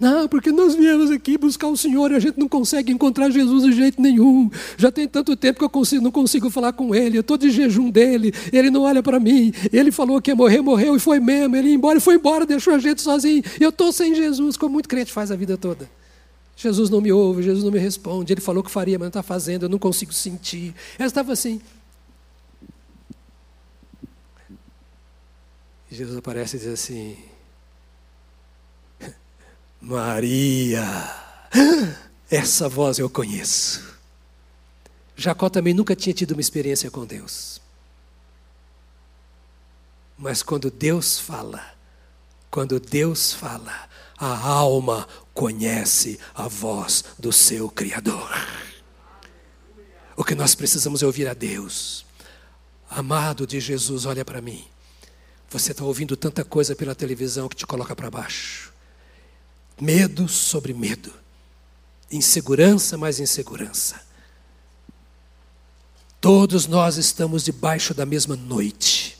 Não, 0.00 0.26
porque 0.26 0.50
nós 0.50 0.74
viemos 0.74 1.10
aqui 1.10 1.36
buscar 1.36 1.68
o 1.68 1.76
Senhor 1.76 2.10
e 2.10 2.14
a 2.14 2.18
gente 2.18 2.38
não 2.38 2.48
consegue 2.48 2.90
encontrar 2.90 3.28
Jesus 3.28 3.64
de 3.64 3.72
jeito 3.72 4.00
nenhum. 4.00 4.50
Já 4.78 4.90
tem 4.90 5.06
tanto 5.06 5.36
tempo 5.36 5.58
que 5.58 5.64
eu 5.64 5.68
consigo, 5.68 6.02
não 6.02 6.10
consigo 6.10 6.48
falar 6.48 6.72
com 6.72 6.94
Ele. 6.94 7.18
Eu 7.18 7.20
estou 7.20 7.36
de 7.36 7.50
jejum 7.50 7.90
dele, 7.90 8.32
Ele 8.50 8.70
não 8.70 8.84
olha 8.84 9.02
para 9.02 9.20
mim. 9.20 9.52
Ele 9.70 9.92
falou 9.92 10.18
que 10.22 10.30
ia 10.30 10.34
morrer, 10.34 10.62
morreu 10.62 10.96
e 10.96 10.98
foi 10.98 11.20
mesmo. 11.20 11.54
Ele 11.54 11.68
ia 11.68 11.74
embora 11.74 11.98
e 11.98 12.00
foi 12.00 12.14
embora, 12.14 12.46
deixou 12.46 12.72
a 12.72 12.78
gente 12.78 13.02
sozinho. 13.02 13.42
Eu 13.60 13.68
estou 13.68 13.92
sem 13.92 14.14
Jesus, 14.14 14.56
como 14.56 14.72
muito 14.72 14.88
crente 14.88 15.12
faz 15.12 15.30
a 15.30 15.36
vida 15.36 15.58
toda. 15.58 15.90
Jesus 16.56 16.88
não 16.88 17.02
me 17.02 17.12
ouve, 17.12 17.42
Jesus 17.42 17.62
não 17.62 17.70
me 17.70 17.78
responde. 17.78 18.32
Ele 18.32 18.40
falou 18.40 18.62
que 18.62 18.70
faria, 18.70 18.98
mas 18.98 19.04
não 19.04 19.08
está 19.08 19.22
fazendo, 19.22 19.64
eu 19.64 19.68
não 19.68 19.78
consigo 19.78 20.14
sentir. 20.14 20.74
Ela 20.98 21.08
estava 21.08 21.30
assim. 21.30 21.60
E 25.90 25.94
Jesus 25.94 26.16
aparece 26.16 26.56
e 26.56 26.60
diz 26.60 26.68
assim: 26.68 27.16
Maria, 29.80 30.84
essa 32.30 32.68
voz 32.68 32.98
eu 32.98 33.08
conheço. 33.08 33.96
Jacó 35.16 35.48
também 35.48 35.72
nunca 35.72 35.96
tinha 35.96 36.12
tido 36.12 36.32
uma 36.32 36.40
experiência 36.40 36.90
com 36.90 37.06
Deus. 37.06 37.60
Mas 40.18 40.42
quando 40.42 40.70
Deus 40.70 41.18
fala, 41.18 41.64
quando 42.50 42.78
Deus 42.78 43.32
fala, 43.32 43.88
a 44.18 44.38
alma 44.46 45.08
conhece 45.32 46.20
a 46.34 46.46
voz 46.46 47.04
do 47.18 47.32
seu 47.32 47.70
Criador. 47.70 48.30
O 50.14 50.22
que 50.22 50.34
nós 50.34 50.54
precisamos 50.54 51.02
é 51.02 51.06
ouvir 51.06 51.26
a 51.26 51.32
Deus. 51.32 52.04
Amado 52.90 53.46
de 53.46 53.58
Jesus, 53.60 54.04
olha 54.04 54.24
para 54.24 54.42
mim. 54.42 54.62
Você 55.48 55.72
está 55.72 55.84
ouvindo 55.84 56.16
tanta 56.18 56.44
coisa 56.44 56.76
pela 56.76 56.94
televisão 56.94 57.48
que 57.48 57.56
te 57.56 57.66
coloca 57.66 57.96
para 57.96 58.10
baixo. 58.10 58.69
Medo 59.80 60.28
sobre 60.28 60.74
medo. 60.74 61.12
Insegurança 62.10 62.98
mais 62.98 63.20
insegurança. 63.20 64.00
Todos 66.20 66.66
nós 66.66 66.96
estamos 66.96 67.44
debaixo 67.44 67.94
da 67.94 68.04
mesma 68.04 68.36
noite, 68.36 69.16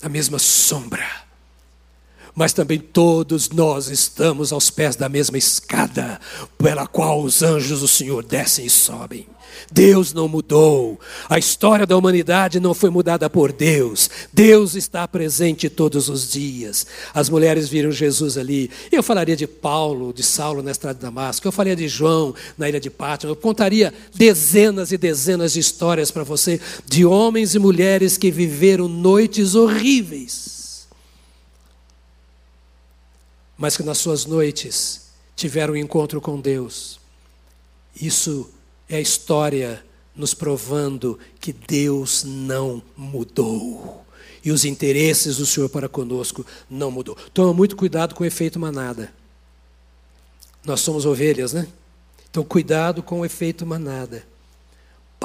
da 0.00 0.08
mesma 0.08 0.38
sombra 0.38 1.25
mas 2.36 2.52
também 2.52 2.78
todos 2.78 3.48
nós 3.48 3.88
estamos 3.88 4.52
aos 4.52 4.68
pés 4.68 4.94
da 4.94 5.08
mesma 5.08 5.38
escada 5.38 6.20
pela 6.58 6.86
qual 6.86 7.22
os 7.22 7.42
anjos 7.42 7.80
do 7.80 7.88
Senhor 7.88 8.22
descem 8.22 8.66
e 8.66 8.70
sobem. 8.70 9.26
Deus 9.72 10.12
não 10.12 10.28
mudou, 10.28 11.00
a 11.30 11.38
história 11.38 11.86
da 11.86 11.96
humanidade 11.96 12.60
não 12.60 12.74
foi 12.74 12.90
mudada 12.90 13.30
por 13.30 13.52
Deus, 13.52 14.10
Deus 14.30 14.74
está 14.74 15.08
presente 15.08 15.70
todos 15.70 16.10
os 16.10 16.30
dias. 16.30 16.86
As 17.14 17.30
mulheres 17.30 17.66
viram 17.66 17.90
Jesus 17.90 18.36
ali. 18.36 18.70
Eu 18.92 19.02
falaria 19.02 19.34
de 19.34 19.46
Paulo, 19.46 20.12
de 20.12 20.22
Saulo 20.22 20.62
na 20.62 20.72
estrada 20.72 20.98
de 20.98 21.00
Damasco, 21.00 21.48
eu 21.48 21.52
falaria 21.52 21.74
de 21.74 21.88
João 21.88 22.34
na 22.58 22.68
ilha 22.68 22.78
de 22.78 22.90
Pátimo, 22.90 23.32
eu 23.32 23.36
contaria 23.36 23.94
dezenas 24.14 24.92
e 24.92 24.98
dezenas 24.98 25.54
de 25.54 25.60
histórias 25.60 26.10
para 26.10 26.22
você 26.22 26.60
de 26.84 27.06
homens 27.06 27.54
e 27.54 27.58
mulheres 27.58 28.18
que 28.18 28.30
viveram 28.30 28.88
noites 28.88 29.54
horríveis 29.54 30.55
mas 33.56 33.76
que 33.76 33.82
nas 33.82 33.98
suas 33.98 34.26
noites 34.26 35.06
tiveram 35.34 35.74
um 35.74 35.76
encontro 35.76 36.20
com 36.20 36.40
Deus. 36.40 36.98
Isso 38.00 38.50
é 38.88 38.96
a 38.96 39.00
história 39.00 39.84
nos 40.14 40.34
provando 40.34 41.18
que 41.40 41.52
Deus 41.52 42.24
não 42.24 42.82
mudou. 42.96 44.04
E 44.44 44.50
os 44.50 44.64
interesses 44.64 45.38
do 45.38 45.46
Senhor 45.46 45.68
para 45.68 45.88
conosco 45.88 46.46
não 46.70 46.90
mudou. 46.90 47.16
Toma 47.34 47.52
muito 47.52 47.76
cuidado 47.76 48.14
com 48.14 48.22
o 48.22 48.26
efeito 48.26 48.58
manada. 48.58 49.12
Nós 50.64 50.80
somos 50.80 51.04
ovelhas, 51.04 51.52
né? 51.52 51.66
Então, 52.30 52.44
cuidado 52.44 53.02
com 53.02 53.20
o 53.20 53.24
efeito 53.24 53.64
manada. 53.66 54.24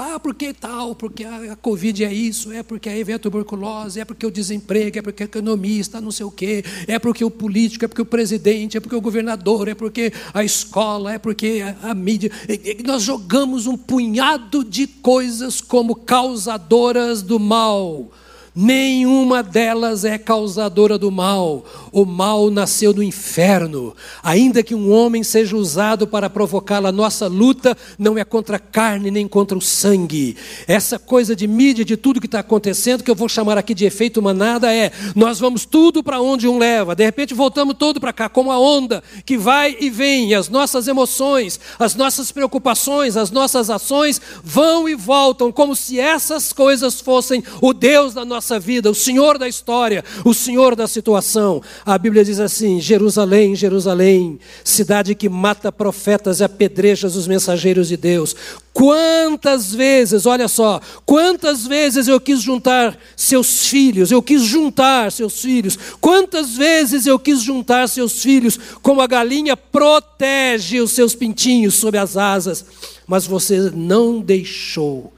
Pá, 0.01 0.19
por 0.19 0.33
que 0.33 0.51
tal? 0.51 0.95
Porque 0.95 1.23
a, 1.23 1.55
Covid 1.55 2.03
é 2.03 2.11
isso, 2.11 2.51
é 2.51 2.63
porque 2.63 2.89
aí 2.89 3.03
vem 3.03 3.13
a 3.13 3.19
tuberculose, 3.19 3.99
é 3.99 4.03
porque 4.03 4.25
o 4.25 4.31
desemprego, 4.31 4.97
é 4.97 5.01
porque 5.03 5.21
a 5.21 5.25
economista, 5.27 6.01
não 6.01 6.11
sei 6.11 6.25
o 6.25 6.31
quê, 6.31 6.65
é 6.87 6.97
porque 6.97 7.23
o 7.23 7.29
político, 7.29 7.85
é 7.85 7.87
porque 7.87 8.01
o 8.01 8.05
presidente, 8.05 8.75
é 8.75 8.79
porque 8.79 8.95
o 8.95 8.99
governador, 8.99 9.67
é 9.67 9.75
porque 9.75 10.11
a 10.33 10.43
escola, 10.43 11.13
é 11.13 11.19
porque 11.19 11.61
a, 11.83 11.91
a 11.91 11.93
mídia. 11.93 12.31
E, 12.49 12.77
e 12.79 12.83
nós 12.83 13.03
jogamos 13.03 13.67
um 13.67 13.77
punhado 13.77 14.63
de 14.63 14.87
coisas 14.87 15.61
como 15.61 15.93
causadoras 15.93 17.21
do 17.21 17.39
mal. 17.39 18.11
Nenhuma 18.53 19.41
delas 19.41 20.03
é 20.03 20.17
causadora 20.17 20.97
do 20.97 21.09
mal. 21.09 21.63
O 21.89 22.03
mal 22.03 22.51
nasceu 22.51 22.91
do 22.91 23.01
inferno. 23.01 23.95
Ainda 24.21 24.61
que 24.61 24.75
um 24.75 24.91
homem 24.91 25.23
seja 25.23 25.55
usado 25.55 26.05
para 26.05 26.29
provocá-la, 26.29 26.91
nossa 26.91 27.27
luta 27.27 27.77
não 27.97 28.17
é 28.17 28.25
contra 28.25 28.57
a 28.57 28.59
carne 28.59 29.09
nem 29.09 29.25
contra 29.25 29.57
o 29.57 29.61
sangue. 29.61 30.35
Essa 30.67 30.99
coisa 30.99 31.33
de 31.33 31.47
mídia, 31.47 31.85
de 31.85 31.95
tudo 31.95 32.19
que 32.19 32.25
está 32.25 32.39
acontecendo, 32.39 33.03
que 33.03 33.09
eu 33.09 33.15
vou 33.15 33.29
chamar 33.29 33.57
aqui 33.57 33.73
de 33.73 33.85
efeito 33.85 34.21
manada, 34.21 34.73
é 34.73 34.91
nós 35.15 35.39
vamos 35.39 35.63
tudo 35.63 36.03
para 36.03 36.19
onde 36.19 36.45
um 36.45 36.57
leva. 36.57 36.93
De 36.93 37.05
repente 37.05 37.33
voltamos 37.33 37.77
todo 37.79 38.01
para 38.01 38.11
cá, 38.11 38.27
como 38.27 38.51
a 38.51 38.59
onda 38.59 39.01
que 39.25 39.37
vai 39.37 39.77
e 39.79 39.89
vem. 39.89 40.31
E 40.31 40.35
as 40.35 40.49
nossas 40.49 40.89
emoções, 40.89 41.57
as 41.79 41.95
nossas 41.95 42.33
preocupações, 42.33 43.15
as 43.15 43.31
nossas 43.31 43.69
ações 43.69 44.19
vão 44.43 44.89
e 44.89 44.95
voltam, 44.95 45.53
como 45.53 45.73
se 45.73 45.97
essas 45.97 46.51
coisas 46.51 46.99
fossem 46.99 47.41
o 47.61 47.73
Deus 47.73 48.13
da 48.13 48.25
nossa 48.25 48.40
nossa 48.41 48.59
vida, 48.59 48.89
o 48.89 48.95
Senhor 48.95 49.37
da 49.37 49.47
história, 49.47 50.03
o 50.25 50.33
Senhor 50.33 50.75
da 50.75 50.87
situação. 50.87 51.61
A 51.85 51.95
Bíblia 51.95 52.25
diz 52.25 52.39
assim: 52.39 52.81
Jerusalém, 52.81 53.55
Jerusalém, 53.55 54.39
cidade 54.63 55.13
que 55.13 55.29
mata 55.29 55.71
profetas 55.71 56.39
e 56.39 56.43
apedreja 56.43 57.05
os 57.05 57.27
mensageiros 57.27 57.87
de 57.87 57.95
Deus. 57.95 58.35
Quantas 58.73 59.75
vezes, 59.75 60.25
olha 60.25 60.47
só, 60.47 60.81
quantas 61.05 61.67
vezes 61.67 62.07
eu 62.07 62.19
quis 62.19 62.41
juntar 62.41 62.97
seus 63.15 63.67
filhos, 63.67 64.09
eu 64.09 64.23
quis 64.23 64.41
juntar 64.41 65.11
seus 65.11 65.39
filhos, 65.39 65.77
quantas 65.99 66.55
vezes 66.55 67.05
eu 67.05 67.19
quis 67.19 67.43
juntar 67.43 67.87
seus 67.87 68.23
filhos, 68.23 68.57
como 68.81 69.01
a 69.01 69.07
galinha 69.07 69.55
protege 69.55 70.79
os 70.79 70.93
seus 70.93 71.13
pintinhos 71.13 71.75
sob 71.75 71.95
as 71.95 72.17
asas, 72.17 72.65
mas 73.05 73.27
você 73.27 73.69
não 73.75 74.19
deixou 74.19 75.13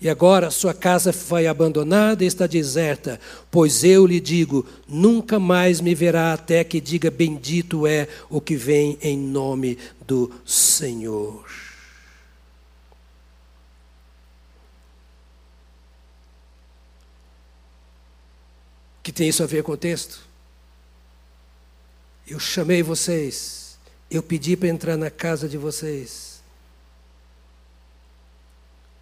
e 0.00 0.08
agora 0.08 0.50
sua 0.50 0.72
casa 0.72 1.12
foi 1.12 1.48
abandonada 1.48 2.22
e 2.22 2.26
está 2.26 2.46
deserta, 2.46 3.20
pois 3.50 3.82
eu 3.82 4.06
lhe 4.06 4.20
digo: 4.20 4.64
nunca 4.86 5.40
mais 5.40 5.80
me 5.80 5.92
verá 5.92 6.32
até 6.32 6.62
que 6.62 6.80
diga: 6.80 7.10
Bendito 7.10 7.84
é 7.84 8.06
o 8.30 8.40
que 8.40 8.54
vem 8.54 8.96
em 9.02 9.18
nome 9.18 9.76
do 10.06 10.32
Senhor. 10.46 11.44
Que 19.02 19.10
tem 19.10 19.28
isso 19.28 19.42
a 19.42 19.46
ver 19.46 19.64
com 19.64 19.72
o 19.72 19.76
texto? 19.76 20.20
Eu 22.24 22.38
chamei 22.38 22.84
vocês, 22.84 23.78
eu 24.08 24.22
pedi 24.22 24.56
para 24.56 24.68
entrar 24.68 24.96
na 24.96 25.10
casa 25.10 25.48
de 25.48 25.56
vocês 25.56 26.27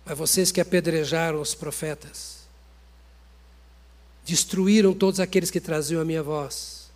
mas 0.06 0.16
vocês 0.16 0.52
que 0.52 0.60
apedrejaram 0.60 1.40
os 1.40 1.52
profetas, 1.52 2.36
destruíram 4.24 4.94
todos 4.94 5.18
aqueles 5.18 5.50
que 5.50 5.60
traziam 5.60 6.00
a 6.00 6.04
minha 6.04 6.22
voz, 6.22 6.88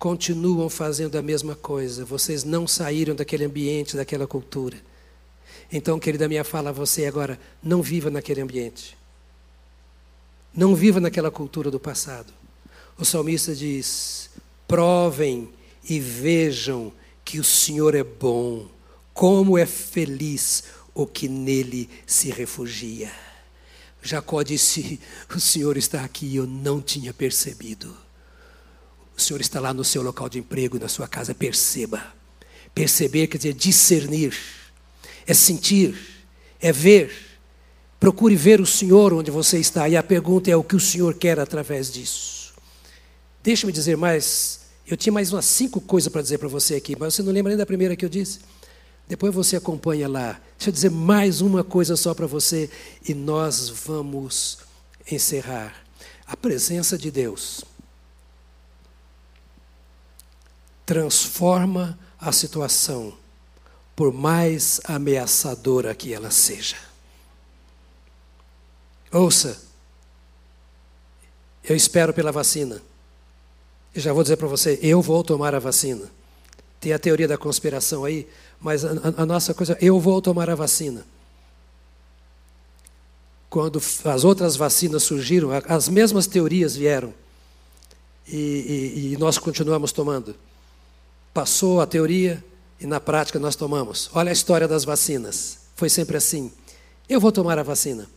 continuam 0.00 0.68
fazendo 0.68 1.16
a 1.16 1.22
mesma 1.22 1.54
coisa. 1.54 2.04
Vocês 2.04 2.42
não 2.42 2.66
saíram 2.66 3.14
daquele 3.14 3.44
ambiente, 3.44 3.96
daquela 3.96 4.26
cultura. 4.26 4.76
Então, 5.72 6.00
querida 6.00 6.28
minha 6.28 6.42
fala 6.42 6.70
a 6.70 6.72
você 6.72 7.06
agora, 7.06 7.38
não 7.62 7.80
viva 7.82 8.10
naquele 8.10 8.40
ambiente. 8.40 8.98
Não 10.52 10.74
viva 10.74 10.98
naquela 10.98 11.30
cultura 11.30 11.70
do 11.70 11.78
passado. 11.78 12.32
O 12.98 13.04
salmista 13.04 13.54
diz: 13.54 14.28
provem 14.66 15.48
e 15.88 16.00
vejam 16.00 16.92
que 17.24 17.38
o 17.38 17.44
Senhor 17.44 17.94
é 17.94 18.02
bom, 18.02 18.66
como 19.14 19.56
é 19.56 19.66
feliz 19.66 20.64
o 20.96 21.06
que 21.06 21.28
nele 21.28 21.90
se 22.06 22.30
refugia. 22.30 23.12
Jacó 24.02 24.42
disse: 24.42 24.98
O 25.34 25.38
Senhor 25.38 25.76
está 25.76 26.02
aqui 26.02 26.26
e 26.26 26.36
eu 26.36 26.46
não 26.46 26.80
tinha 26.80 27.12
percebido. 27.12 27.94
O 29.16 29.20
Senhor 29.20 29.40
está 29.40 29.60
lá 29.60 29.74
no 29.74 29.84
seu 29.84 30.02
local 30.02 30.28
de 30.28 30.38
emprego, 30.38 30.78
na 30.78 30.88
sua 30.88 31.06
casa, 31.06 31.34
perceba. 31.34 32.14
Perceber 32.74 33.26
quer 33.26 33.36
dizer 33.36 33.52
discernir, 33.54 34.36
é 35.26 35.34
sentir, 35.34 35.96
é 36.60 36.72
ver. 36.72 37.14
Procure 38.00 38.36
ver 38.36 38.60
o 38.60 38.66
Senhor 38.66 39.12
onde 39.12 39.30
você 39.30 39.58
está. 39.58 39.88
E 39.88 39.96
a 39.96 40.02
pergunta 40.02 40.50
é 40.50 40.56
o 40.56 40.64
que 40.64 40.76
o 40.76 40.80
Senhor 40.80 41.14
quer 41.14 41.38
através 41.38 41.92
disso. 41.92 42.54
Deixa-me 43.42 43.72
dizer 43.72 43.96
mais. 43.96 44.60
Eu 44.86 44.96
tinha 44.96 45.12
mais 45.12 45.32
umas 45.32 45.44
cinco 45.44 45.80
coisas 45.80 46.10
para 46.10 46.22
dizer 46.22 46.38
para 46.38 46.48
você 46.48 46.76
aqui, 46.76 46.96
mas 46.98 47.14
você 47.14 47.22
não 47.22 47.32
lembra 47.32 47.50
nem 47.50 47.58
da 47.58 47.66
primeira 47.66 47.96
que 47.96 48.04
eu 48.04 48.08
disse? 48.08 48.40
Depois 49.08 49.34
você 49.34 49.56
acompanha 49.56 50.08
lá. 50.08 50.40
Deixa 50.56 50.70
eu 50.70 50.72
dizer 50.72 50.90
mais 50.90 51.40
uma 51.40 51.62
coisa 51.62 51.96
só 51.96 52.12
para 52.12 52.26
você 52.26 52.70
e 53.06 53.14
nós 53.14 53.68
vamos 53.68 54.58
encerrar. 55.10 55.74
A 56.26 56.36
presença 56.36 56.98
de 56.98 57.10
Deus 57.10 57.64
transforma 60.84 61.98
a 62.18 62.32
situação, 62.32 63.16
por 63.94 64.12
mais 64.12 64.80
ameaçadora 64.84 65.94
que 65.94 66.12
ela 66.12 66.30
seja. 66.30 66.76
Ouça, 69.12 69.60
eu 71.64 71.74
espero 71.74 72.12
pela 72.12 72.30
vacina. 72.30 72.80
E 73.94 74.00
já 74.00 74.12
vou 74.12 74.22
dizer 74.22 74.36
para 74.36 74.46
você, 74.46 74.78
eu 74.82 75.00
vou 75.02 75.24
tomar 75.24 75.54
a 75.54 75.58
vacina. 75.58 76.10
Tem 76.80 76.92
a 76.92 76.98
teoria 76.98 77.26
da 77.26 77.38
conspiração 77.38 78.04
aí, 78.04 78.28
mas 78.60 78.84
a, 78.84 78.90
a, 79.16 79.26
nossa 79.26 79.54
coisa, 79.54 79.76
eu 79.80 79.98
vou 79.98 80.20
tomar 80.20 80.50
a 80.50 80.54
vacina. 80.54 81.04
Quando 83.48 83.80
as 84.04 84.24
outras 84.24 84.56
vacinas 84.56 85.02
surgiram, 85.02 85.50
as 85.66 85.88
mesmas 85.88 86.26
teorias 86.26 86.76
vieram. 86.76 87.14
E, 88.28 88.36
e, 88.36 89.12
e 89.12 89.16
nós 89.18 89.38
continuamos 89.38 89.92
tomando. 89.92 90.34
Passou 91.32 91.80
a 91.80 91.86
teoria 91.86 92.42
e 92.80 92.86
na 92.86 93.00
prática 93.00 93.38
nós 93.38 93.56
tomamos. 93.56 94.10
Olha 94.12 94.30
a 94.30 94.32
história 94.32 94.66
das 94.66 94.84
vacinas. 94.84 95.58
Foi 95.76 95.88
sempre 95.88 96.16
assim. 96.16 96.50
Eu 97.08 97.20
vou 97.20 97.30
tomar 97.30 97.58
a 97.58 97.62
vacina. 97.62 98.08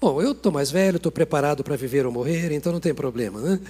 Bom, 0.00 0.22
eu 0.22 0.32
estou 0.32 0.50
mais 0.50 0.70
velho, 0.70 0.96
estou 0.96 1.12
preparado 1.12 1.62
para 1.62 1.76
viver 1.76 2.06
ou 2.06 2.12
morrer, 2.12 2.52
então 2.52 2.72
não 2.72 2.80
tem 2.80 2.94
problema, 2.94 3.40
né? 3.40 3.60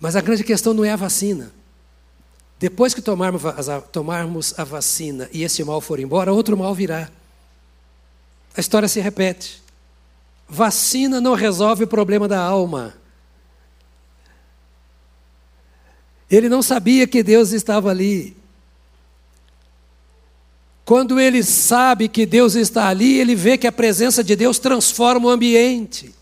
Mas 0.00 0.16
a 0.16 0.22
grande 0.22 0.42
questão 0.42 0.72
não 0.72 0.84
é 0.84 0.90
a 0.90 0.96
vacina. 0.96 1.52
Depois 2.58 2.94
que 2.94 3.02
tomarmos 3.02 4.58
a, 4.58 4.64
vacina 4.64 5.28
e 5.32 5.44
esse 5.44 5.62
mal 5.62 5.80
for 5.80 6.00
embora, 6.00 6.32
outro 6.32 6.56
mal 6.56 6.74
virá. 6.74 7.10
A 8.56 8.60
história 8.60 8.88
se 8.88 9.00
repete. 9.00 9.62
Vacina 10.48 11.20
não 11.20 11.34
resolve 11.34 11.84
o 11.84 11.86
problema 11.86 12.26
da 12.26 12.40
alma. 12.40 12.94
Ele 16.30 16.48
não 16.48 16.62
sabia 16.62 17.06
que 17.06 17.22
Deus 17.22 17.52
estava 17.52 17.90
ali. 17.90 18.36
Quando 20.84 21.20
ele 21.20 21.42
sabe 21.42 22.08
que 22.08 22.26
Deus 22.26 22.54
está 22.54 22.88
ali, 22.88 23.18
ele 23.18 23.34
vê 23.34 23.56
que 23.56 23.66
a 23.66 23.72
presença 23.72 24.24
de 24.24 24.34
Deus 24.34 24.58
transforma 24.58 25.28
o 25.28 25.30
ambiente. 25.30 26.14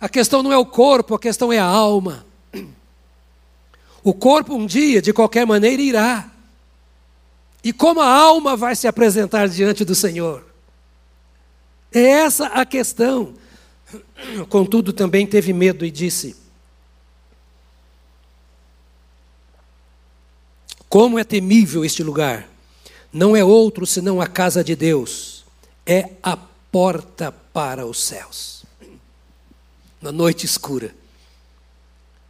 A 0.00 0.08
questão 0.08 0.42
não 0.42 0.52
é 0.52 0.56
o 0.56 0.64
corpo, 0.64 1.14
a 1.14 1.18
questão 1.18 1.52
é 1.52 1.58
a 1.58 1.64
alma. 1.64 2.24
O 4.02 4.14
corpo 4.14 4.54
um 4.54 4.64
dia, 4.64 5.02
de 5.02 5.12
qualquer 5.12 5.46
maneira, 5.46 5.82
irá. 5.82 6.30
E 7.62 7.72
como 7.72 8.00
a 8.00 8.08
alma 8.08 8.56
vai 8.56 8.74
se 8.74 8.88
apresentar 8.88 9.46
diante 9.48 9.84
do 9.84 9.94
Senhor? 9.94 10.42
É 11.92 12.00
essa 12.00 12.46
a 12.46 12.64
questão. 12.64 13.34
Contudo, 14.48 14.92
também 14.92 15.26
teve 15.26 15.52
medo 15.52 15.84
e 15.84 15.90
disse: 15.90 16.34
Como 20.88 21.18
é 21.18 21.24
temível 21.24 21.84
este 21.84 22.02
lugar! 22.02 22.48
Não 23.12 23.36
é 23.36 23.44
outro 23.44 23.84
senão 23.86 24.20
a 24.20 24.26
casa 24.26 24.62
de 24.62 24.76
Deus, 24.76 25.44
é 25.84 26.10
a 26.22 26.36
porta 26.36 27.32
para 27.52 27.84
os 27.84 28.00
céus. 28.00 28.59
Na 30.00 30.10
noite 30.10 30.46
escura, 30.46 30.94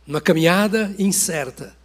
numa 0.07 0.21
caminhada 0.21 0.95
incerta, 0.99 1.77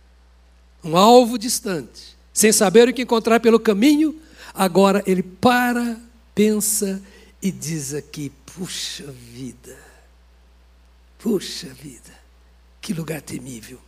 um 0.83 0.97
alvo 0.97 1.37
distante, 1.37 2.17
sem 2.33 2.51
saber 2.51 2.89
o 2.89 2.93
que 2.93 3.03
encontrar 3.03 3.39
pelo 3.39 3.59
caminho, 3.59 4.19
agora 4.53 5.03
ele 5.05 5.21
para, 5.21 5.99
pensa 6.33 7.01
e 7.41 7.51
diz 7.51 7.93
aqui: 7.93 8.31
puxa 8.45 9.05
vida, 9.11 9.77
puxa 11.19 11.67
vida, 11.67 12.13
que 12.81 12.93
lugar 12.93 13.21
temível. 13.21 13.79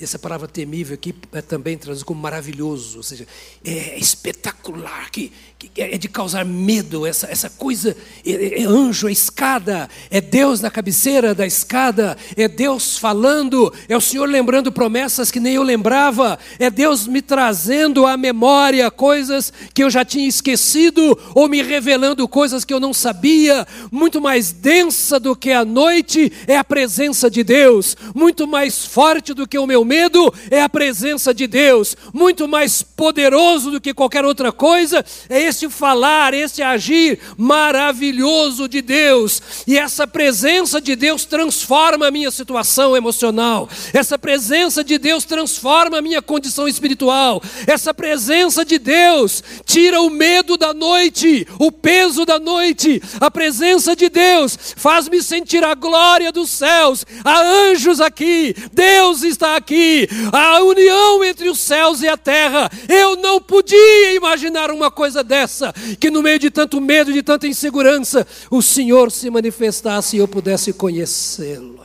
Essa 0.00 0.18
palavra 0.18 0.48
temível 0.48 0.94
aqui 0.94 1.14
é 1.32 1.40
também 1.40 1.78
traduzida 1.78 2.04
como 2.04 2.20
maravilhoso, 2.20 2.96
ou 2.96 3.02
seja, 3.04 3.28
é 3.64 3.96
espetacular, 3.96 5.08
que, 5.08 5.30
que 5.56 5.70
é 5.80 5.96
de 5.96 6.08
causar 6.08 6.44
medo, 6.44 7.06
essa, 7.06 7.28
essa 7.28 7.48
coisa, 7.48 7.96
é, 8.26 8.62
é 8.62 8.64
anjo, 8.64 9.08
é 9.08 9.12
escada, 9.12 9.88
é 10.10 10.20
Deus 10.20 10.60
na 10.60 10.68
cabeceira 10.68 11.32
da 11.32 11.46
escada, 11.46 12.16
é 12.36 12.48
Deus 12.48 12.98
falando, 12.98 13.72
é 13.88 13.96
o 13.96 14.00
Senhor 14.00 14.28
lembrando 14.28 14.72
promessas 14.72 15.30
que 15.30 15.38
nem 15.38 15.54
eu 15.54 15.62
lembrava, 15.62 16.40
é 16.58 16.68
Deus 16.68 17.06
me 17.06 17.22
trazendo 17.22 18.04
à 18.04 18.16
memória 18.16 18.90
coisas 18.90 19.52
que 19.72 19.84
eu 19.84 19.90
já 19.90 20.04
tinha 20.04 20.26
esquecido, 20.26 21.16
ou 21.36 21.48
me 21.48 21.62
revelando 21.62 22.26
coisas 22.26 22.64
que 22.64 22.74
eu 22.74 22.80
não 22.80 22.92
sabia, 22.92 23.64
muito 23.92 24.20
mais 24.20 24.50
densa 24.50 25.20
do 25.20 25.36
que 25.36 25.52
a 25.52 25.64
noite 25.64 26.32
é 26.48 26.56
a 26.56 26.64
presença 26.64 27.30
de 27.30 27.44
Deus, 27.44 27.96
muito 28.12 28.44
mais 28.44 28.84
forte 28.84 29.32
do 29.32 29.46
que 29.46 29.56
o 29.56 29.68
meu 29.68 29.83
medo 29.84 30.32
é 30.50 30.62
a 30.62 30.68
presença 30.68 31.34
de 31.34 31.46
Deus, 31.46 31.96
muito 32.12 32.48
mais 32.48 32.82
poderoso 32.82 33.70
do 33.70 33.80
que 33.80 33.94
qualquer 33.94 34.24
outra 34.24 34.50
coisa, 34.52 35.04
é 35.28 35.42
esse 35.42 35.68
falar, 35.68 36.34
esse 36.34 36.62
agir 36.62 37.18
maravilhoso 37.36 38.68
de 38.68 38.80
Deus. 38.80 39.42
E 39.66 39.76
essa 39.78 40.06
presença 40.06 40.80
de 40.80 40.96
Deus 40.96 41.24
transforma 41.24 42.06
a 42.06 42.10
minha 42.10 42.30
situação 42.30 42.96
emocional, 42.96 43.68
essa 43.92 44.18
presença 44.18 44.82
de 44.82 44.98
Deus 44.98 45.24
transforma 45.24 45.98
a 45.98 46.02
minha 46.02 46.22
condição 46.22 46.66
espiritual, 46.66 47.42
essa 47.66 47.92
presença 47.92 48.64
de 48.64 48.78
Deus 48.78 49.42
tira 49.64 50.00
o 50.00 50.10
medo 50.10 50.56
da 50.56 50.72
noite, 50.72 51.46
o 51.58 51.70
peso 51.70 52.24
da 52.24 52.38
noite, 52.38 53.02
a 53.20 53.30
presença 53.30 53.94
de 53.96 54.08
Deus 54.08 54.56
faz-me 54.76 55.22
sentir 55.22 55.64
a 55.64 55.74
glória 55.74 56.30
dos 56.32 56.50
céus, 56.50 57.04
há 57.24 57.40
anjos 57.40 58.00
aqui, 58.00 58.54
Deus 58.72 59.22
está 59.22 59.56
aqui 59.56 59.73
aqui, 59.74 60.08
a 60.32 60.62
união 60.62 61.24
entre 61.24 61.48
os 61.50 61.58
céus 61.58 62.00
e 62.00 62.08
a 62.08 62.16
terra. 62.16 62.70
Eu 62.88 63.16
não 63.16 63.40
podia 63.40 64.14
imaginar 64.14 64.70
uma 64.70 64.90
coisa 64.90 65.24
dessa, 65.24 65.72
que 65.98 66.10
no 66.10 66.22
meio 66.22 66.38
de 66.38 66.50
tanto 66.50 66.80
medo, 66.80 67.12
de 67.12 67.22
tanta 67.22 67.46
insegurança, 67.46 68.26
o 68.50 68.62
Senhor 68.62 69.10
se 69.10 69.28
manifestasse 69.28 70.16
e 70.16 70.20
eu 70.20 70.28
pudesse 70.28 70.72
conhecê-lo. 70.72 71.84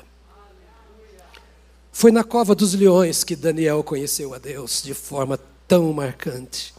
Foi 1.91 2.11
na 2.11 2.23
cova 2.23 2.55
dos 2.55 2.73
leões 2.73 3.23
que 3.23 3.35
Daniel 3.35 3.83
conheceu 3.83 4.33
a 4.33 4.37
Deus 4.37 4.81
de 4.81 4.93
forma 4.93 5.37
tão 5.67 5.91
marcante. 5.91 6.73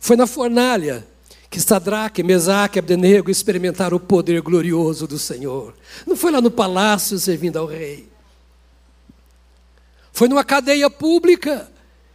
Foi 0.00 0.16
na 0.16 0.26
fornalha 0.26 1.06
que 1.48 1.60
Sadraque, 1.60 2.22
Mesaque 2.24 2.78
e 2.78 2.80
Abdenego 2.80 3.30
experimentaram 3.30 3.96
o 3.96 4.00
poder 4.00 4.40
glorioso 4.40 5.06
do 5.06 5.18
Senhor. 5.18 5.74
Não 6.04 6.16
foi 6.16 6.32
lá 6.32 6.40
no 6.40 6.50
palácio 6.50 7.16
servindo 7.18 7.58
ao 7.58 7.66
rei. 7.66 8.11
Foi 10.12 10.28
numa 10.28 10.44
cadeia 10.44 10.90
pública 10.90 11.70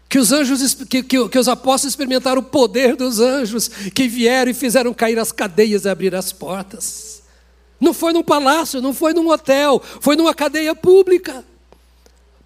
que 0.08 0.20
os 0.20 0.32
anjos, 0.32 0.74
que, 0.74 1.04
que, 1.04 1.28
que, 1.28 1.40
os 1.40 1.48
apóstolos 1.48 1.94
experimentaram 1.94 2.42
o 2.42 2.46
poder 2.46 2.96
dos 2.96 3.20
anjos 3.20 3.68
que 3.68 4.08
vieram 4.08 4.52
e 4.52 4.54
fizeram 4.54 4.94
cair 4.94 5.20
as 5.20 5.32
cadeias 5.32 5.84
e 5.84 5.90
abrir 5.90 6.16
as 6.16 6.32
portas. 6.32 7.22
Não 7.80 7.94
foi 7.94 8.14
num 8.14 8.24
palácio, 8.24 8.82
não 8.82 8.94
foi 8.94 9.14
num 9.14 9.30
hotel, 9.30 9.82
foi 10.00 10.16
numa 10.16 10.34
cadeia 10.34 10.74
pública. 10.74 11.44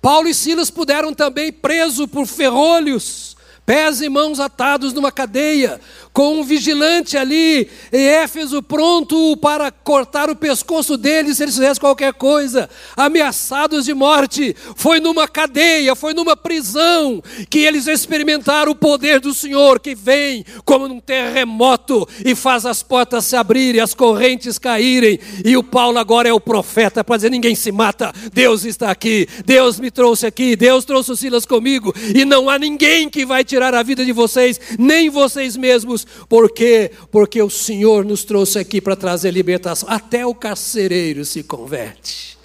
Paulo 0.02 0.28
e 0.28 0.34
Silas 0.34 0.72
puderam 0.72 1.14
também 1.14 1.52
preso 1.52 2.08
por 2.08 2.26
ferrolhos, 2.26 3.38
pés 3.72 4.02
e 4.02 4.10
mãos 4.10 4.38
atados 4.38 4.92
numa 4.92 5.14
cadeia, 5.14 5.80
com 6.12 6.42
um 6.42 6.44
vigilante 6.44 7.16
ali 7.16 7.70
em 7.90 8.06
Éfeso 8.06 8.62
pronto 8.62 9.38
para 9.38 9.72
cortar 9.72 10.30
o 10.30 10.36
pescoço 10.36 10.98
deles 10.98 11.38
se 11.38 11.44
eles 11.44 11.56
fizessem 11.56 11.80
qualquer 11.80 12.12
coisa, 12.12 12.70
ameaçados 12.98 13.86
de 13.86 13.94
morte. 13.94 14.54
Foi 14.76 15.00
numa 15.00 15.26
cadeia, 15.26 15.96
foi 15.96 16.14
numa 16.14 16.36
prisão 16.36 17.24
que 17.50 17.60
eles 17.60 17.88
experimentaram 17.88 18.74
o 18.74 18.76
poder 18.76 19.22
do 19.22 19.34
Senhor 19.34 19.80
que 19.80 19.96
vem 19.96 20.44
como 20.66 20.90
num 20.90 21.00
terremoto 21.00 22.06
e 22.26 22.36
faz 22.36 22.66
as 22.66 22.84
portas 22.84 23.24
se 23.24 23.38
abrirem, 23.38 23.80
as 23.80 23.94
correntes 23.94 24.60
caírem. 24.60 25.18
E 25.46 25.56
o 25.56 25.64
Paulo 25.64 25.98
agora 25.98 26.28
é 26.28 26.34
o 26.34 26.42
profeta 26.42 27.06
para 27.06 27.16
dizer: 27.16 27.32
ninguém 27.32 27.56
se 27.56 27.72
mata, 27.72 28.12
Deus 28.34 28.66
está 28.66 28.92
aqui, 28.92 29.30
Deus 29.46 29.80
me 29.80 29.90
trouxe 29.90 30.28
aqui, 30.28 30.58
Deus 30.58 30.84
trouxe 30.84 31.14
o 31.14 31.16
Silas 31.16 31.46
comigo, 31.46 31.96
e 32.14 32.26
não 32.26 32.50
há 32.50 32.60
ninguém 32.60 33.10
que 33.10 33.26
vai 33.26 33.46
tirar 33.46 33.61
a 33.64 33.84
vida 33.84 34.06
de 34.06 34.12
vocês, 34.12 34.60
nem 34.78 35.10
vocês 35.10 35.56
mesmos 35.56 36.06
por 36.28 36.52
quê? 36.52 36.92
Porque 37.12 37.42
o 37.42 37.50
Senhor 37.50 38.04
nos 38.06 38.24
trouxe 38.24 38.60
aqui 38.60 38.82
para 38.82 38.96
trazer 38.96 39.32
libertação. 39.32 39.90
Até 39.90 40.26
o 40.26 40.34
carcereiro 40.34 41.24
se 41.26 41.44
converte. 41.44 42.38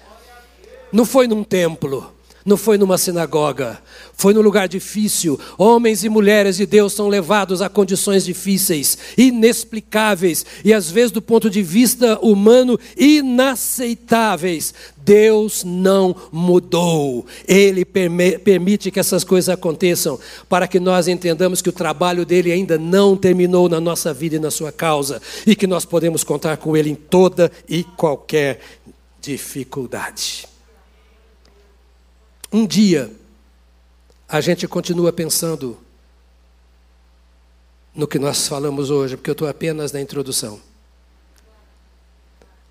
Não 0.91 1.05
foi 1.05 1.27
num 1.27 1.43
templo, 1.43 2.13
não 2.47 2.55
foi 2.55 2.77
numa 2.77 2.97
sinagoga, 2.97 3.77
foi 4.13 4.33
num 4.33 4.39
lugar 4.39 4.69
difícil. 4.69 5.37
Homens 5.57 6.05
e 6.05 6.09
mulheres 6.09 6.55
de 6.55 6.65
Deus 6.65 6.93
são 6.93 7.09
levados 7.09 7.61
a 7.61 7.67
condições 7.67 8.23
difíceis, 8.23 8.97
inexplicáveis 9.17 10.45
e 10.63 10.73
às 10.73 10.89
vezes 10.89 11.11
do 11.11 11.21
ponto 11.21 11.49
de 11.49 11.61
vista 11.61 12.17
humano 12.21 12.79
inaceitáveis. 12.95 14.73
Deus 14.95 15.65
não 15.65 16.15
mudou. 16.31 17.25
Ele 17.45 17.83
permite 17.83 18.91
que 18.91 18.99
essas 18.99 19.25
coisas 19.25 19.49
aconteçam 19.49 20.17
para 20.47 20.69
que 20.69 20.79
nós 20.79 21.09
entendamos 21.09 21.61
que 21.61 21.69
o 21.69 21.73
trabalho 21.73 22.25
dele 22.25 22.49
ainda 22.49 22.77
não 22.77 23.17
terminou 23.17 23.67
na 23.67 23.81
nossa 23.81 24.13
vida 24.13 24.37
e 24.37 24.39
na 24.39 24.51
sua 24.51 24.71
causa 24.71 25.21
e 25.45 25.53
que 25.53 25.67
nós 25.67 25.83
podemos 25.83 26.23
contar 26.23 26.55
com 26.55 26.77
ele 26.77 26.91
em 26.91 26.95
toda 26.95 27.51
e 27.67 27.83
qualquer 27.83 28.61
dificuldade. 29.21 30.56
Um 32.51 32.65
dia, 32.65 33.13
a 34.27 34.39
gente 34.39 34.67
continua 34.67 35.11
pensando 35.11 35.77
no 37.93 38.07
que 38.07 38.17
nós 38.17 38.47
falamos 38.47 38.89
hoje, 38.89 39.17
porque 39.17 39.29
eu 39.29 39.33
estou 39.33 39.47
apenas 39.47 39.91
na 39.91 39.99
introdução. 39.99 40.61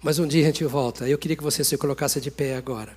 Mas 0.03 0.19
um 0.19 0.27
dia 0.27 0.43
a 0.43 0.47
gente 0.47 0.65
volta. 0.65 1.09
Eu 1.09 1.19
queria 1.19 1.37
que 1.37 1.43
você 1.43 1.65
se 1.65 1.77
colocasse 1.77 2.21
de 2.21 2.31
pé 2.31 2.57
agora. 2.57 2.97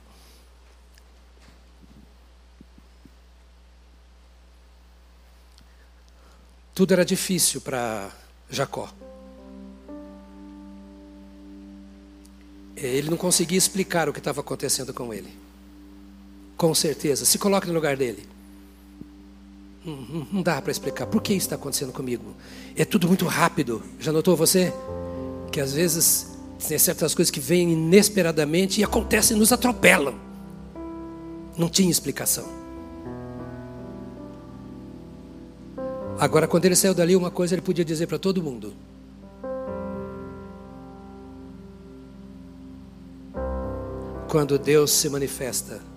Tudo 6.74 6.94
era 6.94 7.04
difícil 7.04 7.60
para 7.60 8.10
Jacó. 8.50 8.90
Ele 12.78 13.10
não 13.10 13.18
conseguia 13.18 13.58
explicar 13.58 14.08
o 14.08 14.14
que 14.14 14.20
estava 14.20 14.40
acontecendo 14.40 14.94
com 14.94 15.14
ele. 15.14 15.49
Com 16.60 16.76
certeza. 16.76 17.24
Se 17.24 17.38
coloque 17.38 17.68
no 17.68 17.74
lugar 17.74 17.95
dele. 17.95 18.28
Não, 19.86 20.41
dá 20.43 20.62
para 20.62 20.72
explicar 20.72 21.07
por 21.07 21.22
que 21.22 21.32
isso 21.32 21.45
está 21.45 21.55
acontecendo 21.55 21.93
comigo. 21.93 22.36
É 22.76 22.84
tudo 22.84 23.07
muito 23.07 23.26
rápido. 23.26 23.82
Já 23.97 24.12
notou 24.12 24.36
você? 24.36 24.74
Que 25.53 25.62
às 25.62 25.72
vezes 25.74 26.38
tem 26.68 26.78
certas 26.78 27.16
coisas 27.16 27.32
que 27.32 27.39
vêm 27.39 27.72
inesperadamente 27.72 28.82
e 28.82 28.84
acontecem 28.84 29.38
e 29.38 29.39
nos 29.39 29.53
atropelam. 29.53 30.16
Não 31.57 31.70
tinha 31.70 31.89
explicação. 31.89 32.45
Agora, 36.20 36.45
quando 36.45 36.66
ele 36.66 36.76
saiu 36.76 36.93
dali, 36.93 37.16
uma 37.16 37.32
coisa 37.32 37.55
ele 37.55 37.62
podia 37.62 37.86
dizer 37.86 38.05
para 38.05 38.20
todo 38.20 38.43
mundo: 38.43 38.74
Quando 44.28 44.60
Deus 44.60 44.91
se 44.91 45.07
manifesta, 45.07 45.89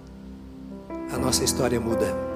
a 1.13 1.19
nossa 1.19 1.45
história 1.45 1.79
muda. 1.79 2.33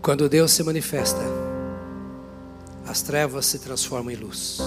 Quando 0.00 0.28
Deus 0.28 0.52
se 0.52 0.62
manifesta, 0.62 1.20
as 2.86 3.02
trevas 3.02 3.46
se 3.46 3.58
transformam 3.58 4.10
em 4.10 4.16
luz. 4.16 4.58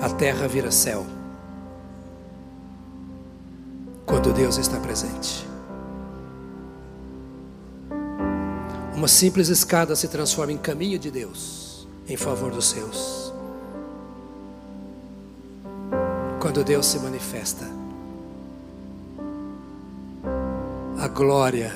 A 0.00 0.08
terra 0.10 0.48
vira 0.48 0.70
céu. 0.70 1.04
Quando 4.06 4.32
Deus 4.32 4.56
está 4.56 4.80
presente. 4.80 5.49
Uma 9.00 9.08
simples 9.08 9.48
escada 9.48 9.96
se 9.96 10.08
transforma 10.08 10.52
em 10.52 10.58
caminho 10.58 10.98
de 10.98 11.10
Deus 11.10 11.88
em 12.06 12.18
favor 12.18 12.52
dos 12.52 12.68
seus. 12.68 13.32
Quando 16.38 16.62
Deus 16.62 16.84
se 16.84 16.98
manifesta, 16.98 17.64
a 20.98 21.08
glória 21.08 21.74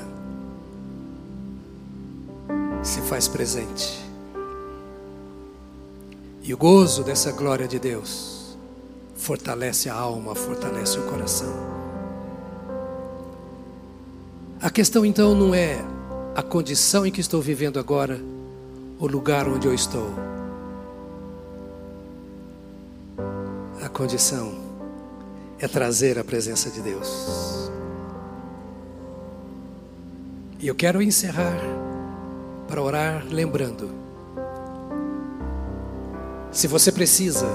se 2.82 3.00
faz 3.00 3.26
presente. 3.26 4.04
E 6.42 6.52
o 6.52 6.58
gozo 6.58 7.02
dessa 7.02 7.32
glória 7.32 7.66
de 7.66 7.78
Deus 7.78 8.54
fortalece 9.16 9.88
a 9.88 9.94
alma, 9.94 10.34
fortalece 10.34 10.98
o 10.98 11.05
coração. 11.05 11.55
A 14.60 14.68
questão 14.68 15.06
então 15.06 15.34
não 15.34 15.55
é 15.55 15.82
a 16.35 16.43
condição 16.43 17.06
em 17.06 17.12
que 17.12 17.20
estou 17.20 17.40
vivendo 17.40 17.78
agora, 17.78 18.20
o 18.98 19.06
lugar 19.06 19.47
onde 19.47 19.69
eu 19.69 19.74
estou. 19.74 20.11
A 23.81 23.89
condição 23.89 24.52
é 25.61 25.69
trazer 25.69 26.19
a 26.19 26.24
presença 26.24 26.70
de 26.70 26.81
Deus. 26.81 27.70
E 30.59 30.66
eu 30.66 30.74
quero 30.74 31.01
encerrar 31.01 31.56
para 32.66 32.82
orar 32.82 33.24
lembrando. 33.31 33.90
Se 36.51 36.66
você 36.66 36.90
precisa, 36.90 37.47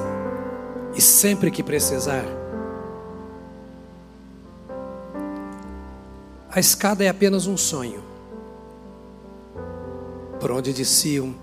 e 0.96 1.02
sempre 1.02 1.52
que 1.52 1.62
precisar, 1.62 2.24
a 6.50 6.60
escada 6.62 7.04
é 7.04 7.10
apenas 7.10 7.46
um 7.46 7.58
sonho 7.58 8.09
por 10.40 10.52
onde 10.52 10.72
desciam 10.72 11.36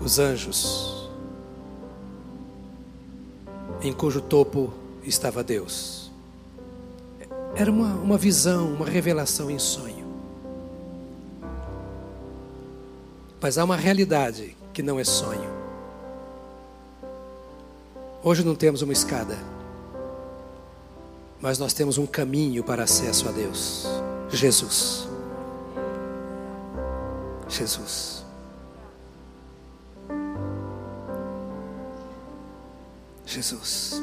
os 0.00 0.18
anjos, 0.18 1.08
em 3.82 3.92
cujo 3.92 4.20
topo 4.20 4.72
estava 5.04 5.44
Deus. 5.44 6.10
Era 7.54 7.70
uma, 7.70 7.94
uma 7.94 8.16
visão, 8.16 8.72
uma 8.72 8.86
revelação 8.86 9.50
em 9.50 9.58
sonho. 9.58 10.06
Mas 13.40 13.58
há 13.58 13.64
uma 13.64 13.76
realidade 13.76 14.56
que 14.72 14.82
não 14.82 14.98
é 14.98 15.04
sonho. 15.04 15.50
Hoje 18.22 18.44
não 18.44 18.54
temos 18.54 18.82
uma 18.82 18.92
escada, 18.92 19.38
mas 21.40 21.58
nós 21.58 21.72
temos 21.72 21.98
um 21.98 22.06
caminho 22.06 22.64
para 22.64 22.82
acesso 22.82 23.28
a 23.28 23.32
Deus: 23.32 23.86
Jesus. 24.30 25.17
Jesus. 27.48 28.24
Jesus. 33.26 34.02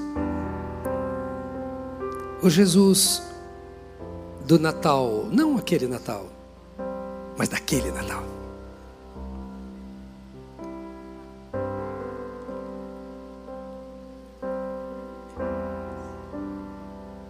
O 2.41 2.49
Jesus 2.49 3.23
do 4.45 4.59
Natal, 4.59 5.27
não 5.31 5.57
aquele 5.57 5.87
Natal, 5.87 6.27
mas 7.37 7.49
daquele 7.49 7.91
Natal. 7.91 8.23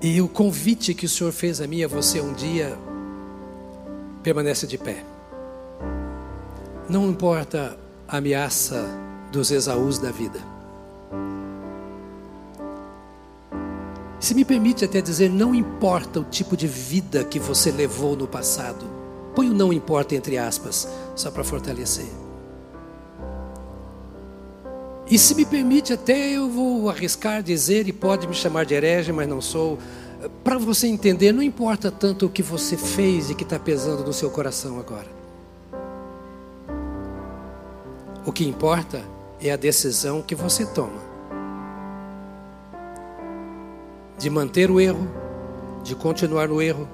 E 0.01 0.21
o 0.21 0.29
convite 0.29 0.93
que 0.93 1.05
o 1.05 1.09
Senhor 1.09 1.31
fez 1.31 1.59
a 1.59 1.65
mim 1.65 1.77
e 1.77 1.83
a 1.83 1.87
você 1.87 2.21
um 2.21 2.33
dia 2.33 2.77
permanece 4.21 4.67
de 4.67 4.77
pé. 4.77 5.14
Não 6.87 7.09
importa 7.09 7.77
a 8.07 8.17
ameaça 8.17 8.85
dos 9.31 9.49
Esaús 9.49 9.97
da 9.97 10.11
vida. 10.11 10.39
Se 14.19 14.35
me 14.35 14.45
permite 14.45 14.85
até 14.85 15.01
dizer, 15.01 15.29
não 15.29 15.53
importa 15.53 16.19
o 16.19 16.23
tipo 16.23 16.55
de 16.55 16.67
vida 16.67 17.23
que 17.23 17.39
você 17.39 17.71
levou 17.71 18.15
no 18.15 18.27
passado. 18.27 18.85
Põe 19.35 19.49
o 19.49 19.53
não 19.53 19.73
importa 19.73 20.15
entre 20.15 20.37
aspas, 20.37 20.87
só 21.15 21.31
para 21.31 21.43
fortalecer. 21.43 22.07
E 25.09 25.19
se 25.19 25.35
me 25.35 25.45
permite, 25.45 25.93
até 25.93 26.31
eu 26.31 26.49
vou 26.49 26.89
arriscar 26.89 27.43
dizer, 27.43 27.87
e 27.87 27.93
pode 27.93 28.27
me 28.27 28.33
chamar 28.33 28.65
de 28.65 28.73
herege, 28.73 29.11
mas 29.11 29.27
não 29.27 29.41
sou. 29.41 29.77
Para 30.43 30.57
você 30.57 30.87
entender, 30.87 31.31
não 31.31 31.43
importa 31.43 31.91
tanto 31.91 32.25
o 32.25 32.29
que 32.29 32.41
você 32.41 32.77
fez 32.77 33.29
e 33.29 33.35
que 33.35 33.43
está 33.43 33.59
pesando 33.59 34.03
no 34.03 34.13
seu 34.13 34.31
coração 34.31 34.79
agora. 34.79 35.24
O 38.25 38.31
que 38.31 38.43
importa 38.43 39.03
é 39.39 39.51
a 39.51 39.55
decisão 39.55 40.19
que 40.19 40.33
você 40.33 40.65
toma 40.65 40.99
de 44.17 44.29
manter 44.31 44.71
o 44.71 44.79
erro, 44.79 45.07
de 45.83 45.95
continuar 45.95 46.47
no 46.47 46.59
erro, 46.59 46.87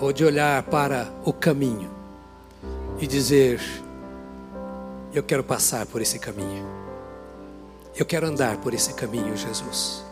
ou 0.00 0.12
de 0.12 0.24
olhar 0.24 0.62
para 0.64 1.08
o 1.24 1.32
caminho 1.32 1.90
e 3.00 3.06
dizer: 3.06 3.60
Eu 5.12 5.24
quero 5.24 5.42
passar 5.42 5.86
por 5.86 6.00
esse 6.00 6.20
caminho, 6.20 6.64
eu 7.96 8.06
quero 8.06 8.26
andar 8.26 8.58
por 8.58 8.72
esse 8.74 8.94
caminho, 8.94 9.36
Jesus. 9.36 10.04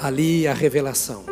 Ali 0.00 0.46
a 0.46 0.54
revelação, 0.54 1.24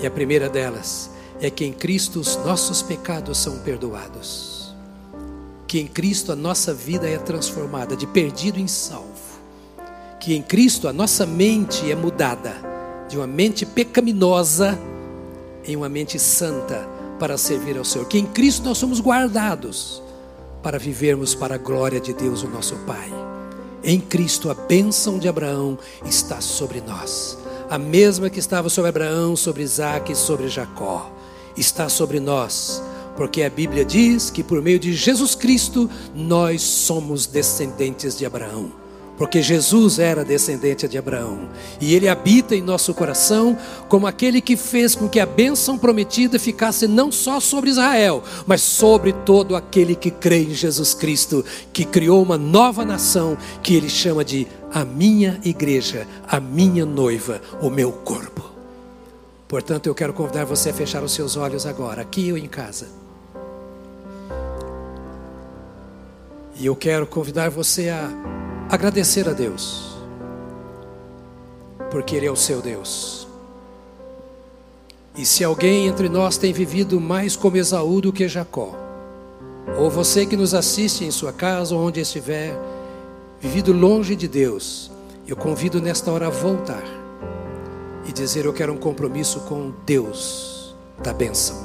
e 0.00 0.06
a 0.06 0.10
primeira 0.10 0.48
delas 0.48 1.10
é 1.40 1.50
que 1.50 1.64
em 1.64 1.72
Cristo 1.72 2.20
os 2.20 2.36
nossos 2.36 2.82
pecados 2.82 3.38
são 3.38 3.58
perdoados, 3.60 4.74
que 5.66 5.80
em 5.80 5.86
Cristo 5.86 6.32
a 6.32 6.36
nossa 6.36 6.74
vida 6.74 7.08
é 7.08 7.18
transformada 7.18 7.96
de 7.96 8.06
perdido 8.06 8.58
em 8.58 8.66
salvo 8.66 9.20
que 10.20 10.34
em 10.34 10.42
Cristo 10.42 10.86
a 10.86 10.92
nossa 10.92 11.24
mente 11.24 11.90
é 11.90 11.96
mudada 11.96 12.54
de 13.08 13.16
uma 13.16 13.26
mente 13.26 13.64
pecaminosa 13.64 14.78
em 15.64 15.74
uma 15.74 15.88
mente 15.88 16.18
santa 16.18 16.86
para 17.18 17.38
servir 17.38 17.78
ao 17.78 17.84
Senhor. 17.84 18.06
Que 18.06 18.18
em 18.18 18.26
Cristo 18.26 18.64
nós 18.64 18.76
somos 18.76 19.00
guardados 19.00 20.02
para 20.62 20.78
vivermos 20.78 21.34
para 21.34 21.54
a 21.54 21.58
glória 21.58 21.98
de 21.98 22.12
Deus, 22.12 22.42
o 22.42 22.48
nosso 22.48 22.76
Pai. 22.86 23.10
Em 23.82 23.98
Cristo 23.98 24.50
a 24.50 24.54
bênção 24.54 25.18
de 25.18 25.26
Abraão 25.26 25.78
está 26.04 26.40
sobre 26.42 26.82
nós. 26.82 27.38
A 27.70 27.78
mesma 27.78 28.28
que 28.28 28.38
estava 28.38 28.68
sobre 28.68 28.90
Abraão, 28.90 29.34
sobre 29.34 29.62
Isaac 29.62 30.12
e 30.12 30.16
sobre 30.16 30.48
Jacó, 30.48 31.10
está 31.60 31.88
sobre 31.88 32.18
nós. 32.18 32.82
Porque 33.16 33.42
a 33.42 33.50
Bíblia 33.50 33.84
diz 33.84 34.30
que 34.30 34.42
por 34.42 34.62
meio 34.62 34.78
de 34.78 34.92
Jesus 34.94 35.34
Cristo 35.34 35.90
nós 36.14 36.62
somos 36.62 37.26
descendentes 37.26 38.16
de 38.16 38.24
Abraão 38.24 38.80
porque 39.20 39.42
Jesus 39.42 39.98
era 39.98 40.24
descendente 40.24 40.88
de 40.88 40.96
Abraão 40.96 41.50
e 41.78 41.94
ele 41.94 42.08
habita 42.08 42.56
em 42.56 42.62
nosso 42.62 42.94
coração 42.94 43.54
como 43.86 44.06
aquele 44.06 44.40
que 44.40 44.56
fez 44.56 44.94
com 44.94 45.10
que 45.10 45.20
a 45.20 45.26
bênção 45.26 45.76
prometida 45.76 46.38
ficasse 46.38 46.88
não 46.88 47.12
só 47.12 47.38
sobre 47.38 47.68
Israel, 47.68 48.24
mas 48.46 48.62
sobre 48.62 49.12
todo 49.12 49.54
aquele 49.54 49.94
que 49.94 50.10
crê 50.10 50.44
em 50.44 50.54
Jesus 50.54 50.94
Cristo, 50.94 51.44
que 51.70 51.84
criou 51.84 52.22
uma 52.22 52.38
nova 52.38 52.82
nação 52.82 53.36
que 53.62 53.74
ele 53.74 53.90
chama 53.90 54.24
de 54.24 54.46
a 54.72 54.86
minha 54.86 55.38
igreja, 55.44 56.08
a 56.26 56.40
minha 56.40 56.86
noiva, 56.86 57.42
o 57.60 57.68
meu 57.68 57.92
corpo. 57.92 58.49
Portanto, 59.50 59.88
eu 59.88 59.94
quero 59.96 60.12
convidar 60.12 60.44
você 60.44 60.70
a 60.70 60.72
fechar 60.72 61.02
os 61.02 61.10
seus 61.10 61.36
olhos 61.36 61.66
agora, 61.66 62.02
aqui 62.02 62.30
ou 62.30 62.38
em 62.38 62.46
casa. 62.46 62.86
E 66.54 66.66
eu 66.66 66.76
quero 66.76 67.04
convidar 67.04 67.50
você 67.50 67.88
a 67.88 68.08
agradecer 68.68 69.28
a 69.28 69.32
Deus, 69.32 69.96
porque 71.90 72.14
Ele 72.14 72.26
é 72.26 72.30
o 72.30 72.36
seu 72.36 72.62
Deus. 72.62 73.26
E 75.16 75.26
se 75.26 75.42
alguém 75.42 75.88
entre 75.88 76.08
nós 76.08 76.38
tem 76.38 76.52
vivido 76.52 77.00
mais 77.00 77.34
como 77.34 77.56
Esaú 77.56 78.00
do 78.00 78.12
que 78.12 78.28
Jacó, 78.28 78.76
ou 79.76 79.90
você 79.90 80.24
que 80.24 80.36
nos 80.36 80.54
assiste 80.54 81.04
em 81.04 81.10
sua 81.10 81.32
casa 81.32 81.74
ou 81.74 81.84
onde 81.84 81.98
estiver, 81.98 82.56
vivido 83.40 83.72
longe 83.72 84.14
de 84.14 84.28
Deus, 84.28 84.92
eu 85.26 85.34
convido 85.34 85.82
nesta 85.82 86.12
hora 86.12 86.28
a 86.28 86.30
voltar 86.30 86.99
e 88.10 88.12
dizer: 88.12 88.44
Eu 88.44 88.52
quero 88.52 88.72
um 88.72 88.76
compromisso 88.76 89.40
com 89.40 89.72
Deus 89.86 90.74
da 91.02 91.12
bênção, 91.12 91.56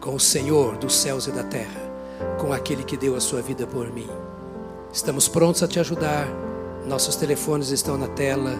com 0.00 0.14
o 0.14 0.20
Senhor 0.20 0.76
dos 0.76 0.94
céus 0.94 1.26
e 1.26 1.32
da 1.32 1.42
terra, 1.42 1.80
com 2.38 2.52
aquele 2.52 2.84
que 2.84 2.96
deu 2.96 3.16
a 3.16 3.20
sua 3.20 3.42
vida 3.42 3.66
por 3.66 3.90
mim. 3.90 4.08
Estamos 4.92 5.26
prontos 5.26 5.62
a 5.62 5.68
te 5.68 5.80
ajudar. 5.80 6.28
Nossos 6.86 7.16
telefones 7.16 7.70
estão 7.70 7.96
na 7.96 8.08
tela. 8.08 8.52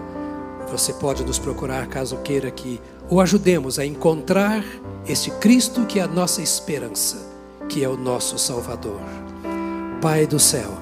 Você 0.71 0.95
pode 0.95 1.23
nos 1.25 1.39
procurar 1.39 1.87
caso 1.87 2.17
queira 2.19 2.51
que 2.51 2.81
o 3.11 3.21
ajudemos 3.21 3.79
a 3.79 3.85
encontrar 3.85 4.65
este 5.07 5.31
Cristo 5.33 5.85
que 5.85 6.01
é 6.01 6.03
a 6.03 6.09
nossa 6.09 6.41
esperança, 6.41 7.19
que 7.69 7.85
é 7.85 7.89
o 7.89 7.97
nosso 7.99 8.39
Salvador. 8.39 9.01
Pai 10.01 10.27
do 10.27 10.41
céu, 10.41 10.73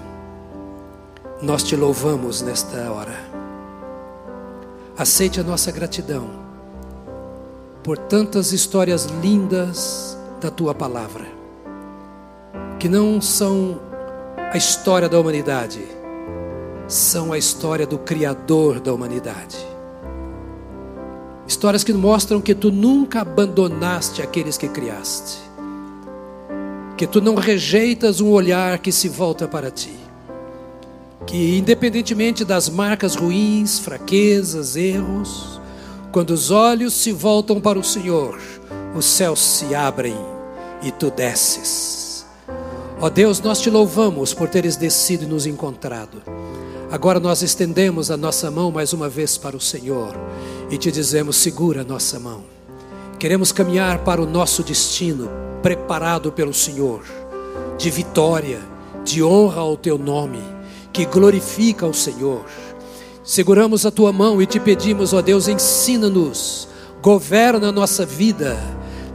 nós 1.42 1.64
te 1.64 1.74
louvamos 1.74 2.40
nesta 2.40 2.90
hora. 2.92 3.31
Aceite 4.96 5.40
a 5.40 5.42
nossa 5.42 5.72
gratidão 5.72 6.28
por 7.82 7.98
tantas 7.98 8.52
histórias 8.52 9.06
lindas 9.22 10.16
da 10.40 10.50
tua 10.50 10.74
palavra, 10.74 11.26
que 12.78 12.88
não 12.88 13.20
são 13.20 13.80
a 14.52 14.56
história 14.56 15.08
da 15.08 15.18
humanidade 15.18 15.80
são 16.86 17.32
a 17.32 17.38
história 17.38 17.86
do 17.86 17.98
Criador 17.98 18.78
da 18.78 18.92
humanidade. 18.92 19.56
Histórias 21.46 21.82
que 21.82 21.92
mostram 21.92 22.40
que 22.40 22.54
tu 22.54 22.70
nunca 22.70 23.22
abandonaste 23.22 24.22
aqueles 24.22 24.58
que 24.58 24.68
criaste, 24.68 25.38
que 26.96 27.06
tu 27.06 27.20
não 27.20 27.34
rejeitas 27.34 28.20
um 28.20 28.30
olhar 28.30 28.78
que 28.78 28.92
se 28.92 29.08
volta 29.08 29.48
para 29.48 29.70
ti, 29.70 29.96
que 31.26 31.58
independentemente 31.58 32.44
das 32.44 32.68
marcas 32.68 33.14
ruins, 33.14 33.78
fraquezas, 33.78 34.76
erros, 34.76 35.60
quando 36.10 36.30
os 36.30 36.50
olhos 36.50 36.92
se 36.94 37.12
voltam 37.12 37.60
para 37.60 37.78
o 37.78 37.84
Senhor, 37.84 38.38
os 38.94 39.04
céus 39.04 39.40
se 39.40 39.74
abrem 39.74 40.16
e 40.82 40.90
tu 40.90 41.10
desces 41.10 42.12
Ó 43.02 43.10
Deus, 43.10 43.40
nós 43.40 43.60
te 43.60 43.68
louvamos 43.68 44.32
por 44.32 44.48
teres 44.48 44.76
descido 44.76 45.24
e 45.24 45.26
nos 45.26 45.44
encontrado. 45.44 46.22
Agora 46.88 47.18
nós 47.18 47.42
estendemos 47.42 48.12
a 48.12 48.16
nossa 48.16 48.48
mão 48.48 48.70
mais 48.70 48.92
uma 48.92 49.08
vez 49.08 49.36
para 49.36 49.56
o 49.56 49.60
Senhor 49.60 50.14
e 50.70 50.78
te 50.78 50.92
dizemos: 50.92 51.34
segura 51.34 51.80
a 51.80 51.84
nossa 51.84 52.20
mão. 52.20 52.44
Queremos 53.18 53.50
caminhar 53.50 54.04
para 54.04 54.22
o 54.22 54.26
nosso 54.26 54.62
destino, 54.62 55.28
preparado 55.60 56.30
pelo 56.30 56.54
Senhor, 56.54 57.02
de 57.76 57.90
vitória, 57.90 58.60
de 59.02 59.20
honra 59.20 59.62
ao 59.62 59.76
teu 59.76 59.98
nome, 59.98 60.38
que 60.92 61.04
glorifica 61.04 61.86
o 61.86 61.94
Senhor. 61.94 62.44
Seguramos 63.24 63.86
a 63.86 63.90
tua 63.90 64.12
mão 64.12 64.42
e 64.42 64.46
te 64.46 64.58
pedimos, 64.60 65.12
ó 65.12 65.22
Deus, 65.22 65.48
ensina-nos, 65.48 66.68
governa 67.00 67.68
a 67.68 67.72
nossa 67.72 68.04
vida, 68.04 68.58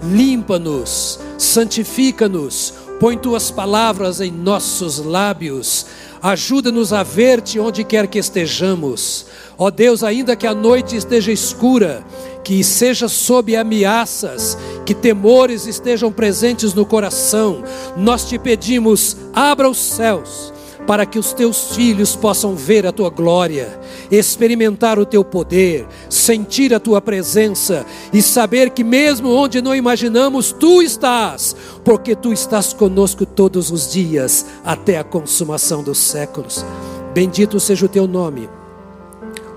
limpa-nos, 0.02 1.20
santifica-nos, 1.38 2.74
Põe 3.00 3.16
tuas 3.16 3.52
palavras 3.52 4.20
em 4.22 4.32
nossos 4.32 4.98
lábios. 4.98 5.86
Ajuda-nos 6.22 6.92
a 6.92 7.04
ver-te 7.04 7.60
onde 7.60 7.84
quer 7.84 8.08
que 8.08 8.18
estejamos. 8.18 9.28
Ó 9.56 9.70
Deus, 9.70 10.04
ainda 10.04 10.36
que 10.36 10.48
a 10.48 10.54
noite 10.54 10.96
esteja 10.96 11.32
escura, 11.32 12.04
que 12.44 12.64
seja 12.64 13.08
sob 13.08 13.56
ameaças, 13.56 14.58
que 14.84 14.96
temores 14.96 15.68
estejam 15.68 16.12
presentes 16.12 16.74
no 16.74 16.88
coração, 16.88 17.64
nós 17.96 18.28
te 18.28 18.40
pedimos, 18.40 19.16
abra 19.32 19.70
os 19.70 19.78
céus 19.78 20.57
para 20.88 21.06
que 21.06 21.20
os 21.20 21.34
teus 21.34 21.76
filhos 21.76 22.16
possam 22.16 22.56
ver 22.56 22.88
a 22.88 22.94
tua 22.94 23.10
glória, 23.10 23.78
experimentar 24.10 24.98
o 24.98 25.06
teu 25.06 25.24
poder, 25.24 25.86
sentir 26.10 26.74
a 26.74 26.80
tua 26.80 27.02
presença 27.02 27.86
e 28.14 28.22
saber 28.22 28.70
que, 28.70 28.84
mesmo 28.84 29.30
onde 29.30 29.62
não 29.62 29.76
imaginamos, 29.76 30.54
tu 30.54 30.82
estás, 30.82 31.54
porque 31.84 32.16
tu 32.16 32.32
estás 32.32 32.72
conosco 32.72 33.26
todos 33.26 33.70
os 33.70 33.92
dias 33.92 34.46
até 34.64 34.98
a 34.98 35.04
consumação 35.04 35.84
dos 35.84 35.98
séculos. 35.98 36.66
Bendito 37.14 37.60
seja 37.60 37.86
o 37.86 37.90
teu 37.90 38.08
nome 38.08 38.50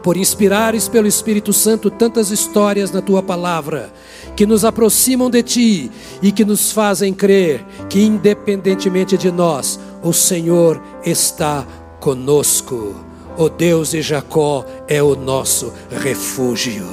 por 0.03 0.17
inspirares 0.17 0.89
pelo 0.89 1.07
Espírito 1.07 1.53
Santo 1.53 1.91
tantas 1.91 2.31
histórias 2.31 2.91
na 2.91 3.01
tua 3.01 3.23
palavra, 3.23 3.93
que 4.35 4.47
nos 4.47 4.65
aproximam 4.65 5.31
de 5.31 5.43
ti 5.43 5.91
e 6.23 6.33
que 6.33 6.45
nos 6.45 6.73
fazem 6.73 7.13
crer 7.13 7.65
que, 7.89 8.01
independentemente 8.01 9.17
de 9.17 9.31
nós, 9.31 9.79
o 10.03 10.13
Senhor 10.13 10.81
está 11.05 11.67
conosco. 11.99 12.95
O 13.37 13.49
Deus 13.49 13.91
de 13.91 14.03
Jacó 14.03 14.65
é 14.89 15.03
o 15.03 15.15
nosso 15.15 15.73
refúgio. 15.91 16.87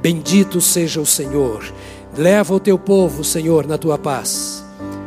Bendito 0.00 0.60
seja 0.60 1.00
o 1.00 1.06
Senhor. 1.06 1.64
Leva 2.16 2.54
o 2.54 2.60
teu 2.60 2.78
povo, 2.78 3.22
Senhor, 3.22 3.66
na 3.66 3.78
tua 3.78 3.98
paz. 3.98 4.64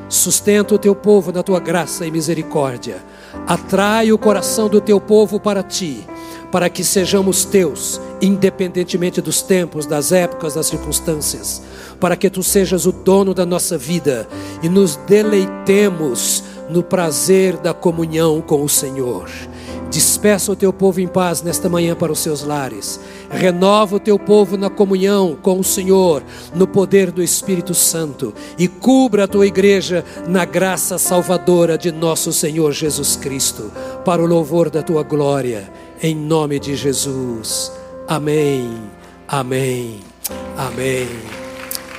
Sustenta 0.08 0.76
o 0.76 0.80
teu 0.80 0.94
povo 0.94 1.32
na 1.32 1.42
tua 1.42 1.60
graça 1.60 2.06
e 2.06 2.12
misericórdia. 2.12 3.04
Atrai 3.48 4.12
o 4.12 4.18
coração 4.18 4.68
do 4.68 4.82
teu 4.82 5.00
povo 5.00 5.40
para 5.40 5.64
ti, 5.64 6.06
para 6.52 6.70
que 6.70 6.84
sejamos 6.84 7.46
teus, 7.46 8.00
independentemente 8.22 9.22
dos 9.22 9.42
tempos, 9.42 9.86
das 9.86 10.12
épocas, 10.12 10.56
das 10.56 10.68
circunstâncias. 10.68 11.62
Para 12.00 12.16
que 12.16 12.30
tu 12.30 12.44
sejas 12.44 12.86
o 12.86 12.92
dono 12.92 13.34
da 13.34 13.46
nossa 13.46 13.78
vida 13.78 14.28
e 14.62 14.68
nos 14.68 14.96
deleitemos 15.08 16.44
no 16.72 16.82
prazer 16.82 17.58
da 17.58 17.74
comunhão 17.74 18.42
com 18.42 18.64
o 18.64 18.70
Senhor. 18.70 19.30
Despeça 19.90 20.54
o 20.54 20.56
teu 20.56 20.72
povo 20.72 21.02
em 21.02 21.08
paz 21.08 21.42
nesta 21.42 21.68
manhã 21.68 21.94
para 21.96 22.14
os 22.14 22.20
seus 22.20 22.44
lares. 22.44 22.98
Renova 23.30 23.98
o 23.98 24.00
teu 24.00 24.18
povo 24.18 24.56
na 24.56 24.70
comunhão 24.70 25.38
com 25.42 25.60
o 25.60 25.64
Senhor, 25.66 26.24
no 26.56 26.66
poder 26.66 27.12
do 27.12 27.22
Espírito 27.22 27.74
Santo. 27.74 28.34
E 28.58 28.70
cubra 28.70 29.26
a 29.26 29.28
tua 29.28 29.46
igreja 29.46 30.06
na 30.30 30.46
graça 30.46 30.98
salvadora 30.98 31.78
de 31.78 31.92
nosso 31.92 32.32
Senhor 32.32 32.72
Jesus 32.72 33.18
Cristo, 33.18 33.70
para 34.06 34.24
o 34.24 34.26
louvor 34.26 34.70
da 34.70 34.82
tua 34.82 35.04
glória. 35.04 35.70
Em 36.02 36.16
nome 36.16 36.58
de 36.58 36.74
Jesus. 36.74 37.70
Amém. 38.08 38.72
Amém. 39.28 40.00
Amém. 40.58 41.08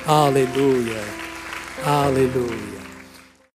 Aleluia. 0.07 1.01
Aleluia. 1.85 2.72